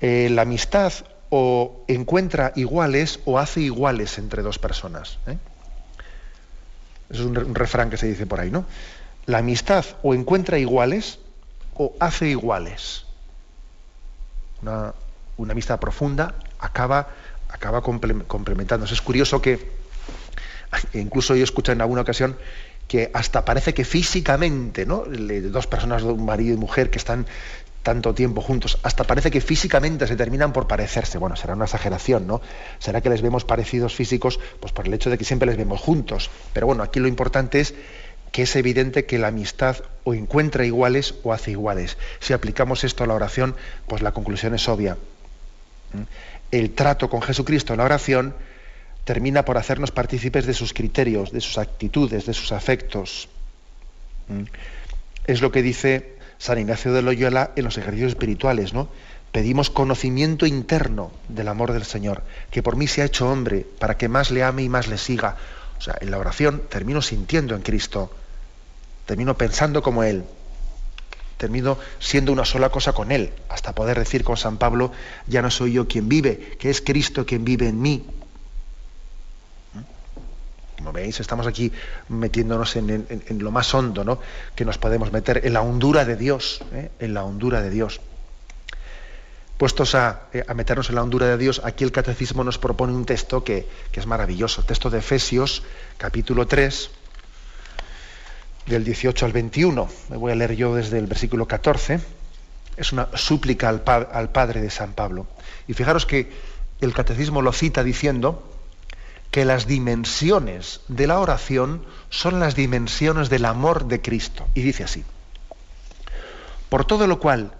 Eh, 0.00 0.28
la 0.28 0.42
amistad 0.42 0.92
o 1.36 1.82
encuentra 1.88 2.52
iguales 2.54 3.18
o 3.24 3.40
hace 3.40 3.60
iguales 3.60 4.18
entre 4.18 4.40
dos 4.42 4.60
personas. 4.60 5.18
¿eh? 5.26 5.36
es 7.10 7.18
un, 7.18 7.34
refrán 7.56 7.90
que 7.90 7.96
se 7.96 8.06
dice 8.06 8.24
por 8.24 8.38
ahí, 8.38 8.52
¿no? 8.52 8.66
La 9.26 9.38
amistad 9.38 9.84
o 10.04 10.14
encuentra 10.14 10.60
iguales 10.60 11.18
o 11.74 11.92
hace 11.98 12.28
iguales. 12.28 13.06
Una, 14.62 14.94
amistad 15.50 15.80
profunda 15.80 16.36
acaba, 16.60 17.08
acaba 17.48 17.82
complementándose. 17.82 18.94
Es 18.94 19.02
curioso 19.02 19.42
que, 19.42 19.72
incluso 20.92 21.34
yo 21.34 21.42
escuché 21.42 21.72
en 21.72 21.80
alguna 21.80 22.02
ocasión, 22.02 22.36
que 22.86 23.10
hasta 23.12 23.44
parece 23.44 23.74
que 23.74 23.84
físicamente, 23.84 24.86
¿no? 24.86 25.02
Dos 25.06 25.66
personas, 25.66 26.04
un 26.04 26.24
marido 26.24 26.54
y 26.54 26.58
mujer 26.58 26.90
que 26.90 26.98
están 26.98 27.26
tanto 27.84 28.14
tiempo 28.14 28.40
juntos, 28.40 28.78
hasta 28.82 29.04
parece 29.04 29.30
que 29.30 29.42
físicamente 29.42 30.06
se 30.06 30.16
terminan 30.16 30.52
por 30.54 30.66
parecerse. 30.66 31.18
Bueno, 31.18 31.36
será 31.36 31.54
una 31.54 31.66
exageración, 31.66 32.26
¿no? 32.26 32.40
Será 32.78 33.02
que 33.02 33.10
les 33.10 33.20
vemos 33.20 33.44
parecidos 33.44 33.94
físicos, 33.94 34.40
pues 34.58 34.72
por 34.72 34.88
el 34.88 34.94
hecho 34.94 35.10
de 35.10 35.18
que 35.18 35.24
siempre 35.24 35.46
les 35.46 35.58
vemos 35.58 35.80
juntos. 35.80 36.30
Pero 36.54 36.66
bueno, 36.66 36.82
aquí 36.82 36.98
lo 36.98 37.08
importante 37.08 37.60
es 37.60 37.74
que 38.32 38.42
es 38.42 38.56
evidente 38.56 39.04
que 39.04 39.18
la 39.18 39.28
amistad 39.28 39.76
o 40.02 40.14
encuentra 40.14 40.64
iguales 40.64 41.14
o 41.22 41.34
hace 41.34 41.50
iguales. 41.50 41.98
Si 42.20 42.32
aplicamos 42.32 42.82
esto 42.84 43.04
a 43.04 43.06
la 43.06 43.14
oración, 43.14 43.54
pues 43.86 44.00
la 44.00 44.12
conclusión 44.12 44.54
es 44.54 44.66
obvia. 44.66 44.96
¿Mm? 45.92 46.02
El 46.50 46.70
trato 46.70 47.10
con 47.10 47.20
Jesucristo 47.20 47.74
en 47.74 47.78
la 47.78 47.84
oración 47.84 48.34
termina 49.04 49.44
por 49.44 49.58
hacernos 49.58 49.90
partícipes 49.90 50.46
de 50.46 50.54
sus 50.54 50.72
criterios, 50.72 51.32
de 51.32 51.42
sus 51.42 51.58
actitudes, 51.58 52.24
de 52.24 52.32
sus 52.32 52.50
afectos. 52.50 53.28
¿Mm? 54.28 54.44
Es 55.26 55.42
lo 55.42 55.52
que 55.52 55.62
dice 55.62 56.13
San 56.44 56.58
Ignacio 56.58 56.92
de 56.92 57.00
Loyola 57.00 57.52
en 57.56 57.64
los 57.64 57.78
ejercicios 57.78 58.10
espirituales, 58.10 58.74
¿no? 58.74 58.90
Pedimos 59.32 59.70
conocimiento 59.70 60.44
interno 60.44 61.10
del 61.30 61.48
amor 61.48 61.72
del 61.72 61.84
Señor, 61.86 62.22
que 62.50 62.62
por 62.62 62.76
mí 62.76 62.86
se 62.86 63.00
ha 63.00 63.06
hecho 63.06 63.30
hombre, 63.30 63.66
para 63.78 63.96
que 63.96 64.10
más 64.10 64.30
le 64.30 64.44
ame 64.44 64.62
y 64.62 64.68
más 64.68 64.86
le 64.86 64.98
siga. 64.98 65.38
O 65.78 65.80
sea, 65.80 65.96
en 66.02 66.10
la 66.10 66.18
oración 66.18 66.64
termino 66.68 67.00
sintiendo 67.00 67.54
en 67.54 67.62
Cristo, 67.62 68.10
termino 69.06 69.38
pensando 69.38 69.82
como 69.82 70.02
Él, 70.02 70.26
termino 71.38 71.78
siendo 71.98 72.30
una 72.30 72.44
sola 72.44 72.68
cosa 72.68 72.92
con 72.92 73.10
Él, 73.10 73.32
hasta 73.48 73.74
poder 73.74 73.98
decir 73.98 74.22
con 74.22 74.36
San 74.36 74.58
Pablo, 74.58 74.92
ya 75.26 75.40
no 75.40 75.50
soy 75.50 75.72
yo 75.72 75.88
quien 75.88 76.10
vive, 76.10 76.58
que 76.58 76.68
es 76.68 76.82
Cristo 76.82 77.24
quien 77.24 77.46
vive 77.46 77.68
en 77.68 77.80
mí. 77.80 78.06
Como 80.84 80.92
veis, 80.92 81.18
estamos 81.18 81.46
aquí 81.46 81.72
metiéndonos 82.10 82.76
en, 82.76 83.06
lo 83.38 83.50
más 83.50 83.72
hondo 83.72 84.04
¿no? 84.04 84.20
que 84.54 84.66
nos 84.66 84.76
podemos 84.76 85.12
meter, 85.12 85.40
en 85.46 85.54
la 85.54 85.62
hondura 85.62 86.04
de 86.04 86.14
Dios, 86.14 86.60
¿eh? 86.74 86.90
en 86.98 87.14
la 87.14 87.24
hondura 87.24 87.62
de 87.62 87.70
Dios. 87.70 88.02
Puestos 89.56 89.94
eh, 89.94 90.44
a, 90.46 90.52
meternos 90.52 90.90
en 90.90 90.96
la 90.96 91.02
hondura 91.02 91.26
de 91.26 91.38
Dios, 91.38 91.62
aquí 91.64 91.84
el 91.84 91.90
catecismo 91.90 92.44
nos 92.44 92.58
propone 92.58 92.92
un 92.92 93.06
texto 93.06 93.42
que, 93.42 93.66
que 93.92 94.00
es 94.00 94.06
maravilloso, 94.06 94.62
texto 94.62 94.90
de 94.90 94.98
Efesios, 94.98 95.62
capítulo 95.96 96.46
3, 96.46 96.90
del 98.66 98.84
18 98.84 99.24
al 99.24 99.32
21. 99.32 99.88
Me 100.10 100.18
voy 100.18 100.32
a 100.32 100.34
leer 100.34 100.54
yo 100.54 100.74
desde 100.74 100.98
el 100.98 101.06
versículo 101.06 101.48
14. 101.48 101.98
Es 102.76 102.92
una 102.92 103.08
súplica 103.14 103.70
al, 103.70 103.82
al 103.86 104.28
Padre 104.32 104.60
de 104.60 104.68
San 104.68 104.92
Pablo. 104.92 105.28
Y 105.66 105.72
fijaros 105.72 106.04
que 106.04 106.30
el 106.82 106.92
catecismo 106.92 107.40
lo 107.40 107.54
cita 107.54 107.82
diciendo, 107.82 108.53
que 109.34 109.44
las 109.44 109.66
dimensiones 109.66 110.82
de 110.86 111.08
la 111.08 111.18
oración 111.18 111.84
son 112.08 112.38
las 112.38 112.54
dimensiones 112.54 113.30
del 113.30 113.46
amor 113.46 113.88
de 113.88 114.00
Cristo. 114.00 114.46
Y 114.54 114.62
dice 114.62 114.84
así, 114.84 115.02
por 116.68 116.84
todo 116.84 117.08
lo 117.08 117.18
cual 117.18 117.52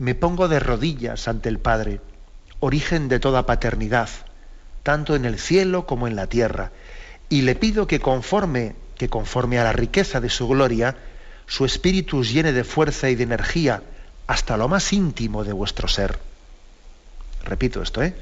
me 0.00 0.16
pongo 0.16 0.48
de 0.48 0.58
rodillas 0.58 1.28
ante 1.28 1.48
el 1.48 1.60
Padre, 1.60 2.00
origen 2.58 3.06
de 3.06 3.20
toda 3.20 3.46
paternidad, 3.46 4.08
tanto 4.82 5.14
en 5.14 5.26
el 5.26 5.38
cielo 5.38 5.86
como 5.86 6.08
en 6.08 6.16
la 6.16 6.26
tierra, 6.26 6.72
y 7.28 7.42
le 7.42 7.54
pido 7.54 7.86
que 7.86 8.00
conforme, 8.00 8.74
que 8.96 9.08
conforme 9.08 9.60
a 9.60 9.62
la 9.62 9.72
riqueza 9.72 10.20
de 10.20 10.28
su 10.28 10.48
gloria, 10.48 10.96
su 11.46 11.64
espíritu 11.64 12.24
llene 12.24 12.52
de 12.52 12.64
fuerza 12.64 13.10
y 13.10 13.14
de 13.14 13.22
energía 13.22 13.80
hasta 14.26 14.56
lo 14.56 14.66
más 14.66 14.92
íntimo 14.92 15.44
de 15.44 15.52
vuestro 15.52 15.86
ser. 15.86 16.18
Repito 17.44 17.80
esto, 17.80 18.02
¿eh? 18.02 18.12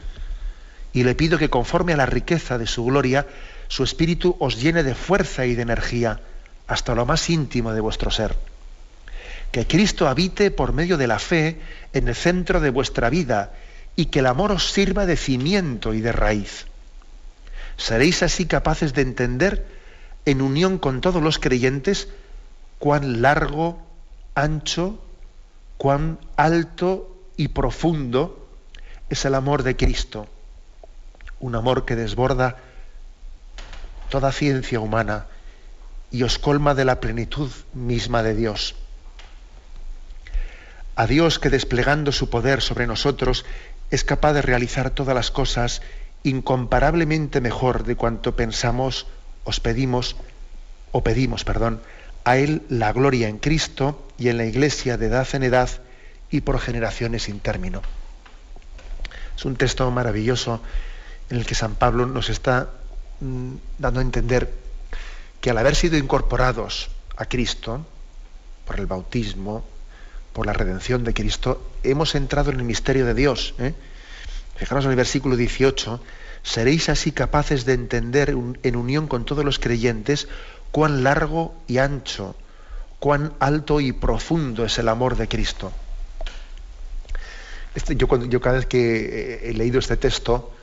Y 0.95 1.03
le 1.03 1.17
pido 1.17 1.39
que 1.39 1.51
conforme 1.51 1.93
a 1.93 1.97
la 1.97 2.07
riqueza 2.07 2.57
de 2.57 2.69
su 2.69 2.85
gloria, 2.85 3.27
su 3.67 3.83
espíritu 3.83 4.37
os 4.39 4.63
llene 4.63 4.85
de 4.85 4.95
fuerza 4.95 5.45
y 5.45 5.57
de 5.57 5.63
energía 5.63 6.21
hasta 6.69 6.95
lo 6.95 7.05
más 7.05 7.29
íntimo 7.29 7.73
de 7.73 7.81
vuestro 7.81 8.13
ser. 8.13 8.37
Que 9.51 9.67
Cristo 9.67 10.07
habite 10.07 10.53
por 10.53 10.73
medio 10.73 10.97
de 10.97 11.09
la 11.09 11.19
fe 11.19 11.61
en 11.93 12.07
el 12.07 12.15
centro 12.15 12.61
de 12.61 12.71
vuestra 12.71 13.11
vida 13.11 13.53
y 13.97 14.07
que 14.07 14.21
el 14.21 14.27
amor 14.27 14.53
os 14.53 14.71
sirva 14.71 15.05
de 15.05 15.17
cimiento 15.17 15.95
y 15.95 16.01
de 16.01 16.13
raíz. 16.13 16.67
Seréis 17.77 18.23
así 18.23 18.47
capaces 18.47 18.95
de 18.95 19.03
entender, 19.03 19.67
en 20.27 20.41
unión 20.41 20.79
con 20.79 21.01
todos 21.01 21.23
los 21.23 21.41
creyentes, 21.41 22.09
cuán 22.79 23.21
largo, 23.21 23.83
ancho, 24.37 25.03
cuán 25.77 26.21
alto 26.37 27.17
y 27.37 27.49
profundo 27.49 28.49
es 29.11 29.25
el 29.25 29.35
amor 29.35 29.65
de 29.65 29.77
Cristo 29.77 30.29
un 31.45 31.55
amor 31.55 31.85
que 31.85 31.95
desborda 31.95 32.57
toda 34.09 34.33
ciencia 34.33 34.81
humana 34.81 35.27
y 36.11 36.23
os 36.23 36.39
colma 36.39 36.75
de 36.75 36.87
la 36.87 37.01
plenitud 37.01 37.51
misma 37.75 38.23
de 38.23 38.35
Dios. 38.35 38.77
A 40.97 41.07
Dios 41.07 41.39
que 41.39 41.51
desplegando 41.51 42.13
su 42.13 42.31
poder 42.31 42.63
sobre 42.63 42.87
nosotros 42.87 43.45
es 43.91 44.05
capaz 44.05 44.33
de 44.33 44.41
realizar 44.41 44.89
todas 44.89 45.15
las 45.15 45.31
cosas 45.31 45.83
incomparablemente 46.23 47.43
mejor 47.43 47.85
de 47.85 47.95
cuanto 47.95 48.35
pensamos, 48.37 49.07
os 49.45 49.61
pedimos, 49.61 50.17
o 50.93 51.05
pedimos, 51.05 51.45
perdón, 51.45 51.83
a 52.25 52.39
Él 52.39 52.63
la 52.71 52.91
gloria 52.95 53.29
en 53.29 53.37
Cristo 53.37 54.03
y 54.17 54.31
en 54.31 54.39
la 54.39 54.47
Iglesia 54.47 54.97
de 54.97 55.09
edad 55.09 55.29
en 55.35 55.43
edad 55.43 55.69
y 56.31 56.41
por 56.41 56.59
generaciones 56.59 57.25
sin 57.25 57.39
término. 57.39 57.83
Es 59.37 59.45
un 59.45 59.57
texto 59.57 59.91
maravilloso 59.91 60.63
en 61.31 61.37
el 61.37 61.47
que 61.47 61.55
San 61.55 61.75
Pablo 61.75 62.07
nos 62.07 62.31
está 62.31 62.71
mm, 63.21 63.55
dando 63.79 64.01
a 64.01 64.03
entender 64.03 64.53
que 65.41 65.51
al 65.51 65.59
haber 65.59 65.77
sido 65.77 65.97
incorporados 65.97 66.91
a 67.17 67.27
Cristo, 67.27 67.87
por 68.65 68.81
el 68.81 68.87
bautismo, 68.87 69.65
por 70.33 70.47
la 70.47 70.53
redención 70.53 71.05
de 71.05 71.15
Cristo, 71.15 71.71
hemos 71.83 72.15
entrado 72.15 72.51
en 72.51 72.59
el 72.59 72.65
misterio 72.65 73.07
de 73.07 73.15
Dios. 73.15 73.55
¿eh? 73.59 73.75
Fijaros 74.57 74.85
en 74.85 74.91
el 74.91 74.97
versículo 74.97 75.37
18, 75.37 76.01
seréis 76.43 76.89
así 76.89 77.13
capaces 77.13 77.65
de 77.65 77.75
entender 77.75 78.31
en 78.31 78.77
unión 78.77 79.07
con 79.07 79.25
todos 79.25 79.45
los 79.45 79.59
creyentes 79.59 80.29
cuán 80.71 81.05
largo 81.05 81.55
y 81.69 81.79
ancho, 81.79 82.35
cuán 82.99 83.35
alto 83.39 83.81
y 83.81 83.93
profundo 83.93 84.65
es 84.65 84.79
el 84.79 84.89
amor 84.89 85.17
de 85.17 85.29
Cristo. 85.29 85.73
Este, 87.75 87.97
yo, 87.97 88.09
cada 88.09 88.57
vez 88.57 88.67
que 88.67 89.51
he 89.51 89.53
leído 89.53 89.79
este 89.79 89.97
texto, 89.97 90.54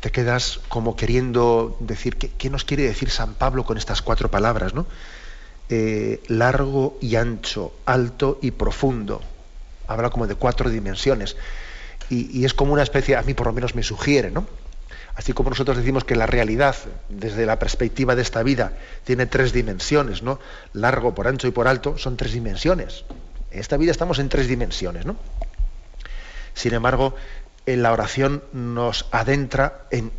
te 0.00 0.10
quedas 0.10 0.60
como 0.68 0.96
queriendo 0.96 1.76
decir, 1.80 2.16
¿qué, 2.16 2.50
nos 2.50 2.64
quiere 2.64 2.84
decir 2.84 3.10
San 3.10 3.34
Pablo 3.34 3.64
con 3.64 3.78
estas 3.78 4.02
cuatro 4.02 4.30
palabras? 4.30 4.74
¿no? 4.74 4.86
Eh, 5.68 6.22
largo 6.28 6.96
y 7.00 7.16
ancho, 7.16 7.72
alto 7.84 8.38
y 8.40 8.52
profundo. 8.52 9.20
Habla 9.86 10.10
como 10.10 10.26
de 10.26 10.34
cuatro 10.34 10.70
dimensiones. 10.70 11.36
Y, 12.10 12.44
es 12.46 12.54
como 12.54 12.72
una 12.72 12.82
especie, 12.82 13.16
a 13.16 13.22
mí 13.22 13.34
por 13.34 13.46
lo 13.48 13.52
menos 13.52 13.74
me 13.74 13.82
sugiere, 13.82 14.30
¿no? 14.30 14.46
Así 15.14 15.34
como 15.34 15.50
nosotros 15.50 15.76
decimos 15.76 16.04
que 16.04 16.16
la 16.16 16.24
realidad, 16.24 16.74
desde 17.10 17.44
la 17.44 17.58
perspectiva 17.58 18.14
de 18.14 18.22
esta 18.22 18.42
vida, 18.42 18.72
tiene 19.04 19.26
tres 19.26 19.52
dimensiones, 19.52 20.22
¿no? 20.22 20.38
Largo, 20.72 21.14
por 21.14 21.28
ancho 21.28 21.48
y 21.48 21.50
por 21.50 21.68
alto, 21.68 21.98
son 21.98 22.16
tres 22.16 22.32
dimensiones. 22.32 23.04
En 23.50 23.60
esta 23.60 23.76
vida 23.76 23.90
estamos 23.90 24.20
en 24.20 24.30
tres 24.30 24.48
dimensiones, 24.48 25.04
¿no? 25.04 25.16
Sin 26.54 26.72
embargo, 26.72 27.14
la 27.76 27.92
oración 27.92 28.42
nos 28.52 29.06
adentra 29.10 29.86
en 29.90 30.10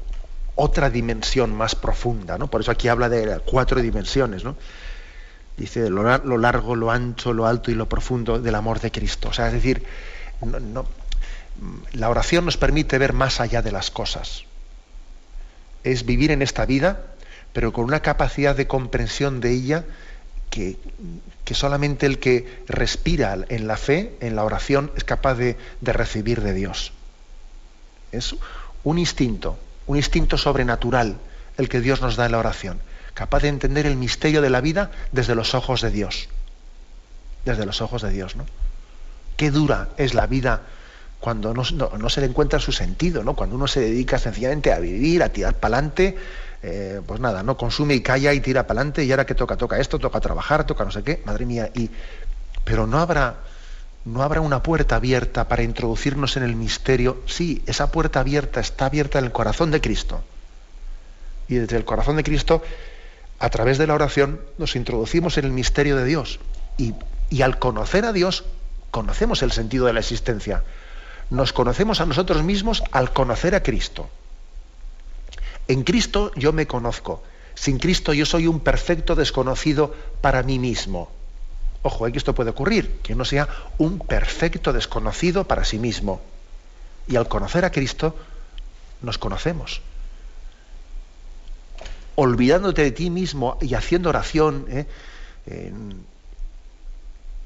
otra 0.56 0.90
dimensión 0.90 1.56
más 1.56 1.76
profunda, 1.76 2.38
¿no? 2.38 2.48
Por 2.48 2.62
eso 2.62 2.72
aquí 2.72 2.90
habla 2.90 3.10
de 3.10 3.40
cuatro 3.46 3.82
dimensiones, 3.82 4.44
¿no? 4.44 4.56
Dice 5.58 5.90
lo, 5.90 6.04
largo, 6.38 6.76
lo 6.76 6.92
ancho, 6.92 7.34
lo 7.34 7.48
alto 7.48 7.72
y 7.72 7.76
lo 7.76 7.90
profundo 7.90 8.40
del 8.40 8.56
amor 8.56 8.80
de 8.80 8.92
Cristo. 8.92 9.30
O 9.30 9.34
sea, 9.34 9.48
es 9.48 9.54
decir, 9.54 9.84
la 11.94 12.10
oración 12.10 12.46
nos 12.46 12.58
permite 12.58 12.98
ver 12.98 13.14
más 13.14 13.42
allá 13.42 13.62
de 13.62 13.72
las 13.72 13.90
cosas. 13.90 14.44
Es 15.84 16.06
vivir 16.06 16.32
en 16.32 16.42
esta 16.42 16.66
vida, 16.66 17.02
pero 17.52 17.74
con 17.74 17.86
una 17.86 18.02
capacidad 18.02 18.56
de 18.56 18.68
comprensión 18.68 19.42
de 19.42 19.52
ella 19.52 19.86
que, 20.50 20.78
solamente 21.52 22.06
el 22.06 22.20
que 22.20 22.64
respira 22.68 23.38
en 23.50 23.68
la 23.68 23.76
fe, 23.76 24.16
en 24.22 24.36
la 24.36 24.44
oración, 24.44 24.92
es 24.96 25.04
capaz 25.04 25.36
de 25.36 25.58
recibir 25.82 26.42
de 26.42 26.54
Dios. 26.54 26.94
Es 28.12 28.36
un 28.84 28.98
instinto, 28.98 29.58
un 29.88 29.98
instinto 29.98 30.38
sobrenatural 30.38 31.18
el 31.58 31.70
que 31.70 31.82
Dios 31.82 32.02
nos 32.02 32.16
da 32.16 32.26
en 32.26 32.32
la 32.32 32.40
oración 32.40 32.80
capaz 33.20 33.42
de 33.42 33.50
entender 33.50 33.86
el 33.86 33.98
misterio 33.98 34.42
de 34.42 34.50
la 34.50 34.62
vida 34.62 34.92
desde 35.12 35.36
los 35.36 35.54
ojos 35.54 35.82
de 35.82 35.92
Dios. 35.92 36.30
Desde 37.44 37.66
los 37.66 37.82
ojos 37.82 38.02
de 38.02 38.12
Dios, 38.12 38.38
¿no? 38.38 38.46
Qué 39.36 39.52
dura 39.52 39.90
es 39.98 40.14
la 40.14 40.26
vida 40.26 40.62
cuando 41.20 41.54
no, 41.54 41.66
se 42.10 42.22
le 42.22 42.28
encuentra 42.28 42.60
su 42.60 42.72
sentido, 42.72 43.22
¿no? 43.26 43.36
Cuando 43.36 43.58
uno 43.58 43.68
se 43.68 43.82
dedica 43.82 44.18
sencillamente 44.18 44.72
a 44.72 44.80
vivir, 44.80 45.22
a 45.22 45.28
tirar 45.28 45.56
para 45.56 45.80
adelante, 45.80 46.18
eh, 46.64 47.02
pues 47.06 47.20
nada, 47.20 47.44
no 47.44 47.58
consume 47.58 47.94
y 47.94 48.00
calla 48.00 48.32
y 48.32 48.40
tira 48.40 48.66
para 48.66 48.80
adelante 48.80 49.04
y 49.04 49.12
ahora 49.12 49.26
que 49.26 49.36
toca, 49.36 49.58
toca 49.58 49.80
esto, 49.80 50.00
toca 50.00 50.22
trabajar, 50.22 50.66
toca 50.66 50.86
no 50.86 50.92
sé 50.92 51.04
qué, 51.04 51.22
madre 51.26 51.46
mía, 51.46 51.70
y 51.74 51.90
pero 52.64 52.88
no 52.88 53.00
habrá 53.00 53.36
no 54.06 54.24
habrá 54.24 54.42
una 54.42 54.64
puerta 54.64 54.96
abierta 54.96 55.48
para 55.48 55.64
introducirnos 55.64 56.38
en 56.38 56.44
el 56.44 56.56
misterio. 56.56 57.22
Sí, 57.26 57.62
esa 57.66 57.92
puerta 57.92 58.20
abierta 58.20 58.60
está 58.60 58.86
abierta 58.86 59.20
en 59.20 59.26
el 59.26 59.32
corazón 59.32 59.72
de 59.72 59.82
Cristo. 59.82 60.24
Y 61.48 61.56
desde 61.56 61.78
el 61.78 61.86
corazón 61.86 62.16
de 62.16 62.24
Cristo 62.24 62.64
a 63.40 63.50
través 63.50 63.78
de 63.78 63.88
la 63.88 63.94
oración 63.94 64.42
nos 64.58 64.76
introducimos 64.76 65.38
en 65.38 65.46
el 65.46 65.52
misterio 65.52 65.96
de 65.96 66.06
Dios 66.06 66.40
y, 66.78 66.94
al 67.42 67.60
conocer 67.60 68.06
a 68.06 68.14
Dios 68.14 68.44
conocemos 68.92 69.42
el 69.44 69.52
sentido 69.52 69.86
de 69.86 69.94
la 69.94 70.00
existencia. 70.00 70.64
Nos 71.30 71.54
conocemos 71.54 72.02
a 72.02 72.06
nosotros 72.06 72.44
mismos 72.44 72.84
al 72.92 73.14
conocer 73.14 73.56
a 73.56 73.64
Cristo. 73.64 74.10
En 75.68 75.84
Cristo 75.84 76.32
yo 76.36 76.54
me 76.54 76.68
conozco. 76.68 77.24
Sin 77.54 77.78
Cristo 77.78 78.14
yo 78.14 78.26
soy 78.26 78.48
un 78.48 78.62
perfecto 78.62 79.16
desconocido 79.16 79.94
para 80.22 80.44
mí 80.44 80.58
mismo. 80.58 81.12
Ojo, 81.82 82.12
que 82.12 82.18
esto 82.18 82.36
puede 82.36 82.50
ocurrir, 82.50 83.00
que 83.02 83.14
uno 83.14 83.26
sea 83.26 83.48
un 83.78 84.00
perfecto 84.00 84.74
desconocido 84.74 85.48
para 85.48 85.64
sí 85.64 85.80
mismo. 85.80 86.22
Y 87.08 87.16
al 87.16 87.28
conocer 87.28 87.66
a 87.66 87.72
Cristo, 87.72 88.16
nos 89.02 89.18
conocemos 89.18 89.82
olvidándote 92.20 92.84
de 92.84 92.92
ti 92.92 93.10
mismo 93.10 93.58
y 93.62 93.76
haciendo 93.76 94.10
oración, 94.10 94.66
¿eh? 94.70 94.86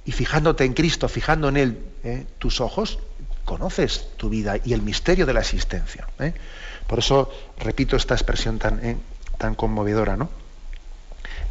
y 0.04 0.12
fijándote 0.12 0.66
en 0.66 0.74
Cristo, 0.74 1.08
fijando 1.08 1.48
en 1.50 1.58
Él 1.58 1.78
¿eh? 2.04 2.26
tus 2.40 2.60
ojos, 2.60 2.98
conoces 3.46 4.08
tu 4.18 4.30
vida 4.30 4.56
y 4.66 4.74
el 4.74 4.82
misterio 4.82 5.28
de 5.28 5.34
la 5.34 5.42
existencia. 5.42 6.08
¿eh? 6.20 6.34
Por 6.88 7.00
eso 7.00 7.32
repito 7.60 7.96
esta 7.96 8.16
expresión 8.16 8.58
tan 8.58 9.56
conmovedora, 9.56 10.18
¿no? 10.18 10.30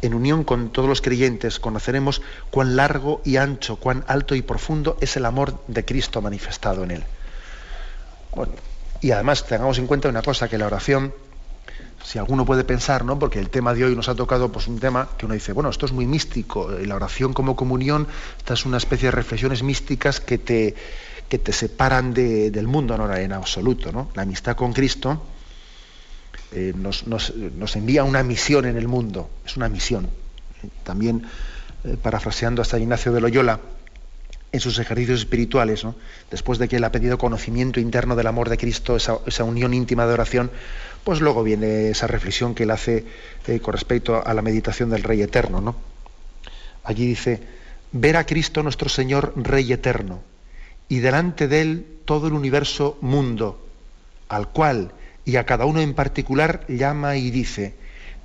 En 0.03 0.13
unión 0.13 0.43
con 0.43 0.69
todos 0.69 0.89
los 0.89 1.01
creyentes 1.01 1.59
conoceremos 1.59 2.21
cuán 2.51 2.75
largo 2.75 3.21
y 3.23 3.37
ancho, 3.37 3.77
cuán 3.77 4.03
alto 4.07 4.35
y 4.35 4.41
profundo 4.41 4.97
es 4.99 5.15
el 5.15 5.25
amor 5.25 5.63
de 5.67 5.85
Cristo 5.85 6.21
manifestado 6.21 6.83
en 6.83 6.91
Él. 6.91 7.03
Y 8.99 9.11
además 9.11 9.47
tengamos 9.47 9.77
en 9.77 9.87
cuenta 9.87 10.09
una 10.09 10.21
cosa, 10.21 10.49
que 10.49 10.57
la 10.57 10.67
oración 10.67 11.13
si 12.03 12.19
alguno 12.19 12.43
puede 12.43 12.65
pensar, 12.65 13.05
¿no? 13.05 13.17
Porque 13.17 13.39
el 13.39 13.49
tema 13.49 13.73
de 13.73 13.85
hoy 13.85 13.95
nos 13.95 14.09
ha 14.09 14.15
tocado 14.15 14.51
pues, 14.51 14.67
un 14.67 14.77
tema 14.77 15.07
que 15.17 15.25
uno 15.25 15.35
dice, 15.35 15.53
bueno, 15.53 15.69
esto 15.69 15.85
es 15.85 15.93
muy 15.93 16.05
místico, 16.05 16.69
la 16.69 16.95
oración 16.95 17.31
como 17.31 17.55
comunión, 17.55 18.05
esta 18.37 18.55
es 18.55 18.65
una 18.65 18.75
especie 18.75 19.07
de 19.07 19.11
reflexiones 19.11 19.63
místicas 19.63 20.19
que 20.19 20.37
te, 20.37 20.75
que 21.29 21.39
te 21.39 21.53
separan 21.53 22.13
del 22.13 22.67
mundo, 22.67 22.97
no 22.97 23.15
en 23.15 23.31
absoluto, 23.31 23.93
¿no? 23.93 24.09
La 24.15 24.23
amistad 24.23 24.57
con 24.57 24.73
Cristo 24.73 25.21
eh, 26.55 26.73
nos, 26.75 27.75
envía 27.75 28.03
una 28.03 28.23
misión 28.23 28.65
en 28.65 28.77
el 28.77 28.87
mundo, 28.87 29.29
es 29.45 29.57
una 29.57 29.69
misión. 29.69 30.09
También, 30.83 31.23
eh, 31.83 31.97
parafraseando 32.01 32.61
hasta 32.61 32.79
Ignacio 32.79 33.11
de 33.11 33.21
Loyola, 33.21 33.59
en 34.51 34.59
sus 34.59 34.77
ejercicios 34.77 35.19
espirituales, 35.19 35.83
después 36.29 36.59
de 36.59 36.67
que 36.67 36.75
él 36.75 36.83
ha 36.83 36.91
pedido 36.91 37.17
conocimiento 37.17 37.79
interno 37.79 38.15
del 38.15 38.27
amor 38.27 38.49
de 38.49 38.57
Cristo, 38.57 38.95
esa, 38.95 39.17
esa 39.25 39.43
unión 39.43 39.73
íntima 39.73 40.05
de 40.05 40.13
oración, 40.13 40.51
pues 41.03 41.21
luego 41.21 41.43
viene 41.43 41.89
esa 41.89 42.05
reflexión 42.05 42.53
que 42.53 42.63
él 42.63 42.71
hace 42.71 43.03
eh, 43.47 43.59
con 43.59 43.73
respecto 43.73 44.25
a 44.25 44.33
la 44.33 44.43
meditación 44.43 44.91
del 44.91 45.01
Rey 45.01 45.23
Eterno. 45.23 45.59
¿no? 45.59 45.75
Allí 46.83 47.07
dice, 47.07 47.41
ver 47.91 48.15
a 48.15 48.27
Cristo 48.27 48.61
nuestro 48.61 48.89
Señor 48.89 49.33
Rey 49.35 49.73
Eterno, 49.73 50.21
y 50.87 50.99
delante 50.99 51.47
de 51.47 51.61
él 51.61 51.87
todo 52.05 52.27
el 52.27 52.33
universo 52.33 52.97
mundo, 53.01 53.65
al 54.29 54.49
cual 54.49 54.91
y 55.25 55.37
a 55.37 55.45
cada 55.45 55.65
uno 55.65 55.79
en 55.79 55.93
particular 55.93 56.65
llama 56.67 57.15
y 57.15 57.31
dice, 57.31 57.75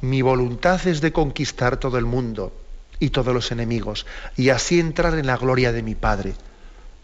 mi 0.01 0.23
voluntad 0.23 0.87
es 0.87 1.01
de 1.01 1.13
conquistar 1.13 1.77
todo 1.77 1.99
el 1.99 2.05
mundo 2.05 2.53
y 3.01 3.11
todos 3.11 3.33
los 3.33 3.53
enemigos, 3.53 4.07
y 4.37 4.49
así 4.51 4.81
entrar 4.81 5.15
en 5.19 5.27
la 5.27 5.37
gloria 5.37 5.73
de 5.73 5.83
mi 5.83 5.95
Padre. 5.95 6.35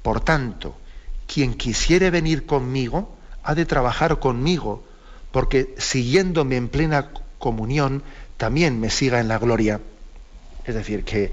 Por 0.02 0.20
tanto, 0.20 0.76
quien 1.26 1.54
quisiere 1.54 2.10
venir 2.10 2.46
conmigo, 2.46 3.16
ha 3.42 3.54
de 3.54 3.66
trabajar 3.66 4.18
conmigo, 4.18 4.84
porque 5.30 5.74
siguiéndome 5.78 6.56
en 6.56 6.68
plena 6.68 7.10
comunión, 7.38 8.02
también 8.36 8.80
me 8.80 8.90
siga 8.90 9.20
en 9.20 9.28
la 9.28 9.38
gloria. 9.38 9.80
Es 10.64 10.74
decir, 10.74 11.04
que, 11.04 11.32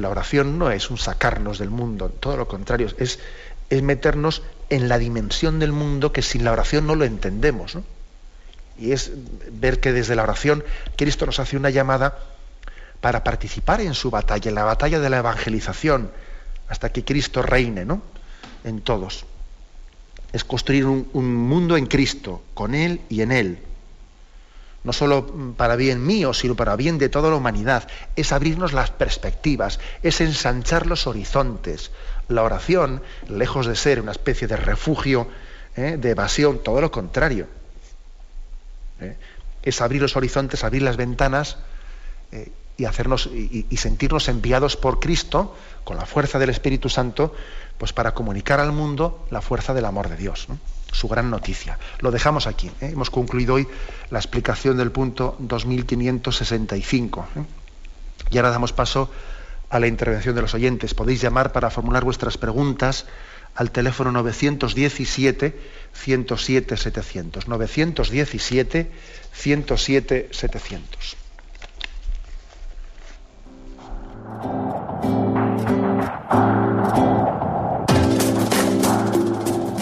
la 0.00 0.08
oración 0.08 0.58
no 0.58 0.70
es 0.70 0.90
un 0.90 0.96
sacarnos 0.96 1.58
del 1.58 1.68
mundo, 1.68 2.08
todo 2.08 2.38
lo 2.38 2.48
contrario, 2.48 2.88
es, 2.96 3.18
es 3.68 3.82
meternos 3.82 4.42
en 4.74 4.88
la 4.88 4.98
dimensión 4.98 5.58
del 5.58 5.72
mundo 5.72 6.12
que 6.12 6.22
sin 6.22 6.44
la 6.44 6.52
oración 6.52 6.86
no 6.86 6.94
lo 6.94 7.04
entendemos. 7.04 7.78
Y 8.78 8.92
es 8.92 9.12
ver 9.52 9.80
que 9.80 9.92
desde 9.92 10.16
la 10.16 10.22
oración 10.22 10.64
Cristo 10.96 11.26
nos 11.26 11.38
hace 11.38 11.56
una 11.56 11.70
llamada 11.70 12.18
para 13.00 13.24
participar 13.24 13.80
en 13.80 13.94
su 13.94 14.10
batalla, 14.10 14.48
en 14.48 14.54
la 14.54 14.64
batalla 14.64 15.00
de 15.00 15.10
la 15.10 15.18
evangelización, 15.18 16.10
hasta 16.68 16.90
que 16.90 17.04
Cristo 17.04 17.42
reine 17.42 17.84
¿no? 17.84 18.02
en 18.64 18.80
todos 18.80 19.26
es 20.32 20.44
construir 20.44 20.86
un, 20.86 21.34
mundo 21.34 21.76
en 21.76 21.86
Cristo, 21.86 22.42
con 22.54 22.74
Él 22.74 23.00
y 23.08 23.20
en 23.20 23.32
Él. 23.32 23.58
No 24.82 24.92
solo 24.92 25.54
para 25.56 25.76
bien 25.76 26.04
mío, 26.04 26.34
sino 26.34 26.56
para 26.56 26.74
bien 26.74 26.98
de 26.98 27.08
toda 27.08 27.30
la 27.30 27.36
humanidad. 27.36 27.86
Es 28.16 28.32
abrirnos 28.32 28.72
las 28.72 28.90
perspectivas, 28.90 29.78
es 30.02 30.20
ensanchar 30.20 30.86
los 30.86 31.06
horizontes. 31.06 31.92
La 32.32 32.42
oración, 32.42 33.02
lejos 33.28 33.66
de 33.66 33.76
ser 33.76 34.00
una 34.00 34.12
especie 34.12 34.48
de 34.48 34.56
refugio, 34.56 35.28
¿eh? 35.76 35.96
de 35.98 36.10
evasión, 36.10 36.62
todo 36.62 36.80
lo 36.80 36.90
contrario. 36.90 37.46
¿eh? 39.00 39.16
Es 39.62 39.80
abrir 39.80 40.00
los 40.02 40.16
horizontes, 40.16 40.64
abrir 40.64 40.82
las 40.82 40.96
ventanas 40.96 41.58
eh, 42.32 42.50
y 42.76 42.86
hacernos 42.86 43.26
y, 43.26 43.76
sentirnos 43.76 44.28
enviados 44.28 44.76
por 44.76 44.98
Cristo 44.98 45.54
con 45.84 45.98
la 45.98 46.06
fuerza 46.06 46.38
del 46.38 46.48
Espíritu 46.50 46.88
Santo, 46.88 47.34
pues 47.76 47.92
para 47.92 48.14
comunicar 48.14 48.60
al 48.60 48.72
mundo 48.72 49.26
la 49.30 49.42
fuerza 49.42 49.74
del 49.74 49.84
amor 49.84 50.08
de 50.08 50.16
Dios, 50.16 50.48
su 50.90 51.08
gran 51.08 51.30
noticia. 51.30 51.78
Lo 52.00 52.10
dejamos 52.10 52.46
aquí. 52.46 52.70
Hemos 52.80 53.10
concluido 53.10 53.54
hoy 53.54 53.68
la 54.10 54.18
explicación 54.18 54.78
del 54.78 54.90
punto 54.90 55.36
2565. 55.38 57.28
¿eh? 57.36 57.44
Y 58.30 58.38
ahora 58.38 58.50
damos 58.50 58.72
paso 58.72 59.10
a 59.72 59.80
la 59.80 59.86
intervención 59.86 60.34
de 60.34 60.42
los 60.42 60.52
oyentes. 60.52 60.92
Podéis 60.92 61.22
llamar 61.22 61.50
para 61.50 61.70
formular 61.70 62.04
vuestras 62.04 62.36
preguntas 62.36 63.06
al 63.54 63.70
teléfono 63.70 64.12
917 64.12 65.58
107 65.94 66.76
700. 66.76 67.48
917 67.48 68.90
107 69.32 70.28
700. 70.30 71.16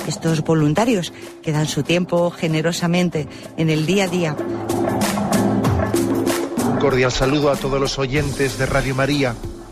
Estos 0.06 0.44
voluntarios 0.44 1.12
que 1.42 1.50
dan 1.50 1.66
su 1.66 1.82
tiempo 1.82 2.30
generosamente 2.30 3.26
en 3.56 3.70
el 3.70 3.86
día 3.86 4.04
a 4.04 4.08
día. 4.08 4.36
Un 6.64 6.78
cordial 6.78 7.10
saludo 7.10 7.50
a 7.50 7.56
todos 7.56 7.80
los 7.80 7.98
oyentes 7.98 8.56
de 8.56 8.66
Radio 8.66 8.94
María. 8.94 9.34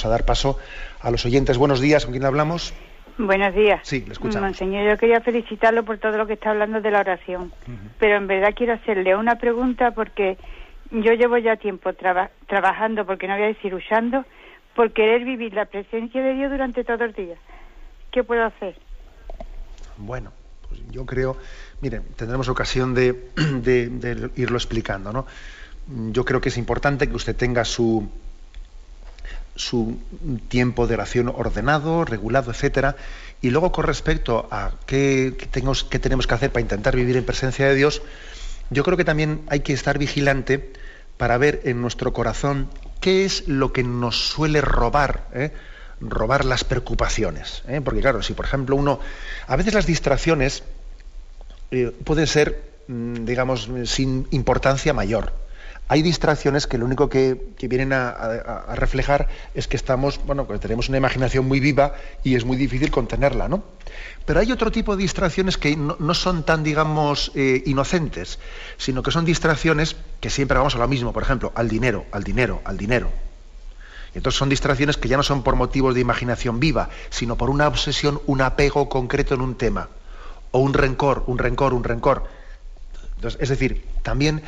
Vamos 0.00 0.06
a 0.06 0.08
dar 0.08 0.24
paso 0.24 0.58
a 1.00 1.10
los 1.10 1.26
oyentes. 1.26 1.58
Buenos 1.58 1.80
días, 1.80 2.04
¿con 2.04 2.12
quién 2.12 2.24
hablamos? 2.24 2.72
Buenos 3.18 3.54
días. 3.54 3.80
Sí, 3.82 4.02
le 4.06 4.12
escuchamos. 4.12 4.48
Monseñor, 4.48 4.88
yo 4.88 4.96
quería 4.96 5.20
felicitarlo 5.20 5.84
por 5.84 5.98
todo 5.98 6.16
lo 6.16 6.26
que 6.26 6.34
está 6.34 6.50
hablando 6.50 6.80
de 6.80 6.90
la 6.90 7.00
oración, 7.00 7.52
pero 7.98 8.16
en 8.16 8.26
verdad 8.26 8.54
quiero 8.56 8.72
hacerle 8.72 9.14
una 9.14 9.36
pregunta 9.36 9.90
porque 9.90 10.38
yo 10.90 11.12
llevo 11.12 11.36
ya 11.36 11.56
tiempo 11.56 11.92
trabajando, 11.92 13.04
porque 13.04 13.28
no 13.28 13.34
voy 13.34 13.42
a 13.44 13.46
decir 13.48 13.74
usando, 13.74 14.24
por 14.74 14.92
querer 14.92 15.24
vivir 15.24 15.52
la 15.52 15.66
presencia 15.66 16.22
de 16.22 16.32
Dios 16.32 16.50
durante 16.50 16.82
todo 16.82 17.04
el 17.04 17.12
día. 17.12 17.36
¿Qué 18.10 18.24
puedo 18.24 18.44
hacer? 18.44 18.76
Bueno, 19.98 20.32
pues 20.66 20.80
yo 20.90 21.04
creo, 21.04 21.36
miren, 21.82 22.04
tendremos 22.16 22.48
ocasión 22.48 22.94
de, 22.94 23.12
de 23.34 24.30
irlo 24.36 24.56
explicando, 24.56 25.12
¿no? 25.12 25.26
Yo 26.10 26.24
creo 26.24 26.40
que 26.40 26.48
es 26.48 26.56
importante 26.56 27.06
que 27.08 27.16
usted 27.16 27.36
tenga 27.36 27.64
su, 27.64 28.08
su 29.56 29.98
tiempo 30.48 30.86
de 30.86 30.94
oración 30.94 31.28
ordenado, 31.28 32.04
regulado, 32.04 32.50
etcétera. 32.50 32.96
Y 33.40 33.50
luego 33.50 33.72
con 33.72 33.84
respecto 33.84 34.48
a 34.50 34.72
qué, 34.86 35.34
tenemos, 35.50 35.88
tenemos 35.88 36.26
que 36.26 36.34
hacer 36.34 36.50
para 36.50 36.62
intentar 36.62 36.96
vivir 36.96 37.16
en 37.16 37.24
presencia 37.24 37.66
de 37.66 37.74
Dios, 37.74 38.02
yo 38.70 38.84
creo 38.84 38.96
que 38.96 39.04
también 39.04 39.42
hay 39.48 39.60
que 39.60 39.72
estar 39.72 39.98
vigilante 39.98 40.72
para 41.16 41.36
ver 41.38 41.60
en 41.64 41.80
nuestro 41.82 42.12
corazón 42.12 42.68
qué 43.00 43.24
es 43.24 43.48
lo 43.48 43.72
que 43.72 43.82
nos 43.82 44.28
suele 44.28 44.60
robar, 44.60 45.26
¿eh? 45.34 45.52
robar 46.00 46.44
las 46.44 46.64
preocupaciones. 46.64 47.62
¿eh? 47.68 47.80
Porque 47.84 48.00
claro, 48.00 48.22
si 48.22 48.32
por 48.32 48.44
ejemplo 48.44 48.76
uno, 48.76 49.00
a 49.46 49.56
veces 49.56 49.74
las 49.74 49.86
distracciones 49.86 50.62
eh, 51.70 51.92
pueden 52.04 52.26
ser, 52.26 52.62
mm, 52.88 53.24
digamos, 53.24 53.68
sin 53.84 54.26
importancia 54.30 54.92
mayor 54.92 55.32
hay 55.90 56.02
distracciones 56.02 56.68
que 56.68 56.78
lo 56.78 56.84
único 56.84 57.08
que, 57.08 57.36
vienen 57.62 57.92
a, 57.92 58.76
reflejar 58.76 59.26
es 59.54 59.66
que 59.66 59.76
estamos, 59.76 60.20
bueno, 60.24 60.46
que 60.46 60.56
tenemos 60.60 60.88
una 60.88 60.98
imaginación 60.98 61.48
muy 61.48 61.58
viva 61.58 61.94
y 62.22 62.36
es 62.36 62.44
muy 62.44 62.56
difícil 62.56 62.92
contenerla, 62.92 63.48
¿no? 63.48 63.64
Pero 64.24 64.38
hay 64.38 64.52
otro 64.52 64.70
tipo 64.70 64.94
de 64.94 65.02
distracciones 65.02 65.58
que 65.58 65.76
no, 65.76 66.14
son 66.14 66.44
tan, 66.44 66.62
digamos, 66.62 67.32
eh, 67.34 67.64
inocentes, 67.66 68.38
sino 68.76 69.02
que 69.02 69.10
son 69.10 69.24
distracciones 69.24 69.96
que 70.20 70.30
siempre 70.30 70.56
vamos 70.56 70.76
a 70.76 70.78
lo 70.78 70.86
mismo, 70.86 71.12
por 71.12 71.24
ejemplo, 71.24 71.50
al 71.56 71.68
dinero, 71.68 72.06
al 72.12 72.22
dinero, 72.22 72.62
al 72.64 72.78
dinero. 72.78 73.10
Y 74.14 74.18
entonces 74.18 74.38
son 74.38 74.48
distracciones 74.48 74.96
que 74.96 75.08
ya 75.08 75.16
no 75.16 75.24
son 75.24 75.42
por 75.42 75.56
motivos 75.56 75.96
de 75.96 76.02
imaginación 76.02 76.60
viva, 76.60 76.88
sino 77.08 77.34
por 77.34 77.50
una 77.50 77.66
obsesión, 77.66 78.20
un 78.26 78.42
apego 78.42 78.88
concreto 78.88 79.34
en 79.34 79.40
un 79.40 79.56
tema, 79.56 79.88
o 80.52 80.60
un 80.60 80.72
rencor, 80.72 81.24
un 81.26 81.38
rencor, 81.38 81.74
un 81.74 81.82
rencor. 81.82 82.28
Entonces, 83.16 83.42
es 83.42 83.48
decir, 83.48 83.84
también 84.04 84.42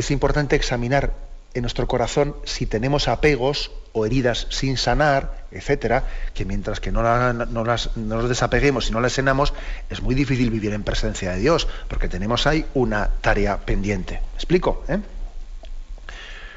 es 0.00 0.10
importante 0.10 0.56
examinar 0.56 1.12
en 1.54 1.62
nuestro 1.62 1.88
corazón 1.88 2.36
si 2.44 2.66
tenemos 2.66 3.08
apegos 3.08 3.72
o 3.92 4.06
heridas 4.06 4.46
sin 4.50 4.76
sanar, 4.76 5.46
etcétera, 5.50 6.04
que 6.34 6.44
mientras 6.44 6.78
que 6.78 6.92
no, 6.92 7.02
las, 7.02 7.96
nos 7.96 8.28
desapeguemos 8.28 8.88
y 8.88 8.92
no 8.92 9.00
las 9.00 9.14
sanamos, 9.14 9.54
es 9.90 10.00
muy 10.02 10.14
difícil 10.14 10.50
vivir 10.50 10.72
en 10.72 10.84
presencia 10.84 11.32
de 11.32 11.40
Dios, 11.40 11.66
porque 11.88 12.08
tenemos 12.08 12.46
ahí 12.46 12.64
una 12.74 13.08
tarea 13.20 13.58
pendiente. 13.58 14.14
¿Me 14.14 14.36
explico? 14.36 14.84
Eh? 14.88 14.98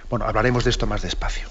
Bueno, 0.10 0.26
hablaremos 0.26 0.64
de 0.64 0.70
esto 0.70 0.86
más 0.86 1.02
despacio. 1.02 1.48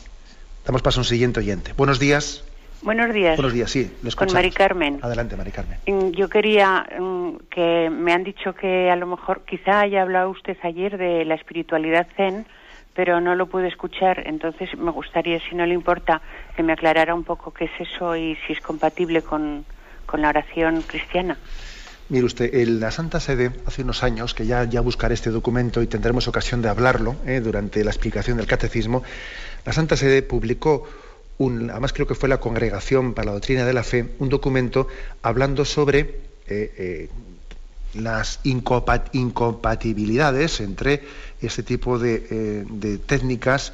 Damos 0.64 0.82
paso 0.82 1.00
a 1.00 1.02
un 1.02 1.06
siguiente 1.06 1.40
oyente. 1.40 1.72
Buenos 1.72 1.98
días. 1.98 2.44
Buenos 2.82 3.12
días. 3.12 3.36
Buenos 3.36 3.52
días, 3.52 3.70
sí. 3.70 3.90
Con 4.16 4.32
Mari 4.32 4.50
Carmen. 4.50 5.00
Adelante, 5.02 5.36
Mari 5.36 5.50
Carmen. 5.50 5.78
Mm, 5.86 6.10
yo 6.12 6.28
quería 6.28 6.86
mm, 6.98 7.36
que 7.50 7.90
me 7.90 8.12
han 8.12 8.24
dicho 8.24 8.54
que 8.54 8.90
a 8.90 8.96
lo 8.96 9.06
mejor 9.06 9.42
quizá 9.44 9.80
haya 9.80 10.02
hablado 10.02 10.30
usted 10.30 10.56
ayer 10.62 10.96
de 10.96 11.24
la 11.26 11.34
espiritualidad 11.34 12.06
zen, 12.16 12.46
pero 12.94 13.20
no 13.20 13.34
lo 13.34 13.46
pude 13.46 13.68
escuchar. 13.68 14.22
Entonces 14.26 14.70
me 14.78 14.90
gustaría, 14.90 15.38
si 15.40 15.54
no 15.54 15.66
le 15.66 15.74
importa, 15.74 16.22
que 16.56 16.62
me 16.62 16.72
aclarara 16.72 17.14
un 17.14 17.24
poco 17.24 17.52
qué 17.52 17.66
es 17.66 17.80
eso 17.80 18.16
y 18.16 18.36
si 18.46 18.54
es 18.54 18.60
compatible 18.60 19.22
con, 19.22 19.64
la 20.14 20.28
oración 20.28 20.82
cristiana. 20.82 21.36
Mire 22.08 22.24
usted, 22.24 22.52
en 22.52 22.80
la 22.80 22.90
Santa 22.90 23.20
Sede, 23.20 23.52
hace 23.66 23.82
unos 23.82 24.02
años, 24.02 24.34
que 24.34 24.44
ya, 24.44 24.64
ya 24.64 24.80
buscaré 24.80 25.14
este 25.14 25.30
documento 25.30 25.82
y 25.82 25.86
tendremos 25.86 26.26
ocasión 26.26 26.62
de 26.62 26.68
hablarlo 26.68 27.14
eh, 27.26 27.38
durante 27.40 27.84
la 27.84 27.90
explicación 27.90 28.38
del 28.38 28.48
catecismo, 28.48 29.04
la 29.64 29.72
Santa 29.72 29.96
Sede 29.96 30.22
publicó 30.22 30.88
además 31.70 31.92
creo 31.92 32.06
que 32.06 32.14
fue 32.14 32.28
la 32.28 32.38
Congregación 32.38 33.14
para 33.14 33.26
la 33.26 33.32
Doctrina 33.32 33.64
de 33.64 33.72
la 33.72 33.82
Fe, 33.82 34.10
un 34.18 34.28
documento 34.28 34.86
hablando 35.22 35.64
sobre 35.64 36.00
eh, 36.46 36.74
eh, 36.76 37.08
las 37.94 38.40
incompatibilidades 38.44 40.60
entre 40.60 41.02
este 41.40 41.62
tipo 41.62 41.98
de, 41.98 42.26
eh, 42.30 42.66
técnicas 43.06 43.72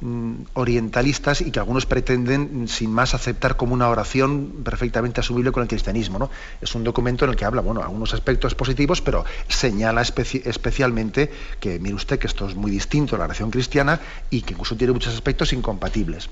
mm, 0.00 0.32
orientalistas 0.54 1.42
y 1.42 1.50
que 1.52 1.60
algunos 1.60 1.86
pretenden 1.86 2.66
sin 2.66 2.90
más 2.90 3.14
aceptar 3.14 3.56
como 3.56 3.74
una 3.74 3.88
oración 3.88 4.62
perfectamente 4.64 5.20
asumible 5.20 5.52
con 5.52 5.62
el 5.62 5.68
cristianismo. 5.68 6.28
Es 6.60 6.74
un 6.74 6.82
documento 6.82 7.24
en 7.24 7.30
el 7.32 7.36
que 7.36 7.44
habla, 7.44 7.60
bueno, 7.60 7.82
algunos 7.82 8.14
aspectos 8.14 8.56
positivos, 8.56 9.00
pero 9.00 9.24
señala 9.46 10.02
especialmente 10.02 11.30
que, 11.60 11.78
mire 11.78 11.94
usted, 11.94 12.18
que 12.18 12.26
esto 12.26 12.48
es 12.48 12.56
muy 12.56 12.72
distinto 12.72 13.14
a 13.14 13.18
la 13.18 13.26
oración 13.26 13.50
cristiana 13.50 14.00
y 14.30 14.42
que 14.42 14.54
incluso 14.54 14.76
tiene 14.76 14.92
muchos 14.92 15.14
aspectos 15.14 15.52
incompatibles. 15.52 16.28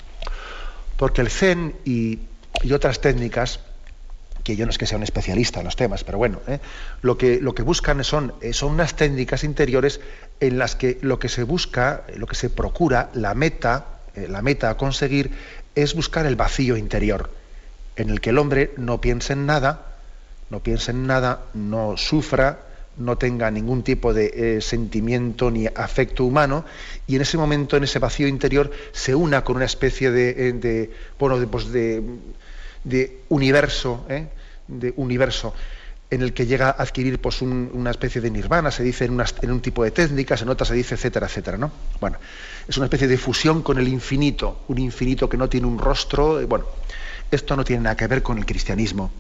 Porque 1.01 1.23
el 1.23 1.31
Zen 1.31 1.77
y, 1.87 2.19
otras 2.75 3.01
técnicas 3.01 3.61
que 4.45 4.55
yo 4.55 4.67
no 4.67 4.71
es 4.71 4.77
que 4.77 4.85
sea 4.85 4.99
un 4.99 5.03
especialista 5.03 5.61
en 5.61 5.65
los 5.65 5.75
temas, 5.75 6.05
pero 6.05 6.19
bueno, 6.19 6.41
¿eh? 6.47 6.59
lo, 7.01 7.17
que, 7.17 7.39
buscan 7.63 8.05
son, 8.05 8.35
eh, 8.43 8.53
son 8.53 8.73
unas 8.73 8.97
técnicas 8.97 9.43
interiores 9.43 10.03
en 10.41 10.59
las 10.59 10.77
que 10.77 10.99
lo 11.01 11.19
que 11.19 11.31
se 11.31 11.43
busca, 11.43 12.05
lo 12.17 12.27
que 12.27 12.35
se 12.35 12.51
procura, 12.51 13.09
la 13.15 13.33
meta, 13.33 13.87
eh, 14.15 14.27
la 14.29 14.43
meta 14.43 14.69
a 14.69 14.77
conseguir 14.77 15.31
es 15.75 15.95
buscar 15.95 16.27
el 16.27 16.37
vacío 16.37 16.77
interior, 16.77 17.31
en 17.97 18.11
el 18.11 18.21
que 18.21 18.29
el 18.29 18.37
hombre 18.37 18.75
no 18.77 19.01
piense 19.01 19.33
en 19.33 19.47
nada, 19.47 19.97
no 20.51 20.61
piense 20.61 20.91
en 20.91 21.07
nada, 21.07 21.45
no 21.55 21.97
sufra, 21.97 22.59
no 22.97 23.16
tenga 23.16 23.51
ningún 23.51 23.82
tipo 23.82 24.12
de 24.12 24.61
sentimiento 24.61 25.51
ni 25.51 25.66
afecto 25.66 26.24
humano 26.24 26.64
y 27.07 27.16
en 27.16 27.22
ese 27.22 27.38
momento, 27.38 27.76
en 27.76 27.84
ese 27.84 27.99
vacío 27.99 28.28
interior, 28.28 28.70
se 28.93 29.14
una 29.14 29.43
con 29.43 29.57
una 29.57 29.64
especie 29.64 30.11
de, 30.11 30.53
de 30.53 30.91
bueno, 31.18 31.38
de, 31.38 31.47
pues 31.47 31.72
de 31.72 33.20
universo, 33.28 34.05
¿eh? 34.09 34.26
de 34.68 34.93
universo 34.97 35.55
en 36.11 36.22
el 36.22 36.32
que 36.32 36.47
llega 36.47 36.68
a 36.68 36.82
adquirir 36.82 37.20
pues, 37.20 37.41
una 37.41 37.91
especie 37.91 38.20
de 38.20 38.30
nirvana, 38.30 38.70
se 38.70 38.82
dice 38.82 39.05
en, 39.05 39.22
en, 39.43 39.51
un 39.53 39.61
tipo 39.61 39.84
de 39.84 39.93
técnicas, 39.93 40.43
en 40.43 40.49
otras 40.49 40.68
se 40.68 40.74
dice 40.74 40.97
etcétera, 40.97 41.26
etcétera. 41.26 41.57
¿no? 41.57 41.70
Bueno, 42.01 42.18
es 42.66 42.76
una 42.76 42.86
especie 42.86 43.07
de 43.07 43.16
fusión 43.16 43.62
con 43.62 43.78
el 43.78 43.86
infinito, 43.86 44.62
un 44.68 44.78
infinito 44.78 45.28
que 45.28 45.36
no 45.36 45.49
tiene 45.49 45.68
un 45.68 45.78
rostro. 45.78 46.45
Bueno, 46.49 46.66
esto 47.30 47.57
no 47.57 47.64
tiene 47.64 47.84
nada 47.84 47.97
que 47.97 48.09
ver 48.09 48.22
con 48.22 48.38
el 48.38 48.45
cristianismo. 48.47 49.12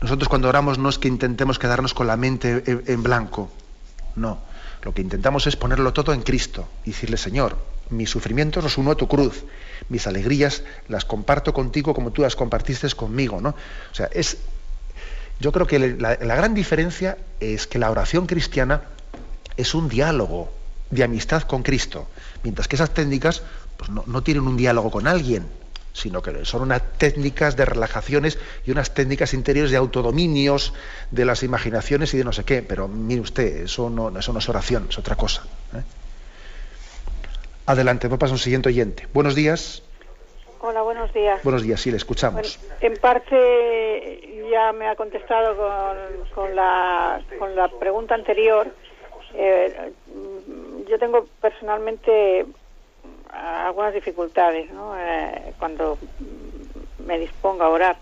Nosotros 0.00 0.28
cuando 0.28 0.48
oramos 0.48 0.78
no 0.78 0.88
es 0.88 0.98
que 0.98 1.08
intentemos 1.08 1.58
quedarnos 1.58 1.94
con 1.94 2.06
la 2.06 2.16
mente 2.16 2.62
en 2.66 3.02
blanco, 3.02 3.50
no. 4.14 4.38
Lo 4.82 4.94
que 4.94 5.02
intentamos 5.02 5.46
es 5.46 5.56
ponerlo 5.56 5.92
todo 5.92 6.12
en 6.12 6.22
Cristo 6.22 6.68
y 6.84 6.90
decirle, 6.90 7.16
Señor, 7.16 7.56
mis 7.90 8.10
sufrimientos 8.10 8.62
los 8.62 8.78
uno 8.78 8.92
a 8.92 8.94
tu 8.94 9.08
cruz, 9.08 9.44
mis 9.88 10.06
alegrías 10.06 10.62
las 10.88 11.04
comparto 11.04 11.52
contigo 11.52 11.94
como 11.94 12.12
tú 12.12 12.22
las 12.22 12.36
compartiste 12.36 12.88
conmigo, 12.90 13.40
¿no? 13.40 13.50
O 13.50 13.94
sea, 13.94 14.08
es, 14.12 14.36
yo 15.40 15.50
creo 15.50 15.66
que 15.66 15.78
la, 15.78 16.14
gran 16.16 16.54
diferencia 16.54 17.18
es 17.40 17.66
que 17.66 17.78
la 17.78 17.90
oración 17.90 18.26
cristiana 18.26 18.82
es 19.56 19.74
un 19.74 19.88
diálogo 19.88 20.52
de 20.90 21.02
amistad 21.02 21.42
con 21.42 21.62
Cristo, 21.62 22.06
mientras 22.44 22.68
que 22.68 22.76
esas 22.76 22.94
técnicas 22.94 23.42
pues 23.76 23.90
no 23.90 24.22
tienen 24.22 24.46
un 24.46 24.56
diálogo 24.56 24.90
con 24.90 25.06
alguien, 25.06 25.46
sino 25.96 26.20
que 26.20 26.44
son 26.44 26.62
unas 26.62 26.82
técnicas 26.98 27.56
de 27.56 27.64
relajaciones 27.64 28.38
y 28.66 28.70
unas 28.70 28.92
técnicas 28.92 29.32
interiores 29.32 29.70
de 29.70 29.78
autodominios 29.78 30.74
de 31.10 31.24
las 31.24 31.42
imaginaciones 31.42 32.12
y 32.12 32.18
de 32.18 32.24
no 32.24 32.32
sé 32.32 32.44
qué. 32.44 32.62
Pero 32.62 32.86
mire 32.86 33.22
usted, 33.22 33.64
eso 33.64 33.88
no, 33.88 34.16
eso 34.16 34.32
no 34.32 34.38
es 34.40 34.48
oración, 34.48 34.88
es 34.90 34.98
otra 34.98 35.16
cosa. 35.16 35.42
¿eh? 35.74 35.82
Adelante, 37.64 38.10
me 38.10 38.18
pasa 38.18 38.34
un 38.34 38.38
siguiente 38.38 38.68
oyente. 38.68 39.08
Buenos 39.14 39.34
días. 39.34 39.82
Hola, 40.60 40.82
buenos 40.82 41.12
días. 41.14 41.42
Buenos 41.42 41.62
días, 41.62 41.80
sí, 41.80 41.90
le 41.90 41.96
escuchamos. 41.96 42.58
en 42.80 42.96
parte 42.98 44.48
ya 44.50 44.72
me 44.72 44.88
ha 44.88 44.96
contestado 44.96 45.56
con, 46.34 46.54
la, 46.54 47.22
con 47.38 47.56
la 47.56 47.68
pregunta 47.68 48.14
anterior. 48.14 48.68
Eh, 49.34 49.92
yo 50.88 50.98
tengo 50.98 51.26
personalmente 51.40 52.46
algunas 53.32 53.94
dificultades 53.94 54.70
¿no? 54.70 54.98
Eh, 54.98 55.52
cuando 55.58 55.98
me 57.04 57.18
dispongo 57.18 57.64
a 57.64 57.68
orar. 57.68 57.96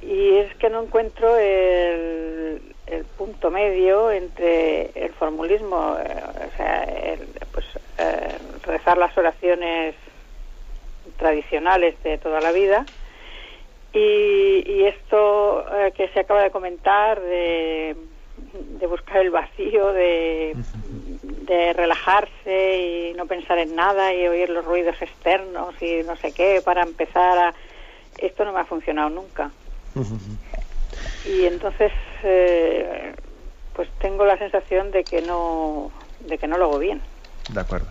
Y 0.00 0.36
es 0.38 0.54
que 0.56 0.68
no 0.68 0.82
encuentro 0.82 1.36
el, 1.36 2.74
el 2.86 3.04
punto 3.04 3.50
medio 3.50 4.10
entre 4.10 4.90
el 4.94 5.12
formulismo, 5.12 5.96
eh, 5.98 6.22
o 6.52 6.56
sea, 6.56 6.88
pues, 7.52 7.66
eh, 7.98 8.38
rezar 8.64 8.98
las 8.98 9.16
oraciones 9.16 9.94
tradicionales 11.18 12.00
de 12.02 12.18
toda 12.18 12.40
la 12.40 12.52
vida 12.52 12.84
y, 13.92 14.64
y 14.66 14.84
esto 14.86 15.64
que 15.94 16.08
se 16.08 16.20
acaba 16.20 16.42
de 16.42 16.50
comentar 16.50 17.20
de, 17.20 17.94
de 18.52 18.86
buscar 18.86 19.18
el 19.18 19.30
vacío, 19.30 19.92
de, 19.92 20.56
de 21.22 21.72
relajarse 21.72 23.10
y 23.10 23.14
no 23.14 23.26
pensar 23.26 23.58
en 23.58 23.76
nada 23.76 24.12
y 24.12 24.26
oír 24.26 24.50
los 24.50 24.64
ruidos 24.64 25.00
externos 25.00 25.74
y 25.80 26.02
no 26.04 26.16
sé 26.16 26.32
qué 26.32 26.60
para 26.64 26.82
empezar 26.82 27.38
a... 27.38 27.54
Esto 28.18 28.44
no 28.44 28.52
me 28.52 28.60
ha 28.60 28.64
funcionado 28.64 29.08
nunca. 29.08 29.50
Y 31.24 31.44
entonces, 31.46 31.92
eh, 32.22 33.14
pues 33.74 33.88
tengo 34.00 34.24
la 34.24 34.36
sensación 34.36 34.90
de 34.90 35.04
que 35.04 35.22
no, 35.22 35.90
de 36.20 36.36
que 36.38 36.46
no 36.46 36.58
lo 36.58 36.64
hago 36.66 36.78
bien. 36.78 37.00
De 37.50 37.60
acuerdo. 37.60 37.86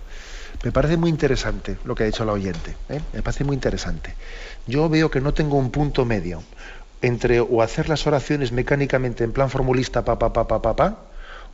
Me 0.64 0.72
parece 0.72 0.98
muy 0.98 1.10
interesante 1.10 1.78
lo 1.86 1.96
que 1.96 2.04
ha 2.04 2.06
dicho 2.06 2.24
la 2.24 2.34
oyente. 2.34 2.76
¿eh? 2.90 3.02
Me 3.14 3.24
parece 3.24 3.44
muy 3.44 3.56
interesante. 3.56 4.14
Yo 4.68 4.90
veo 4.90 5.10
que 5.10 5.22
no 5.22 5.34
tengo 5.34 5.58
un 5.58 5.72
punto 5.72 6.06
medio 6.06 6.44
entre 7.02 7.40
o 7.40 7.64
hacer 7.64 7.90
las 7.90 8.06
oraciones 8.06 8.52
mecánicamente 8.52 9.24
en 9.24 9.32
plan 9.32 9.50
formulista 9.50 10.06
pa 10.06 10.20
pa 10.20 10.32
pa 10.32 10.48
pa 10.48 10.62
pa, 10.62 10.76
pa 10.76 10.98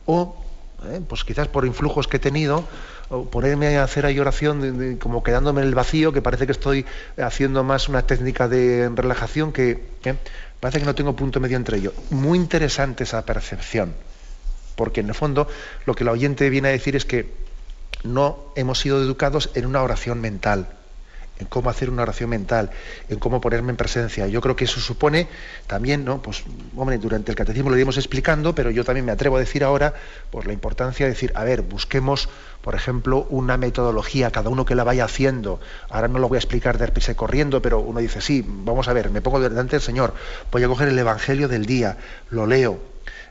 o 0.04 0.36
¿eh? 0.84 1.00
pues 1.06 1.24
quizás 1.24 1.48
por 1.48 1.66
influjos 1.66 2.08
que 2.08 2.18
he 2.18 2.20
tenido, 2.20 2.64
o 3.08 3.24
ponerme 3.24 3.78
a 3.78 3.84
hacer 3.84 4.06
ahí 4.06 4.18
oración 4.18 4.98
como 4.98 5.22
quedándome 5.22 5.62
en 5.62 5.68
el 5.68 5.74
vacío, 5.74 6.12
que 6.12 6.22
parece 6.22 6.46
que 6.46 6.52
estoy 6.52 6.84
haciendo 7.16 7.64
más 7.64 7.88
una 7.88 8.02
técnica 8.02 8.48
de 8.48 8.90
relajación 8.94 9.52
que 9.52 9.82
¿eh? 10.04 10.14
parece 10.60 10.80
que 10.80 10.86
no 10.86 10.94
tengo 10.94 11.16
punto 11.16 11.40
medio 11.40 11.56
entre 11.56 11.78
ellos. 11.78 11.94
Muy 12.10 12.38
interesante 12.38 13.04
esa 13.04 13.24
percepción, 13.24 13.94
porque 14.76 15.00
en 15.00 15.08
el 15.08 15.14
fondo 15.14 15.48
lo 15.86 15.94
que 15.94 16.04
la 16.04 16.12
oyente 16.12 16.50
viene 16.50 16.68
a 16.68 16.72
decir 16.72 16.96
es 16.96 17.04
que 17.04 17.32
no 18.04 18.52
hemos 18.54 18.78
sido 18.78 19.02
educados 19.02 19.50
en 19.54 19.66
una 19.66 19.82
oración 19.82 20.20
mental 20.20 20.68
en 21.38 21.46
cómo 21.46 21.70
hacer 21.70 21.90
una 21.90 22.02
oración 22.02 22.30
mental, 22.30 22.70
en 23.08 23.18
cómo 23.18 23.40
ponerme 23.40 23.70
en 23.70 23.76
presencia. 23.76 24.26
Yo 24.26 24.40
creo 24.40 24.56
que 24.56 24.64
eso 24.64 24.80
supone 24.80 25.28
también, 25.66 26.04
¿no? 26.04 26.20
Pues, 26.20 26.44
hombre, 26.76 26.98
durante 26.98 27.32
el 27.32 27.36
catecismo 27.36 27.70
lo 27.70 27.76
iremos 27.76 27.96
explicando, 27.96 28.54
pero 28.54 28.70
yo 28.70 28.84
también 28.84 29.04
me 29.06 29.12
atrevo 29.12 29.36
a 29.36 29.40
decir 29.40 29.64
ahora, 29.64 29.94
pues 30.30 30.46
la 30.46 30.52
importancia 30.52 31.06
de 31.06 31.12
decir, 31.12 31.32
a 31.34 31.44
ver, 31.44 31.62
busquemos, 31.62 32.28
por 32.62 32.74
ejemplo, 32.74 33.26
una 33.30 33.56
metodología, 33.56 34.30
cada 34.30 34.50
uno 34.50 34.64
que 34.64 34.74
la 34.74 34.84
vaya 34.84 35.04
haciendo. 35.04 35.60
Ahora 35.88 36.08
no 36.08 36.18
lo 36.18 36.28
voy 36.28 36.36
a 36.36 36.40
explicar 36.40 36.78
de 36.78 36.88
pise 36.88 37.14
corriendo, 37.14 37.62
pero 37.62 37.80
uno 37.80 38.00
dice, 38.00 38.20
sí, 38.20 38.44
vamos 38.46 38.88
a 38.88 38.92
ver, 38.92 39.10
me 39.10 39.20
pongo 39.20 39.40
delante 39.40 39.72
del 39.72 39.82
Señor, 39.82 40.14
voy 40.50 40.62
a 40.62 40.68
coger 40.68 40.88
el 40.88 40.98
Evangelio 40.98 41.48
del 41.48 41.66
día, 41.66 41.98
lo 42.30 42.46
leo, 42.46 42.80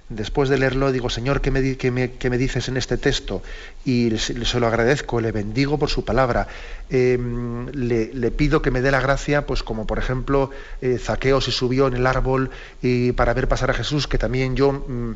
después 0.09 0.49
de 0.49 0.57
leerlo 0.57 0.91
digo, 0.91 1.09
Señor, 1.09 1.41
¿qué 1.41 1.51
me, 1.51 1.61
me, 1.61 2.37
dices 2.37 2.67
en 2.67 2.77
este 2.77 2.97
texto? 2.97 3.41
Y 3.85 4.17
se, 4.17 4.59
lo 4.59 4.67
agradezco, 4.67 5.19
le 5.21 5.31
bendigo 5.31 5.77
por 5.77 5.89
su 5.89 6.05
palabra. 6.05 6.47
Em, 6.89 7.67
le, 7.67 8.31
pido 8.31 8.61
que 8.61 8.71
me 8.71 8.81
dé 8.81 8.91
la 8.91 9.01
gracia, 9.01 9.45
pues 9.45 9.63
como 9.63 9.85
por 9.87 9.99
ejemplo 9.99 10.51
eh, 10.81 10.97
Zaqueo 10.99 11.41
se 11.41 11.51
subió 11.51 11.87
en 11.87 11.95
el 11.95 12.07
árbol 12.07 12.51
y 12.81 13.11
para 13.13 13.33
ver 13.33 13.47
pasar 13.47 13.71
a 13.71 13.73
Jesús, 13.73 14.07
que 14.07 14.17
también 14.17 14.55
yo... 14.55 14.71
Mm, 14.71 15.15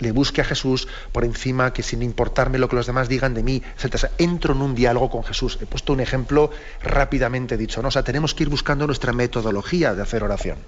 le 0.00 0.10
busque 0.10 0.40
a 0.40 0.44
Jesús 0.44 0.88
por 1.12 1.24
encima, 1.24 1.72
que 1.72 1.84
sin 1.84 2.02
importarme 2.02 2.58
lo 2.58 2.68
que 2.68 2.74
los 2.74 2.86
demás 2.86 3.08
digan 3.08 3.32
de 3.32 3.44
mí, 3.44 3.62
etc. 3.78 4.06
entro 4.18 4.52
en 4.52 4.60
un 4.60 4.74
diálogo 4.74 5.08
con 5.08 5.22
Jesús. 5.22 5.56
He 5.62 5.66
puesto 5.66 5.92
un 5.92 6.00
ejemplo 6.00 6.50
rápidamente 6.82 7.56
dicho, 7.56 7.80
¿no? 7.80 7.88
O 7.88 7.90
sea, 7.92 8.02
tenemos 8.02 8.34
que 8.34 8.42
ir 8.42 8.48
buscando 8.48 8.88
nuestra 8.88 9.12
metodología 9.12 9.94
de 9.94 10.02
hacer 10.02 10.24
oración. 10.24 10.58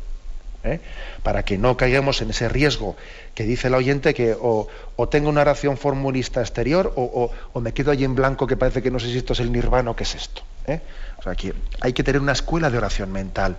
¿Eh? 0.66 0.80
para 1.22 1.44
que 1.44 1.58
no 1.58 1.76
caigamos 1.76 2.22
en 2.22 2.30
ese 2.30 2.48
riesgo 2.48 2.96
que 3.34 3.44
dice 3.44 3.68
el 3.68 3.74
oyente 3.74 4.14
que 4.14 4.36
o, 4.38 4.68
tengo 5.10 5.28
una 5.28 5.42
oración 5.42 5.76
formulista 5.76 6.40
exterior 6.40 6.92
o, 6.96 7.30
me 7.60 7.72
quedo 7.72 7.90
allí 7.90 8.04
en 8.04 8.14
blanco 8.14 8.46
que 8.46 8.56
parece 8.56 8.82
que 8.82 8.90
no 8.90 8.98
sé 8.98 9.06
si 9.06 9.18
esto 9.18 9.32
es 9.32 9.40
el 9.40 9.52
nirvana 9.52 9.90
o 9.90 9.96
qué 9.96 10.04
es 10.04 10.14
esto. 10.14 10.42
¿eh? 10.66 10.80
O 11.18 11.22
sea, 11.22 11.34
que 11.34 11.52
hay 11.80 11.92
que 11.92 12.02
tener 12.02 12.20
una 12.20 12.32
escuela 12.32 12.70
de 12.70 12.78
oración 12.78 13.12
mental, 13.12 13.56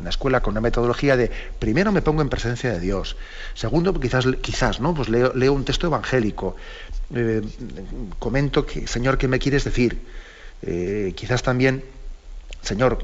una 0.00 0.10
escuela 0.10 0.40
con 0.40 0.52
una 0.52 0.60
metodología 0.60 1.16
de 1.16 1.30
primero 1.58 1.92
me 1.92 2.02
pongo 2.02 2.22
en 2.22 2.28
presencia 2.28 2.70
de 2.72 2.80
Dios, 2.80 3.16
segundo 3.54 3.98
quizás 3.98 4.26
quizás 4.40 4.80
no 4.80 4.94
pues 4.94 5.08
leo, 5.08 5.52
un 5.52 5.64
texto 5.64 5.86
evangélico, 5.86 6.56
eh, 7.14 7.42
comento 8.18 8.64
que 8.64 8.86
Señor 8.86 9.18
qué 9.18 9.28
me 9.28 9.38
quieres 9.38 9.64
decir, 9.64 9.98
quizás 11.14 11.42
también 11.42 11.82
Señor, 12.60 12.98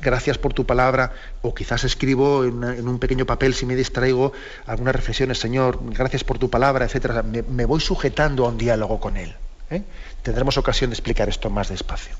gracias 0.00 0.38
por 0.38 0.54
tu 0.54 0.64
palabra, 0.64 1.12
o 1.42 1.54
quizás 1.54 1.84
escribo 1.84 2.44
en, 2.44 2.88
un 2.88 2.98
pequeño 2.98 3.26
papel 3.26 3.52
si 3.52 3.66
me 3.66 3.74
distraigo 3.74 4.32
algunas 4.66 4.94
reflexiones, 4.94 5.38
Señor, 5.38 5.80
gracias 5.82 6.24
por 6.24 6.38
tu 6.38 6.48
palabra, 6.48 6.84
etcétera. 6.84 7.22
Me, 7.22 7.64
voy 7.64 7.80
sujetando 7.80 8.46
a 8.46 8.48
un 8.48 8.58
diálogo 8.58 9.00
con 9.00 9.16
Él. 9.16 9.34
¿eh? 9.70 9.82
Tendremos 10.22 10.56
ocasión 10.56 10.90
de 10.90 10.94
explicar 10.94 11.28
esto 11.28 11.50
más 11.50 11.68
despacio. 11.68 12.14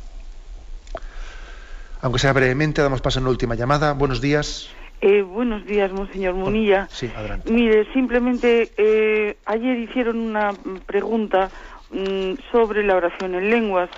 Aunque 2.01 2.18
sea 2.18 2.33
brevemente, 2.33 2.83
damos 2.83 3.01
paso 3.01 3.20
en 3.20 3.25
la 3.25 3.31
última 3.31 3.55
llamada. 3.55 3.93
Buenos 3.93 4.20
días. 4.20 4.68
Eh, 5.01 5.23
buenos 5.23 5.64
días, 5.64 5.91
monseñor 5.93 6.35
Munilla. 6.35 6.89
Sí, 6.91 7.11
adelante. 7.14 7.51
Mire, 7.51 7.93
simplemente 7.93 8.70
eh, 8.77 9.37
ayer 9.47 9.79
hicieron 9.79 10.18
una 10.18 10.53
pregunta 10.85 11.49
mm, 11.91 12.35
sobre 12.51 12.85
la 12.85 12.97
oración 12.97 13.35
en 13.35 13.51
lenguas 13.51 13.89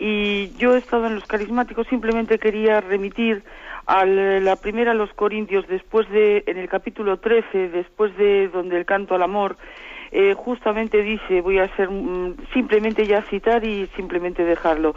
y 0.00 0.56
yo 0.56 0.74
he 0.74 0.78
estado 0.78 1.06
en 1.06 1.14
los 1.14 1.26
carismáticos, 1.26 1.86
simplemente 1.86 2.38
quería 2.38 2.80
remitir 2.80 3.44
a 3.86 4.06
la 4.06 4.56
primera 4.56 4.92
a 4.92 4.94
los 4.94 5.12
Corintios, 5.12 5.68
después 5.68 6.08
de, 6.10 6.42
en 6.46 6.56
el 6.56 6.68
capítulo 6.68 7.18
13, 7.18 7.68
después 7.68 8.16
de 8.16 8.48
donde 8.48 8.78
el 8.78 8.86
canto 8.86 9.14
al 9.14 9.22
amor, 9.22 9.56
eh, 10.10 10.34
justamente 10.34 11.02
dice, 11.02 11.42
voy 11.42 11.58
a 11.58 11.68
ser 11.76 11.90
mm, 11.90 12.36
simplemente 12.54 13.06
ya 13.06 13.22
citar 13.22 13.64
y 13.64 13.88
simplemente 13.94 14.42
dejarlo, 14.42 14.94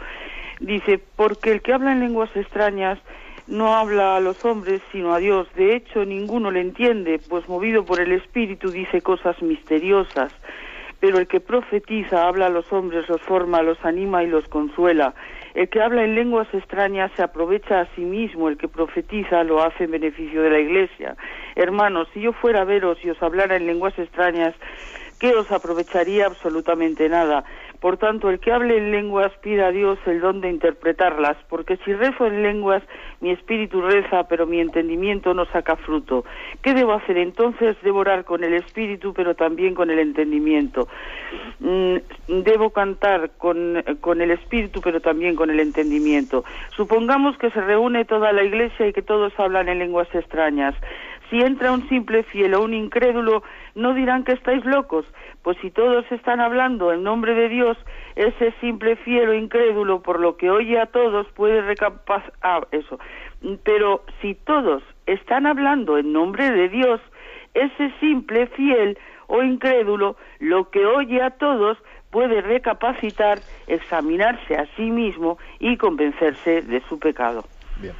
dice, 0.58 0.98
porque 1.16 1.52
el 1.52 1.60
que 1.60 1.74
habla 1.74 1.92
en 1.92 2.00
lenguas 2.00 2.34
extrañas 2.34 2.98
no 3.46 3.74
habla 3.74 4.16
a 4.16 4.20
los 4.20 4.42
hombres 4.44 4.80
sino 4.90 5.12
a 5.12 5.18
Dios. 5.18 5.48
De 5.54 5.76
hecho, 5.76 6.04
ninguno 6.06 6.50
le 6.50 6.60
entiende, 6.60 7.20
pues 7.28 7.46
movido 7.46 7.84
por 7.84 8.00
el 8.00 8.12
Espíritu 8.12 8.70
dice 8.70 9.02
cosas 9.02 9.40
misteriosas. 9.42 10.32
Pero 11.04 11.18
el 11.18 11.26
que 11.26 11.38
profetiza 11.38 12.26
habla 12.26 12.46
a 12.46 12.48
los 12.48 12.72
hombres, 12.72 13.06
los 13.10 13.20
forma, 13.20 13.60
los 13.60 13.76
anima 13.84 14.24
y 14.24 14.26
los 14.26 14.48
consuela. 14.48 15.12
El 15.52 15.68
que 15.68 15.82
habla 15.82 16.02
en 16.02 16.14
lenguas 16.14 16.48
extrañas 16.54 17.12
se 17.14 17.22
aprovecha 17.22 17.80
a 17.80 17.94
sí 17.94 18.00
mismo, 18.00 18.48
el 18.48 18.56
que 18.56 18.68
profetiza 18.68 19.44
lo 19.44 19.62
hace 19.62 19.84
en 19.84 19.90
beneficio 19.90 20.40
de 20.40 20.48
la 20.48 20.60
Iglesia. 20.60 21.14
Hermanos, 21.56 22.08
si 22.14 22.22
yo 22.22 22.32
fuera 22.32 22.62
a 22.62 22.64
veros 22.64 22.96
y 23.04 23.10
os 23.10 23.22
hablara 23.22 23.54
en 23.54 23.66
lenguas 23.66 23.92
extrañas, 23.98 24.54
¿qué 25.20 25.34
os 25.34 25.52
aprovecharía 25.52 26.24
absolutamente 26.24 27.06
nada? 27.10 27.44
Por 27.84 27.98
tanto, 27.98 28.30
el 28.30 28.40
que 28.40 28.50
hable 28.50 28.78
en 28.78 28.92
lenguas 28.92 29.30
pida 29.42 29.66
a 29.66 29.70
Dios 29.70 29.98
el 30.06 30.22
don 30.22 30.40
de 30.40 30.48
interpretarlas, 30.48 31.36
porque 31.50 31.76
si 31.84 31.92
rezo 31.92 32.24
en 32.24 32.42
lenguas, 32.42 32.82
mi 33.20 33.30
espíritu 33.30 33.82
reza, 33.82 34.26
pero 34.26 34.46
mi 34.46 34.58
entendimiento 34.58 35.34
no 35.34 35.44
saca 35.44 35.76
fruto. 35.76 36.24
¿Qué 36.62 36.72
debo 36.72 36.94
hacer 36.94 37.18
entonces? 37.18 37.76
Devorar 37.82 38.24
con 38.24 38.42
el 38.42 38.54
espíritu, 38.54 39.12
pero 39.12 39.34
también 39.34 39.74
con 39.74 39.90
el 39.90 39.98
entendimiento. 39.98 40.88
Mm, 41.60 41.96
debo 42.28 42.70
cantar 42.70 43.32
con, 43.36 43.84
con 44.00 44.22
el 44.22 44.30
espíritu, 44.30 44.80
pero 44.80 45.00
también 45.00 45.36
con 45.36 45.50
el 45.50 45.60
entendimiento. 45.60 46.42
Supongamos 46.74 47.36
que 47.36 47.50
se 47.50 47.60
reúne 47.60 48.06
toda 48.06 48.32
la 48.32 48.44
iglesia 48.44 48.86
y 48.86 48.94
que 48.94 49.02
todos 49.02 49.38
hablan 49.38 49.68
en 49.68 49.80
lenguas 49.80 50.08
extrañas. 50.14 50.74
Si 51.28 51.38
entra 51.38 51.72
un 51.72 51.86
simple 51.90 52.22
fiel 52.22 52.54
o 52.54 52.62
un 52.62 52.72
incrédulo, 52.72 53.42
no 53.74 53.92
dirán 53.92 54.24
que 54.24 54.32
estáis 54.32 54.64
locos 54.64 55.04
pues 55.44 55.58
si 55.60 55.70
todos 55.70 56.10
están 56.10 56.40
hablando 56.40 56.90
en 56.90 57.02
nombre 57.02 57.34
de 57.34 57.50
Dios, 57.50 57.76
ese 58.16 58.52
simple 58.62 58.96
fiel 58.96 59.28
o 59.28 59.34
incrédulo, 59.34 60.00
por 60.00 60.18
lo 60.18 60.38
que 60.38 60.50
oye 60.50 60.80
a 60.80 60.86
todos, 60.86 61.26
puede 61.34 61.60
recapacitar 61.60 62.32
ah, 62.42 62.66
eso. 62.72 62.98
Pero 63.62 64.02
si 64.22 64.34
todos 64.34 64.82
están 65.04 65.46
hablando 65.46 65.98
en 65.98 66.14
nombre 66.14 66.50
de 66.50 66.70
Dios, 66.70 66.98
ese 67.52 67.92
simple 68.00 68.46
fiel 68.46 68.98
o 69.26 69.42
incrédulo, 69.42 70.16
lo 70.38 70.70
que 70.70 70.86
oye 70.86 71.22
a 71.22 71.30
todos, 71.30 71.76
puede 72.10 72.40
recapacitar, 72.40 73.38
examinarse 73.66 74.56
a 74.56 74.66
sí 74.76 74.90
mismo 74.90 75.36
y 75.58 75.76
convencerse 75.76 76.62
de 76.62 76.80
su 76.88 76.98
pecado. 76.98 77.44
Bien. 77.82 77.94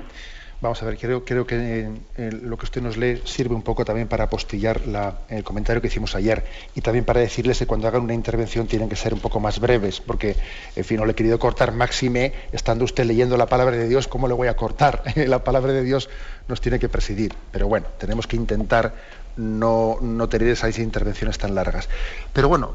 Vamos 0.65 0.83
a 0.83 0.87
ver, 0.87 0.97
creo, 0.97 1.47
que 1.47 1.91
eh, 2.17 2.31
lo 2.41 2.57
que 2.57 2.65
usted 2.65 2.81
nos 2.81 2.97
lee 2.97 3.21
sirve 3.27 3.55
un 3.55 3.61
poco 3.61 3.85
también 3.85 4.09
para 4.09 4.25
apostillar 4.25 4.81
el 5.29 5.45
comentario 5.45 5.83
que 5.83 5.89
hicimos 5.89 6.15
ayer 6.15 6.43
y 6.75 6.81
también 6.81 7.05
para 7.05 7.21
decirles 7.21 7.59
que 7.59 7.67
cuando 7.67 7.87
hagan 7.87 8.01
una 8.01 8.15
intervención 8.15 8.67
tienen 8.67 8.89
que 8.89 8.97
ser 8.97 9.13
un 9.13 9.21
poco 9.21 9.41
más 9.41 9.61
breves, 9.61 10.01
porque, 10.01 10.37
en 10.75 10.85
fin, 10.87 10.97
no 10.97 11.05
le 11.05 11.13
he 11.13 11.15
querido 11.15 11.39
cortar 11.39 11.73
máxime, 11.73 12.33
estando 12.51 12.87
usted 12.87 13.05
leyendo 13.05 13.37
la 13.37 13.45
palabra 13.45 13.77
de 13.77 13.87
Dios, 13.87 14.09
¿cómo 14.09 14.27
le 14.27 14.33
voy 14.33 14.49
a 14.49 14.57
cortar? 14.57 15.03
la 15.17 15.45
palabra 15.45 15.75
de 15.75 15.83
Dios 15.83 16.09
nos 16.49 16.63
tiene 16.63 16.79
que 16.79 16.89
presidir. 16.89 17.35
Pero 17.53 17.69
bueno, 17.69 17.89
tenemos 17.99 18.27
que 18.27 18.37
intentar 18.37 18.95
no, 19.37 19.99
no 20.01 20.31
tener 20.31 20.49
esas 20.49 20.79
intervenciones 20.79 21.37
tan 21.37 21.55
largas. 21.55 21.91
Pero 22.33 22.49
bueno, 22.49 22.73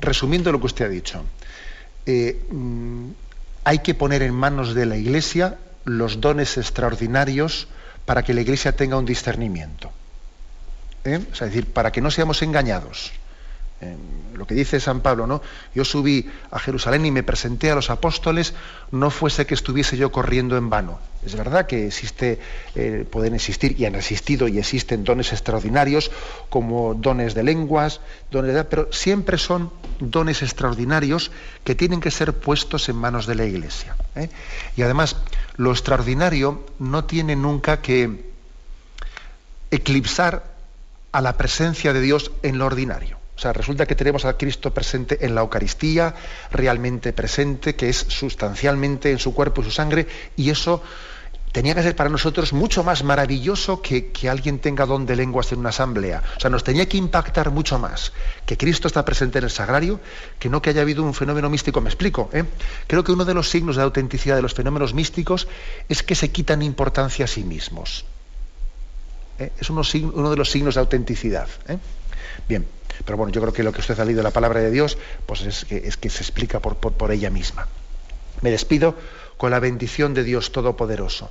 resumiendo 0.00 0.50
lo 0.52 0.58
que 0.58 0.66
usted 0.68 0.86
ha 0.86 0.88
dicho, 0.88 1.22
eh, 2.06 2.42
mm, 2.50 3.08
hay 3.64 3.80
que 3.80 3.92
poner 3.92 4.22
en 4.22 4.32
manos 4.32 4.74
de 4.74 4.86
la 4.86 4.96
Iglesia 4.96 5.58
los 5.86 6.20
dones 6.20 6.58
extraordinarios 6.58 7.68
para 8.04 8.22
que 8.22 8.34
la 8.34 8.42
Iglesia 8.42 8.76
tenga 8.76 8.98
un 8.98 9.06
discernimiento. 9.06 9.90
¿Eh? 11.04 11.20
es 11.32 11.38
decir, 11.38 11.66
para 11.66 11.92
que 11.92 12.00
no 12.00 12.10
seamos 12.10 12.42
engañados. 12.42 13.12
lo 14.34 14.46
que 14.46 14.54
dice 14.54 14.80
San 14.80 15.00
Pablo, 15.00 15.26
¿no? 15.26 15.42
Yo 15.74 15.84
subí 15.84 16.28
a 16.50 16.58
Jerusalén 16.58 17.06
y 17.06 17.10
me 17.10 17.22
presenté 17.22 17.70
a 17.70 17.74
los 17.74 17.90
apóstoles, 17.90 18.54
no 18.90 19.10
fuese 19.10 19.46
que 19.46 19.54
estuviese 19.54 19.96
yo 19.96 20.10
corriendo 20.10 20.56
en 20.56 20.68
vano. 20.68 20.98
Es 21.24 21.36
verdad 21.36 21.66
que 21.66 21.86
existe, 21.86 22.38
eh, 22.74 23.06
pueden 23.08 23.34
existir 23.34 23.78
y 23.78 23.84
han 23.84 23.94
existido 23.94 24.48
y 24.48 24.58
existen 24.58 25.04
dones 25.04 25.32
extraordinarios 25.32 26.10
como 26.48 26.94
dones 26.94 27.34
de 27.34 27.42
lenguas, 27.42 28.00
dones 28.30 28.54
de, 28.54 28.64
pero 28.64 28.92
siempre 28.92 29.38
son 29.38 29.70
dones 30.00 30.42
extraordinarios 30.42 31.30
que 31.62 31.74
tienen 31.74 32.00
que 32.00 32.10
ser 32.10 32.32
puestos 32.32 32.88
en 32.88 32.96
manos 32.96 33.26
de 33.26 33.34
la 33.34 33.44
Iglesia. 33.44 33.96
¿eh? 34.14 34.28
Y 34.76 34.82
además, 34.82 35.16
lo 35.56 35.72
extraordinario 35.72 36.64
no 36.78 37.04
tiene 37.04 37.36
nunca 37.36 37.80
que 37.80 38.30
eclipsar 39.70 40.44
a 41.12 41.20
la 41.20 41.36
presencia 41.36 41.92
de 41.92 42.00
Dios 42.00 42.30
en 42.42 42.58
lo 42.58 42.66
ordinario. 42.66 43.18
O 43.36 43.38
sea, 43.38 43.52
resulta 43.52 43.86
que 43.86 43.94
tenemos 43.94 44.24
a 44.24 44.36
Cristo 44.36 44.72
presente 44.72 45.24
en 45.26 45.34
la 45.34 45.42
Eucaristía, 45.42 46.14
realmente 46.50 47.12
presente, 47.12 47.74
que 47.74 47.90
es 47.90 47.96
sustancialmente 47.96 49.10
en 49.10 49.18
su 49.18 49.34
cuerpo 49.34 49.60
y 49.60 49.64
su 49.64 49.70
sangre, 49.70 50.06
y 50.36 50.48
eso 50.48 50.82
tenía 51.56 51.74
que 51.74 51.82
ser 51.82 51.96
para 51.96 52.10
nosotros 52.10 52.52
mucho 52.52 52.84
más 52.84 53.02
maravilloso 53.02 53.80
que, 53.80 54.08
que 54.08 54.28
alguien 54.28 54.58
tenga 54.58 54.84
don 54.84 55.06
de 55.06 55.16
lenguas 55.16 55.52
en 55.52 55.60
una 55.60 55.70
asamblea. 55.70 56.22
O 56.36 56.38
sea, 56.38 56.50
nos 56.50 56.62
tenía 56.62 56.86
que 56.86 56.98
impactar 56.98 57.50
mucho 57.50 57.78
más 57.78 58.12
que 58.44 58.58
Cristo 58.58 58.88
está 58.88 59.06
presente 59.06 59.38
en 59.38 59.44
el 59.44 59.50
sagrario 59.50 59.98
que 60.38 60.50
no 60.50 60.60
que 60.60 60.68
haya 60.68 60.82
habido 60.82 61.02
un 61.02 61.14
fenómeno 61.14 61.48
místico. 61.48 61.80
Me 61.80 61.88
explico. 61.88 62.28
¿eh? 62.34 62.44
Creo 62.86 63.02
que 63.04 63.12
uno 63.12 63.24
de 63.24 63.32
los 63.32 63.48
signos 63.48 63.76
de 63.76 63.82
autenticidad 63.84 64.36
de 64.36 64.42
los 64.42 64.52
fenómenos 64.52 64.92
místicos 64.92 65.48
es 65.88 66.02
que 66.02 66.14
se 66.14 66.30
quitan 66.30 66.60
importancia 66.60 67.24
a 67.24 67.28
sí 67.28 67.42
mismos. 67.42 68.04
¿eh? 69.38 69.50
Es 69.58 69.70
uno, 69.70 69.80
de 69.82 70.36
los 70.36 70.50
signos 70.50 70.74
de 70.74 70.80
autenticidad. 70.80 71.48
¿eh? 71.68 71.78
Bien, 72.46 72.66
pero 73.06 73.16
bueno, 73.16 73.32
yo 73.32 73.40
creo 73.40 73.54
que 73.54 73.62
lo 73.62 73.72
que 73.72 73.80
usted 73.80 73.98
ha 73.98 74.04
leído 74.04 74.18
de 74.18 74.24
la 74.24 74.30
palabra 74.30 74.60
de 74.60 74.70
Dios, 74.70 74.98
pues 75.24 75.40
es 75.40 75.64
que, 75.64 75.78
es 75.78 75.96
que 75.96 76.10
se 76.10 76.22
explica 76.22 76.60
por, 76.60 76.76
por 76.76 77.10
ella 77.12 77.30
misma. 77.30 77.66
Me 78.42 78.50
despido 78.50 78.94
con 79.38 79.50
la 79.50 79.58
bendición 79.58 80.12
de 80.12 80.22
Dios 80.22 80.52
Todopoderoso, 80.52 81.30